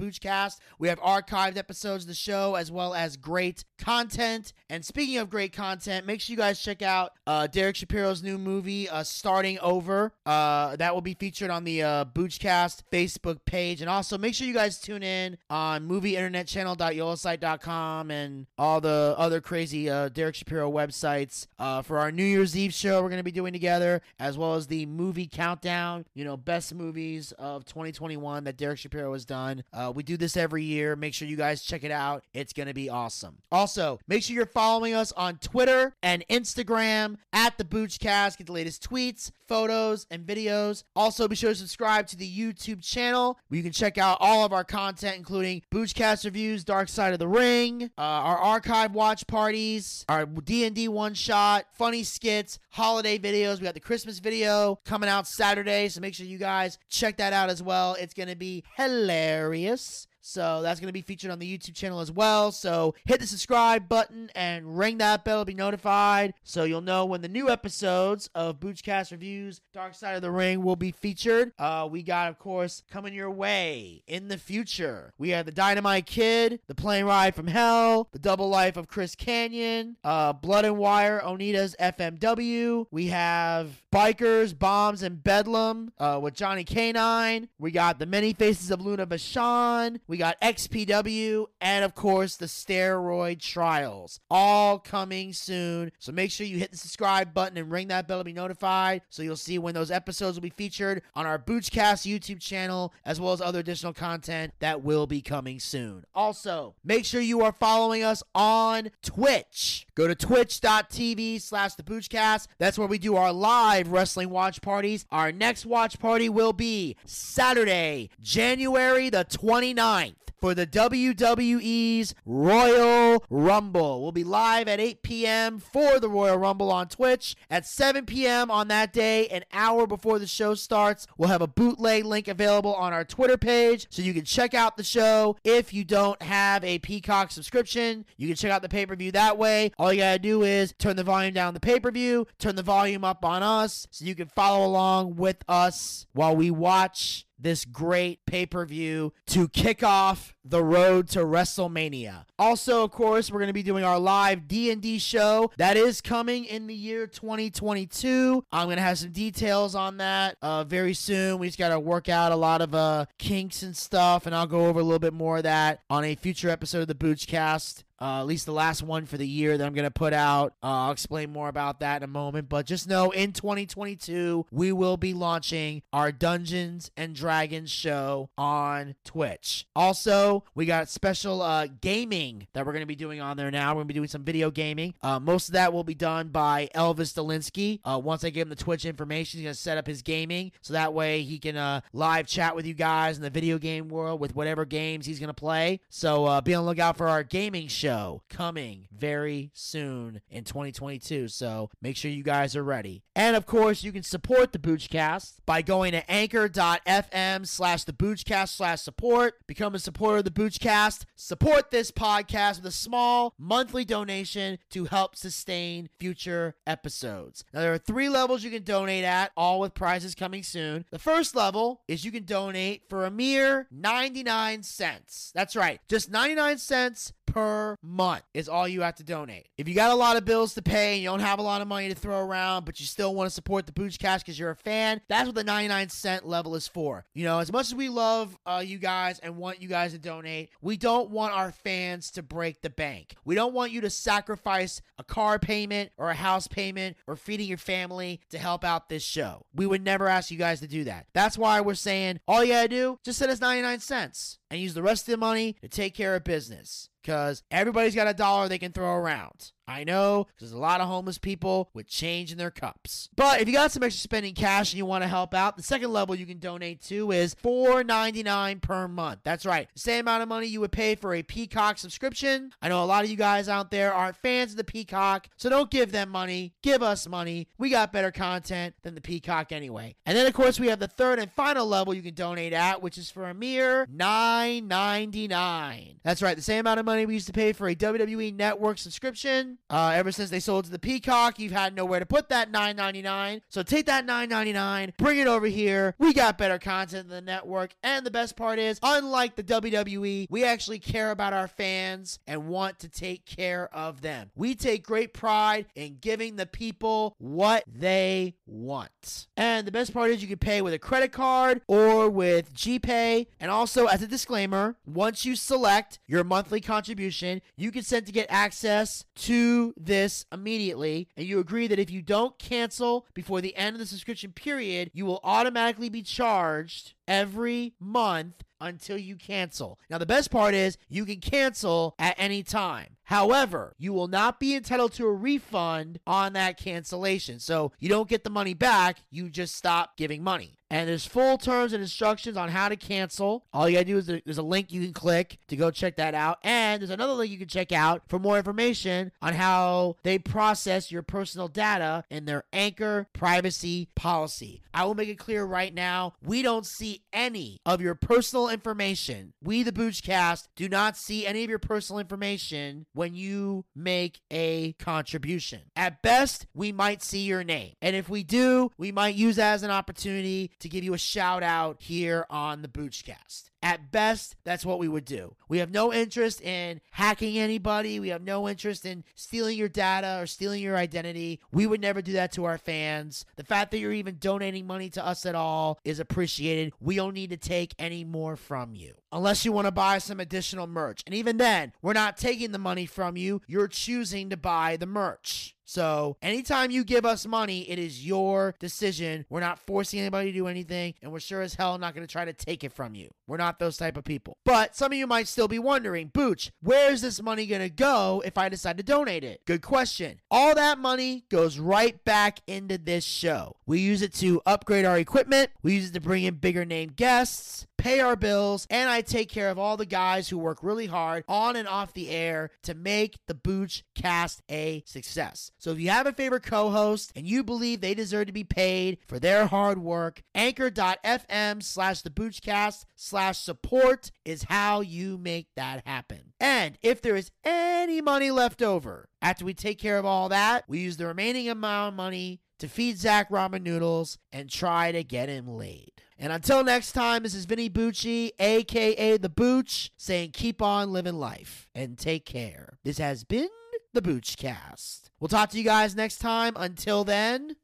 We 0.77 0.89
have 0.89 0.99
archived 0.99 1.57
episodes 1.57 2.03
of 2.03 2.09
the 2.09 2.13
show 2.13 2.53
as 2.53 2.71
well 2.71 2.93
as 2.93 3.17
great 3.17 3.63
content. 3.84 4.53
And 4.69 4.86
speaking 4.86 5.17
of 5.17 5.29
great 5.29 5.51
content, 5.51 6.05
make 6.05 6.21
sure 6.21 6.34
you 6.34 6.38
guys 6.38 6.61
check 6.61 6.81
out 6.81 7.11
uh, 7.27 7.47
Derek 7.47 7.75
Shapiro's 7.75 8.23
new 8.23 8.38
movie, 8.38 8.88
uh, 8.89 9.03
Starting 9.03 9.59
Over. 9.59 10.13
Uh, 10.25 10.77
that 10.77 10.93
will 10.93 11.01
be 11.01 11.15
featured 11.15 11.49
on 11.49 11.65
the 11.65 11.84
uh, 11.84 12.05
Boochcast 12.05 12.84
Facebook 12.91 13.39
page. 13.45 13.81
And 13.81 13.89
also, 13.89 14.17
make 14.17 14.36
sure 14.36 14.47
you 14.47 14.53
guys 14.53 14.79
tune 14.79 15.03
in 15.03 15.38
on 15.49 15.86
movieinternetchannel.yolasite.com 15.88 18.11
and 18.11 18.45
all 18.57 18.79
the 18.79 19.15
other 19.17 19.41
crazy 19.41 19.89
uh, 19.89 20.07
Derek 20.09 20.36
Shapiro 20.36 20.71
websites 20.71 21.47
uh, 21.59 21.81
for 21.81 21.97
our 21.99 22.11
New 22.11 22.23
Year's 22.23 22.55
Eve 22.55 22.73
show 22.73 23.01
we're 23.01 23.09
going 23.09 23.19
to 23.19 23.23
be 23.23 23.31
doing 23.31 23.51
together, 23.51 24.01
as 24.19 24.38
well 24.38 24.53
as 24.55 24.67
the 24.67 24.86
movie 24.86 25.27
countdown, 25.27 26.05
you 26.13 26.23
know, 26.23 26.38
best 26.38 26.73
movies 26.73 27.34
of 27.34 27.65
2021 27.65 28.45
that 28.45 28.55
Derek 28.55 28.79
Shapiro 28.79 29.11
has 29.13 29.25
done. 29.25 29.65
Uh, 29.73 29.91
we 29.93 30.03
do 30.03 30.15
this 30.15 30.38
every 30.38 30.63
year. 30.63 30.95
Make 30.95 31.13
sure 31.13 31.27
you 31.27 31.36
guys 31.36 31.61
check 31.61 31.84
it 31.84 31.91
out. 31.91 32.23
It's 32.34 32.53
going 32.53 32.67
to 32.67 32.73
be 32.73 32.89
awesome. 32.89 33.39
Also, 33.51 33.72
make 34.07 34.24
sure 34.24 34.36
you're 34.36 34.45
following 34.45 34.93
us 34.93 35.11
on 35.13 35.38
Twitter 35.38 35.95
and 36.01 36.26
Instagram 36.30 37.17
at 37.32 37.57
the 37.57 37.63
Boochcast. 37.63 38.38
Get 38.38 38.47
the 38.47 38.53
latest 38.53 38.88
tweets, 38.88 39.32
photos, 39.47 40.07
and 40.09 40.26
videos. 40.26 40.84
Also, 40.95 41.28
be 41.28 41.36
sure 41.36 41.51
to 41.51 41.55
subscribe 41.55 42.07
to 42.07 42.17
the 42.17 42.30
YouTube 42.30 42.84
channel 42.84 43.38
where 43.47 43.57
you 43.57 43.63
can 43.63 43.71
check 43.71 43.97
out 43.97 44.17
all 44.19 44.45
of 44.45 44.53
our 44.53 44.63
content, 44.63 45.17
including 45.17 45.61
Boochcast 45.71 46.26
reviews, 46.26 46.63
Dark 46.63 46.89
Side 46.89 47.13
of 47.13 47.19
the 47.19 47.28
Ring, 47.28 47.91
uh, 47.97 48.01
our 48.01 48.38
archive 48.38 48.93
watch 48.93 49.28
parties, 49.28 50.05
our 50.09 50.26
D&D 50.26 50.88
one 50.88 51.13
shot, 51.13 51.65
funny 51.74 52.03
skits, 52.03 52.59
holiday 52.71 53.19
videos. 53.19 53.59
We 53.59 53.65
got 53.65 53.74
the 53.74 53.80
Christmas 53.80 54.19
video 54.19 54.80
coming 54.86 55.09
out 55.09 55.28
Saturday, 55.28 55.89
so 55.89 56.01
make 56.01 56.13
sure 56.13 56.26
you 56.26 56.38
guys 56.38 56.80
check 56.89 57.17
that 57.17 57.34
out 57.34 57.49
as 57.49 57.61
well. 57.61 57.95
It's 57.99 58.13
to 58.30 58.36
be 58.36 58.63
hilarious. 58.76 60.07
So 60.26 60.61
that's 60.61 60.80
going 60.80 60.88
to 60.88 60.93
be 60.93 61.01
featured 61.01 61.32
on 61.32 61.39
the 61.39 61.57
YouTube 61.57 61.76
channel 61.76 61.99
as 61.99 62.09
well. 62.09 62.53
So 62.53 62.95
hit 63.03 63.19
the 63.19 63.28
subscribe 63.28 63.89
button 63.89 64.32
and 64.34 64.78
ring 64.78 64.97
that 64.99 65.26
bell 65.26 65.41
to 65.41 65.45
be 65.45 65.53
notified 65.53 66.34
so 66.43 66.63
you'll 66.63 66.80
know 66.80 67.05
when 67.05 67.21
the 67.21 67.28
new 67.28 67.49
episodes 67.49 68.30
of 68.34 68.57
Boochcast 68.61 69.11
Reviews 69.11 69.59
Dark 69.74 69.93
Side 69.93 70.15
of 70.15 70.21
the 70.21 70.32
Ring 70.32 70.63
will 70.63 70.78
be 70.78 70.91
featured. 70.91 71.51
Uh, 71.59 71.89
we 71.91 72.03
got, 72.03 72.30
of 72.30 72.39
course, 72.39 72.84
coming 72.89 73.13
your 73.13 73.30
way 73.30 74.01
in 74.07 74.30
the 74.30 74.38
future. 74.38 75.13
We 75.17 75.30
have 75.30 75.45
the 75.45 75.51
Dynamite 75.51 76.05
Kid, 76.05 76.61
the 76.67 76.76
Plane 76.76 77.03
Ride 77.03 77.36
from 77.36 77.47
Hell, 77.47 78.07
the 78.13 78.19
Double 78.19 78.47
Life 78.47 78.78
of 78.78 78.88
Chris 78.88 79.15
Kanyon, 79.15 79.97
uh, 80.05 80.32
Blood 80.32 80.63
and 80.63 80.78
Wire, 80.78 81.21
Onita's 81.21 81.76
FMW. 81.82 82.88
We 82.91 83.07
have 83.07 83.82
Bikers, 83.91 84.57
Bombs, 84.57 85.03
and 85.03 85.21
Bedlam 85.21 85.91
uh, 85.99 86.19
with 86.24 86.34
Johnny 86.34 86.63
K-9. 86.63 87.49
We 87.59 87.71
got 87.71 87.99
the 87.99 88.05
Many 88.05 88.32
Faces 88.34 88.71
of 88.71 88.80
Luna 88.80 89.05
Vachon. 89.05 89.99
Got 90.18 90.39
XPW, 90.41 91.47
and 91.61 91.84
of 91.84 91.95
course, 91.95 92.36
the 92.36 92.45
steroid 92.45 93.39
trials. 93.39 94.20
All 94.30 94.80
coming 94.80 95.34
soon. 95.34 95.91
So 95.99 96.11
make 96.11 96.32
sure 96.32 96.45
you 96.45 96.57
hit 96.57 96.72
the 96.72 96.78
subscribe 96.78 97.34
button 97.34 97.57
and 97.57 97.72
ring 97.72 97.88
that 97.89 98.07
bell 98.07 98.20
to 98.20 98.24
be 98.24 98.34
notified 98.34 99.01
so 99.09 99.24
you'll 99.24 99.36
see 99.36 99.57
when 99.57 99.74
those 99.74 99.91
episodes 99.91 100.38
will 100.38 100.43
be 100.43 100.49
featured 100.49 101.01
on 101.16 101.26
our 101.26 101.39
Boochcast 101.39 102.07
YouTube 102.07 102.39
channel, 102.39 102.93
as 103.05 103.20
well 103.20 103.34
as 103.34 103.41
other 103.41 103.59
additional 103.59 103.93
content 103.93 104.53
that 104.59 104.84
will 104.84 105.07
be 105.07 105.22
coming 105.22 105.59
soon. 105.59 106.05
Also, 106.14 106.76
make 106.84 107.05
sure 107.05 107.22
you 107.22 107.41
are 107.41 107.51
following 107.51 108.03
us 108.03 108.24
on 108.36 108.91
Twitch. 109.01 109.88
Go 109.95 110.07
to 110.07 110.16
twitch.tv 110.16 111.41
slash 111.41 111.76
the 111.76 111.84
Boochcast. 111.84 112.47
That's 112.57 112.78
where 112.78 112.88
we 112.88 112.97
do 112.97 113.16
our 113.16 113.32
live 113.32 113.89
wrestling 113.89 114.30
watch 114.30 114.61
parties. 114.61 115.05
Our 115.11 115.32
next 115.32 115.66
watch 115.66 115.99
party 115.99 116.30
will 116.30 116.53
be 116.53 116.95
Saturday, 117.05 118.09
January 118.20 119.09
the 119.09 119.26
29th. 119.26 120.02
For 120.43 120.53
the 120.53 120.67
WWE's 120.67 122.13
Royal 122.25 123.23
Rumble. 123.29 124.01
We'll 124.03 124.11
be 124.11 124.25
live 124.25 124.67
at 124.67 124.77
8 124.77 125.01
p.m. 125.01 125.57
for 125.57 126.01
the 126.01 126.09
Royal 126.09 126.37
Rumble 126.37 126.69
on 126.69 126.89
Twitch. 126.89 127.37
At 127.49 127.65
7 127.65 128.05
p.m. 128.05 128.51
on 128.51 128.67
that 128.67 128.91
day, 128.91 129.29
an 129.29 129.45
hour 129.53 129.87
before 129.87 130.19
the 130.19 130.27
show 130.27 130.53
starts, 130.53 131.07
we'll 131.17 131.29
have 131.29 131.41
a 131.41 131.47
bootleg 131.47 132.03
link 132.03 132.27
available 132.27 132.75
on 132.75 132.91
our 132.91 133.05
Twitter 133.05 133.37
page 133.37 133.87
so 133.89 134.01
you 134.01 134.13
can 134.13 134.25
check 134.25 134.53
out 134.53 134.75
the 134.75 134.83
show. 134.83 135.37
If 135.45 135.73
you 135.73 135.85
don't 135.85 136.21
have 136.21 136.61
a 136.65 136.77
Peacock 136.79 137.31
subscription, 137.31 138.03
you 138.17 138.27
can 138.27 138.35
check 138.35 138.51
out 138.51 138.61
the 138.61 138.67
pay 138.67 138.85
per 138.85 138.97
view 138.97 139.13
that 139.13 139.37
way. 139.37 139.71
All 139.79 139.93
you 139.93 140.01
gotta 140.01 140.19
do 140.19 140.43
is 140.43 140.73
turn 140.77 140.97
the 140.97 141.05
volume 141.05 141.33
down 141.33 141.53
the 141.53 141.61
pay 141.61 141.79
per 141.79 141.89
view, 141.89 142.27
turn 142.37 142.57
the 142.57 142.63
volume 142.63 143.05
up 143.05 143.23
on 143.23 143.43
us 143.43 143.87
so 143.91 144.03
you 144.03 144.13
can 144.13 144.27
follow 144.27 144.65
along 144.65 145.15
with 145.15 145.37
us 145.47 146.05
while 146.11 146.35
we 146.35 146.51
watch 146.51 147.25
this 147.39 147.65
great 147.65 148.25
pay-per-view 148.25 149.13
to 149.27 149.47
kick 149.49 149.84
off 149.84 150.36
the 150.45 150.63
road 150.63 151.07
to 151.09 151.19
WrestleMania. 151.19 152.25
Also, 152.38 152.84
of 152.84 152.91
course, 152.91 153.31
we're 153.31 153.39
going 153.39 153.47
to 153.47 153.53
be 153.53 153.63
doing 153.63 153.84
our 153.84 153.99
live 153.99 154.47
D&D 154.47 154.99
show 154.99 155.51
that 155.57 155.77
is 155.77 156.01
coming 156.01 156.45
in 156.45 156.67
the 156.67 156.75
year 156.75 157.07
2022. 157.07 158.43
I'm 158.51 158.67
going 158.67 158.77
to 158.77 158.84
have 158.84 158.97
some 158.97 159.11
details 159.11 159.75
on 159.75 159.97
that 159.97 160.38
uh, 160.41 160.63
very 160.63 160.93
soon. 160.93 161.39
We 161.39 161.47
just 161.47 161.59
got 161.59 161.69
to 161.69 161.79
work 161.79 162.09
out 162.09 162.31
a 162.31 162.36
lot 162.36 162.61
of 162.61 162.75
uh, 162.75 163.05
kinks 163.17 163.63
and 163.63 163.75
stuff, 163.75 164.25
and 164.25 164.36
I'll 164.36 164.47
go 164.47 164.65
over 164.67 164.79
a 164.79 164.84
little 164.84 164.99
bit 164.99 165.13
more 165.13 165.38
of 165.38 165.43
that 165.43 165.81
on 165.89 166.03
a 166.03 166.15
future 166.15 166.49
episode 166.49 166.81
of 166.81 166.88
the 166.88 166.95
Boochcast. 166.95 167.84
Uh, 168.03 168.19
at 168.19 168.25
least 168.25 168.45
the 168.45 168.51
last 168.51 168.83
one 168.83 169.05
for 169.05 169.15
the 169.15 169.25
year 169.25 169.57
that 169.57 169.65
I'm 169.65 169.73
going 169.73 169.85
to 169.85 169.91
put 169.91 170.11
out. 170.11 170.55
Uh, 170.61 170.87
I'll 170.87 170.91
explain 170.91 171.31
more 171.31 171.47
about 171.47 171.79
that 171.79 172.01
in 172.01 172.03
a 172.03 172.07
moment. 172.07 172.49
But 172.49 172.65
just 172.65 172.85
know 172.85 173.11
in 173.11 173.31
2022, 173.31 174.47
we 174.51 174.73
will 174.73 174.97
be 174.97 175.13
launching 175.13 175.83
our 175.93 176.11
Dungeons 176.11 176.91
and 176.97 177.15
Dragons 177.15 177.71
show 177.71 178.29
on 178.37 178.95
Twitch. 179.05 179.67
Also, 179.73 180.43
we 180.53 180.65
got 180.65 180.89
special 180.89 181.41
uh, 181.41 181.67
gaming 181.79 182.45
that 182.51 182.65
we're 182.65 182.73
going 182.73 182.81
to 182.81 182.85
be 182.87 182.97
doing 182.97 183.21
on 183.21 183.37
there 183.37 183.49
now. 183.49 183.69
We're 183.69 183.75
going 183.75 183.87
to 183.87 183.93
be 183.93 183.99
doing 183.99 184.09
some 184.09 184.25
video 184.25 184.51
gaming. 184.51 184.95
Uh, 185.01 185.21
most 185.21 185.47
of 185.47 185.53
that 185.53 185.71
will 185.71 185.85
be 185.85 185.95
done 185.95 186.27
by 186.27 186.67
Elvis 186.75 187.13
Delinsky. 187.13 187.79
Uh, 187.85 188.01
once 188.03 188.25
I 188.25 188.31
give 188.31 188.47
him 188.47 188.49
the 188.49 188.55
Twitch 188.57 188.83
information, 188.83 189.39
he's 189.39 189.45
going 189.45 189.55
to 189.55 189.61
set 189.61 189.77
up 189.77 189.87
his 189.87 190.01
gaming 190.01 190.51
so 190.61 190.73
that 190.73 190.93
way 190.93 191.21
he 191.21 191.39
can 191.39 191.55
uh, 191.55 191.79
live 191.93 192.27
chat 192.27 192.53
with 192.53 192.65
you 192.65 192.73
guys 192.73 193.15
in 193.15 193.23
the 193.23 193.29
video 193.29 193.57
game 193.57 193.87
world 193.87 194.19
with 194.19 194.35
whatever 194.35 194.65
games 194.65 195.05
he's 195.05 195.19
going 195.19 195.29
to 195.29 195.33
play. 195.33 195.79
So 195.87 196.41
be 196.41 196.53
on 196.53 196.65
the 196.65 196.69
lookout 196.69 196.97
for 196.97 197.07
our 197.07 197.23
gaming 197.23 197.69
show 197.69 197.92
coming 198.29 198.87
very 198.91 199.51
soon 199.53 200.21
in 200.29 200.43
2022. 200.43 201.27
So 201.27 201.69
make 201.81 201.95
sure 201.95 202.11
you 202.11 202.23
guys 202.23 202.55
are 202.55 202.63
ready. 202.63 203.03
And 203.15 203.35
of 203.35 203.45
course, 203.45 203.83
you 203.83 203.91
can 203.91 204.03
support 204.03 204.51
the 204.51 204.59
Boochcast 204.59 205.35
by 205.45 205.61
going 205.61 205.91
to 205.91 206.11
anchor.fm 206.11 207.47
slash 207.47 207.83
the 207.83 207.93
Boochcast 207.93 208.49
slash 208.49 208.81
support. 208.81 209.35
Become 209.47 209.75
a 209.75 209.79
supporter 209.79 210.17
of 210.17 210.25
the 210.25 210.31
Boochcast. 210.31 211.05
Support 211.15 211.71
this 211.71 211.91
podcast 211.91 212.57
with 212.57 212.65
a 212.65 212.71
small 212.71 213.33
monthly 213.37 213.85
donation 213.85 214.57
to 214.71 214.85
help 214.85 215.15
sustain 215.15 215.89
future 215.99 216.55
episodes. 216.65 217.43
Now, 217.53 217.61
there 217.61 217.73
are 217.73 217.77
three 217.77 218.09
levels 218.09 218.43
you 218.43 218.51
can 218.51 218.63
donate 218.63 219.03
at, 219.03 219.31
all 219.37 219.59
with 219.59 219.73
prizes 219.73 220.15
coming 220.15 220.43
soon. 220.43 220.85
The 220.91 220.99
first 220.99 221.35
level 221.35 221.81
is 221.87 222.05
you 222.05 222.11
can 222.11 222.25
donate 222.25 222.83
for 222.89 223.05
a 223.05 223.11
mere 223.11 223.67
99 223.71 224.63
cents. 224.63 225.31
That's 225.35 225.55
right, 225.55 225.79
just 225.87 226.11
99 226.11 226.57
cents 226.57 227.13
per 227.34 227.75
month 227.81 228.21
is 228.36 228.47
all 228.47 228.67
you 228.67 228.81
have 228.81 228.95
to 228.95 229.03
donate. 229.03 229.47
If 229.57 229.67
you 229.67 229.73
got 229.73 229.89
a 229.89 229.95
lot 229.95 230.17
of 230.17 230.23
bills 230.23 230.53
to 230.53 230.61
pay 230.61 230.93
and 230.93 231.01
you 231.01 231.09
don't 231.09 231.19
have 231.19 231.39
a 231.39 231.43
lot 231.43 231.61
of 231.61 231.67
money 231.67 231.89
to 231.89 231.95
throw 231.95 232.23
around, 232.23 232.65
but 232.65 232.79
you 232.79 232.86
still 232.86 233.15
want 233.15 233.27
to 233.27 233.34
support 233.34 233.65
the 233.65 233.71
Boochcast 233.71 234.19
because 234.19 234.38
you're 234.38 234.51
a 234.51 234.55
fan, 234.55 235.01
that's 235.09 235.25
what 235.25 235.34
the 235.34 235.43
99 235.43 235.89
cent 235.89 236.27
level 236.27 236.55
is 236.55 236.67
for. 236.67 237.05
You 237.15 237.25
know, 237.25 237.39
as 237.39 237.51
much 237.51 237.67
as 237.67 237.75
we 237.75 237.89
love 237.89 238.38
uh, 238.45 238.63
you 238.63 238.77
guys 238.77 239.17
and 239.17 239.36
want 239.36 239.61
you 239.61 239.67
guys 239.67 239.93
to 239.93 239.97
donate, 239.97 240.51
we 240.61 240.77
don't 240.77 241.09
want 241.09 241.34
our 241.34 241.51
fans 241.51 242.11
to 242.11 242.21
break 242.21 242.61
the 242.61 242.69
bank. 242.69 243.15
We 243.25 243.34
don't 243.34 243.53
want 243.53 243.71
you 243.71 243.81
to 243.81 243.89
sacrifice 243.89 244.81
a 244.99 245.03
car 245.03 245.39
payment 245.39 245.91
or 245.97 246.11
a 246.11 246.15
house 246.15 246.47
payment 246.47 246.97
or 247.07 247.15
feeding 247.15 247.47
your 247.47 247.57
family 247.57 248.21
to 248.29 248.38
help 248.38 248.63
out 248.63 248.89
this 248.89 249.03
show. 249.03 249.45
We 249.55 249.65
would 249.65 249.84
never 249.84 250.07
ask 250.07 250.29
you 250.29 250.38
guys 250.38 250.59
to 250.59 250.67
do 250.67 250.84
that. 250.84 251.07
That's 251.13 251.38
why 251.38 251.61
we're 251.61 251.73
saying 251.73 252.19
all 252.27 252.43
you 252.43 252.53
gotta 252.53 252.67
do, 252.67 252.99
just 253.03 253.17
send 253.17 253.31
us 253.31 253.41
99 253.41 253.79
cents 253.79 254.38
and 254.51 254.61
use 254.61 254.75
the 254.75 254.84
rest 254.84 255.07
of 255.07 255.13
the 255.13 255.17
money 255.17 255.55
to 255.61 255.67
take 255.67 255.95
care 255.95 256.15
of 256.15 256.23
business 256.23 256.89
because 257.03 257.43
everybody's 257.51 257.95
got 257.95 258.07
a 258.07 258.13
dollar 258.13 258.47
they 258.47 258.57
can 258.57 258.71
throw 258.71 258.93
around. 258.93 259.51
I 259.68 259.84
know 259.84 260.28
there's 260.39 260.51
a 260.51 260.57
lot 260.57 260.82
of 260.82 260.88
homeless 260.88 261.18
people 261.18 261.70
with 261.74 261.88
change 261.88 262.32
in 262.32 262.38
their 262.38 262.51
cups. 262.51 263.09
But 263.16 263.41
if 263.41 263.47
you 263.47 263.53
got 263.53 263.72
some 263.72 263.84
extra 263.84 264.01
spending 264.01 264.34
cash 264.34 264.74
and 264.74 264.78
you 264.78 264.86
want 264.86 265.03
to 265.03 265.07
help 265.07 265.34
out, 265.34 265.57
the 265.57 265.64
second 265.64 265.91
level 265.91 266.16
you 266.16 266.26
can 266.26 266.39
donate 266.39 266.82
to 266.84 267.11
is 267.11 267.36
$4.99 267.36 268.61
per 268.61 268.88
month. 268.88 269.20
That's 269.24 269.45
right. 269.45 269.68
The 269.74 269.80
same 269.80 270.01
amount 270.01 270.24
of 270.24 270.30
money 270.30 270.47
you 270.47 270.59
would 270.59 270.72
pay 270.72 270.95
for 270.95 271.14
a 271.14 271.24
Peacock 271.24 271.78
subscription. 271.78 272.51
I 272.61 272.70
know 272.70 272.84
a 272.84 272.86
lot 272.86 273.03
of 273.03 273.09
you 273.09 273.16
guys 273.16 273.47
out 273.47 273.72
there 273.72 273.93
aren't 273.93 274.18
fans 274.18 274.51
of 274.51 274.57
the 274.57 274.64
Peacock, 274.64 275.28
so 275.38 275.49
don't 275.49 275.72
give 275.72 275.91
them 275.91 276.09
money. 276.09 276.53
Give 276.61 276.84
us 276.84 277.07
money. 277.07 277.47
We 277.57 277.70
got 277.70 277.93
better 277.93 278.11
content 278.11 278.76
than 278.84 278.95
the 278.95 279.01
Peacock 279.01 279.51
anyway. 279.51 279.95
And 280.05 280.18
then 280.18 280.26
of 280.26 280.34
course 280.34 280.59
we 280.59 280.68
have 280.68 280.80
the 280.80 280.88
third 280.88 281.20
and 281.20 281.32
final 281.32 281.66
level 281.66 281.93
you 281.93 282.01
can 282.01 282.14
donate 282.14 282.53
at, 282.53 282.82
which 282.82 282.97
is 282.97 283.09
for 283.09 283.30
a 283.30 283.34
mere 283.34 283.88
$9.99. 283.88 285.95
That's 286.03 286.22
right. 286.22 286.36
The 286.36 286.41
same 286.41 286.61
amount 286.61 286.80
of 286.80 286.86
money 286.86 287.05
we 287.05 287.14
used 287.14 287.28
to 287.28 287.34
pay 287.34 287.53
for 287.53 287.68
a 287.68 287.76
WWE 287.76 288.36
Network 288.36 288.78
subscription. 288.78 289.52
Uh, 289.69 289.93
ever 289.95 290.11
since 290.11 290.29
they 290.29 290.39
sold 290.39 290.65
to 290.65 290.71
the 290.71 290.79
Peacock, 290.79 291.39
you've 291.39 291.51
had 291.51 291.75
nowhere 291.75 291.99
to 291.99 292.05
put 292.05 292.29
that 292.29 292.51
$9.99. 292.51 293.41
So 293.49 293.63
take 293.63 293.85
that 293.87 294.05
$9.99, 294.05 294.97
bring 294.97 295.19
it 295.19 295.27
over 295.27 295.47
here. 295.47 295.95
We 295.99 296.13
got 296.13 296.37
better 296.37 296.59
content 296.59 297.09
than 297.09 297.25
the 297.25 297.31
network. 297.31 297.75
And 297.83 298.05
the 298.05 298.11
best 298.11 298.35
part 298.35 298.59
is, 298.59 298.79
unlike 298.83 299.35
the 299.35 299.43
WWE, 299.43 300.27
we 300.29 300.43
actually 300.43 300.79
care 300.79 301.11
about 301.11 301.33
our 301.33 301.47
fans 301.47 302.19
and 302.27 302.47
want 302.47 302.79
to 302.79 302.89
take 302.89 303.25
care 303.25 303.69
of 303.73 304.01
them. 304.01 304.31
We 304.35 304.55
take 304.55 304.85
great 304.85 305.13
pride 305.13 305.65
in 305.75 305.97
giving 305.99 306.35
the 306.35 306.45
people 306.45 307.15
what 307.17 307.63
they 307.67 308.35
want. 308.45 309.27
And 309.37 309.67
the 309.67 309.71
best 309.71 309.93
part 309.93 310.11
is, 310.11 310.21
you 310.21 310.27
can 310.27 310.37
pay 310.37 310.61
with 310.61 310.73
a 310.73 310.79
credit 310.79 311.11
card 311.11 311.61
or 311.67 312.09
with 312.09 312.53
GPay. 312.53 313.27
And 313.39 313.51
also, 313.51 313.87
as 313.87 314.01
a 314.01 314.07
disclaimer, 314.07 314.75
once 314.85 315.25
you 315.25 315.35
select 315.35 315.99
your 316.07 316.23
monthly 316.23 316.61
contribution, 316.61 317.41
you 317.55 317.71
can 317.71 317.83
send 317.83 318.05
to 318.05 318.11
get 318.11 318.27
access 318.29 319.05
to 319.15 319.42
this 319.77 320.25
immediately. 320.31 321.07
And 321.17 321.25
you 321.25 321.39
agree 321.39 321.67
that 321.67 321.79
if 321.79 321.91
you 321.91 322.01
don't 322.01 322.37
cancel 322.39 323.07
before 323.13 323.41
the 323.41 323.55
end 323.55 323.75
of 323.75 323.79
the 323.79 323.85
subscription 323.85 324.31
period, 324.31 324.91
you 324.93 325.05
will 325.05 325.19
automatically 325.23 325.89
be 325.89 326.01
charged 326.01 326.93
every 327.07 327.73
month 327.79 328.43
until 328.64 328.97
you 328.97 329.16
cancel. 329.16 329.80
Now, 329.89 329.97
the 329.97 330.05
best 330.05 330.32
part 330.32 330.53
is 330.53 330.78
you 330.89 331.05
can 331.05 331.20
cancel 331.20 331.95
at 331.99 332.16
any 332.18 332.43
time. 332.43 332.97
However, 333.03 333.76
you 333.78 333.93
will 333.93 334.07
not 334.07 334.39
be 334.39 334.55
entitled 334.55 334.93
to 334.93 335.05
a 335.05 335.14
refund 335.14 335.99
on 336.07 336.34
that 336.34 336.57
cancellation. 336.57 337.39
So 337.39 337.74
you 337.80 337.89
don't 337.89 338.09
get 338.09 338.24
the 338.24 338.30
money 338.30 338.53
back, 338.53 338.97
you 339.11 339.30
just 339.30 339.55
stop 339.55 339.97
giving 339.97 340.24
money. 340.24 340.57
And 340.70 340.89
there's 340.89 341.05
full 341.05 341.38
terms 341.38 341.74
and 341.74 341.84
instructions 341.84 342.36
on 342.36 342.49
how 342.49 342.68
to 342.68 342.76
cancel. 342.76 343.45
All 343.53 343.70
you 343.70 343.76
gotta 343.76 343.86
do 343.86 343.97
is 343.99 344.07
there's 344.07 344.39
a 344.39 344.41
link 344.43 344.72
you 344.72 344.82
can 344.82 344.93
click 344.93 345.38
to 345.49 345.55
go 345.55 345.70
check 345.70 345.97
that 345.97 346.16
out. 346.16 346.39
And 346.43 346.82
there's 346.82 346.89
another 346.89 347.14
link 347.14 347.32
you 347.32 347.38
can 347.38 347.47
check 347.47 347.72
out 347.72 348.01
for 348.07 348.18
more 348.18 348.38
information 348.38 349.11
on 349.22 349.36
how 349.36 349.97
they 350.01 350.18
process 350.18 350.91
your 350.91 351.03
personal 351.03 351.47
data 351.47 352.05
in 352.09 352.26
their 352.26 352.45
anchor 352.51 353.07
privacy 353.14 353.89
policy. 353.93 354.64
I 354.74 354.86
will 354.86 354.95
make 354.95 355.09
it 355.09 355.20
clear 355.20 355.45
right 355.45 355.72
now 355.72 356.14
we 356.24 356.41
don't 356.41 356.66
see 356.66 357.03
any 357.14 357.59
of 357.68 357.80
your 357.80 357.93
personal 357.93 358.49
information. 358.53 359.33
We, 359.43 359.63
the 359.63 359.71
Boochcast, 359.71 360.47
do 360.55 360.69
not 360.69 360.95
see 360.95 361.25
any 361.25 361.43
of 361.43 361.49
your 361.49 361.59
personal 361.59 361.99
information 361.99 362.85
when 362.93 363.15
you 363.15 363.65
make 363.75 364.21
a 364.31 364.73
contribution. 364.73 365.61
At 365.75 366.01
best, 366.01 366.45
we 366.53 366.71
might 366.71 367.03
see 367.03 367.23
your 367.23 367.43
name. 367.43 367.73
And 367.81 367.95
if 367.95 368.07
we 368.07 368.23
do, 368.23 368.71
we 368.77 368.91
might 368.91 369.15
use 369.15 369.35
that 369.37 369.53
as 369.53 369.63
an 369.63 369.71
opportunity 369.71 370.51
to 370.59 370.69
give 370.69 370.83
you 370.83 370.93
a 370.93 370.97
shout 370.99 371.43
out 371.43 371.77
here 371.81 372.25
on 372.29 372.61
the 372.61 372.67
Boochcast. 372.67 373.49
At 373.64 373.93
best, 373.93 374.36
that's 374.43 374.66
what 374.66 374.78
we 374.78 374.89
would 374.89 375.05
do. 375.05 375.36
We 375.47 375.59
have 375.59 375.72
no 375.72 375.93
interest 375.93 376.41
in 376.41 376.82
hacking 376.91 377.38
anybody. 377.38 377.97
We 377.97 378.09
have 378.09 378.22
no 378.22 378.49
interest 378.49 378.86
in 378.86 379.05
stealing 379.16 379.57
your 379.57 379.70
data 379.70 380.18
or 380.20 380.28
stealing 380.28 380.61
your 380.61 380.76
identity. 380.76 381.39
We 381.49 381.66
would 381.66 381.80
never 381.80 382.01
do 382.01 382.11
that 382.11 382.34
to 382.34 382.43
our 382.43 382.57
fans. 382.57 383.26
The 383.38 383.45
fact 383.45 383.72
that 383.72 383.80
you're 383.80 383.93
even 383.93 384.18
donating 384.20 384.68
money 384.68 384.89
to 384.89 385.05
us 385.05 385.26
at 385.26 385.34
all 385.34 385.80
is 385.86 386.01
appreciated. 386.01 386.74
We 386.82 386.97
don't 386.97 387.14
need 387.14 387.30
to 387.30 387.38
take 387.38 387.74
any 387.80 388.03
more 388.03 388.36
from 388.36 388.76
you 388.76 388.95
unless 389.14 389.45
you 389.45 389.51
want 389.51 389.68
to 389.68 389.72
buy 389.72 389.99
some 389.99 390.20
additional 390.20 390.68
merch. 390.68 391.03
And 391.05 391.16
even 391.16 391.38
then, 391.38 391.72
we're 391.82 391.93
not 391.93 392.18
taking 392.18 392.51
the 392.51 392.57
money 392.57 392.86
from 392.86 393.16
you. 393.16 393.41
You're 393.47 393.68
choosing 393.68 394.30
to 394.32 394.38
buy 394.38 394.76
the 394.76 394.88
merch. 394.88 395.55
So, 395.66 396.18
anytime 396.22 396.72
you 396.72 396.84
give 396.84 397.05
us 397.05 397.26
money, 397.26 397.70
it 397.70 397.80
is 397.80 398.05
your 398.05 398.53
decision. 398.59 399.26
We're 399.30 399.39
not 399.39 399.59
forcing 399.59 399.99
anybody 399.99 400.32
to 400.32 400.38
do 400.38 400.47
anything, 400.47 400.93
and 401.01 401.11
we're 401.11 401.20
sure 401.20 401.41
as 401.41 401.55
hell 401.55 401.78
not 401.78 401.95
going 401.95 402.05
to 402.05 402.11
try 402.11 402.26
to 402.26 402.34
take 402.34 402.64
it 402.64 402.74
from 402.74 402.95
you. 402.95 403.09
We're 403.28 403.38
not 403.38 403.59
those 403.59 403.78
type 403.78 403.97
of 403.97 404.03
people. 404.03 404.38
But 404.45 404.76
some 404.76 404.91
of 404.91 404.97
you 404.97 405.07
might 405.07 405.28
still 405.28 405.47
be 405.47 405.59
wondering, 405.59 406.11
Booch, 406.14 406.51
where's 406.61 407.01
this 407.01 407.22
money 407.22 407.47
going 407.47 407.61
to 407.61 407.70
go 407.70 408.22
if 408.26 408.38
I 408.38 408.49
decide 408.49 408.78
to 408.78 408.84
donate 408.84 409.24
it? 409.24 409.41
Good 409.45 409.61
question. 409.61 410.20
All 410.30 410.53
that 410.53 410.78
money 410.78 411.26
goes 411.30 411.57
right 411.57 412.03
back 412.03 412.41
into 412.45 412.78
this 412.78 413.05
show. 413.05 413.55
We 413.66 413.80
use 413.80 414.01
it 414.01 414.14
to 414.16 414.41
upgrade 414.45 414.86
our 414.86 414.97
equipment, 414.99 415.51
we 415.61 415.76
use 415.76 415.89
it 415.89 415.93
to 415.93 416.01
bring 416.01 416.24
in 416.24 416.36
bigger 416.36 416.66
name 416.66 416.91
guests, 416.95 417.66
pay 417.78 417.99
our 417.99 418.16
bills, 418.16 418.68
and 418.70 418.89
I 418.89 419.01
take 419.03 419.29
care 419.29 419.49
of 419.49 419.59
all 419.59 419.77
the 419.77 419.85
guys 419.85 420.29
who 420.29 420.37
work 420.37 420.59
really 420.61 420.87
hard 420.87 421.23
on 421.27 421.55
and 421.55 421.67
off 421.67 421.93
the 421.93 422.09
air 422.09 422.49
to 422.63 422.73
make 422.73 423.17
the 423.27 423.33
Booch 423.33 423.83
cast 423.95 424.41
a 424.49 424.83
success. 424.85 425.51
So 425.57 425.71
if 425.71 425.79
you 425.79 425.89
have 425.89 426.07
a 426.07 426.13
favorite 426.13 426.43
co 426.43 426.69
host 426.69 427.11
and 427.15 427.27
you 427.27 427.43
believe 427.43 427.81
they 427.81 427.93
deserve 427.93 428.27
to 428.27 428.33
be 428.33 428.43
paid 428.43 428.97
for 429.07 429.19
their 429.19 429.47
hard 429.47 429.77
work, 429.77 430.21
anchor.fm 430.35 431.63
slash 431.63 432.01
the 432.01 432.09
Boochcast 432.09 432.85
slash 432.95 433.37
support 433.37 434.11
is 434.25 434.43
how 434.43 434.81
you 434.81 435.17
make 435.17 435.47
that 435.55 435.85
happen. 435.85 436.33
And 436.39 436.77
if 436.81 437.01
there 437.01 437.15
is 437.15 437.31
any 437.43 438.01
money 438.01 438.31
left 438.31 438.61
over 438.61 439.09
after 439.21 439.45
we 439.45 439.53
take 439.53 439.79
care 439.79 439.97
of 439.97 440.05
all 440.05 440.29
that, 440.29 440.65
we 440.67 440.79
use 440.79 440.97
the 440.97 441.07
remaining 441.07 441.49
amount 441.49 441.93
of 441.93 441.97
money 441.97 442.41
to 442.59 442.67
feed 442.67 442.97
Zach 442.97 443.29
ramen 443.29 443.63
noodles 443.63 444.17
and 444.31 444.49
try 444.49 444.91
to 444.91 445.03
get 445.03 445.29
him 445.29 445.47
laid. 445.47 445.91
And 446.17 446.31
until 446.31 446.63
next 446.63 446.93
time, 446.93 447.23
this 447.23 447.35
is 447.35 447.45
Vinny 447.45 447.69
Bucci, 447.69 448.31
aka 448.39 449.17
The 449.17 449.29
Booch, 449.29 449.91
saying 449.97 450.31
keep 450.31 450.61
on 450.61 450.93
living 450.93 451.15
life 451.19 451.67
and 451.75 451.97
take 451.97 452.25
care. 452.25 452.77
This 452.83 452.97
has 452.99 453.23
been 453.23 453.49
the 453.93 454.01
Boochcast. 454.01 455.09
We'll 455.19 455.27
talk 455.27 455.49
to 455.49 455.57
you 455.57 455.63
guys 455.63 455.95
next 455.95 456.19
time. 456.19 456.53
Until 456.55 457.03
then, 457.03 457.55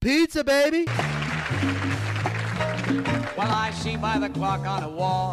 pizza, 0.00 0.42
baby. 0.44 0.86
Well, 3.36 3.50
I 3.50 3.70
see 3.74 3.96
by 3.96 4.18
the 4.18 4.28
clock 4.28 4.66
on 4.66 4.82
the 4.82 4.88
wall 4.88 5.32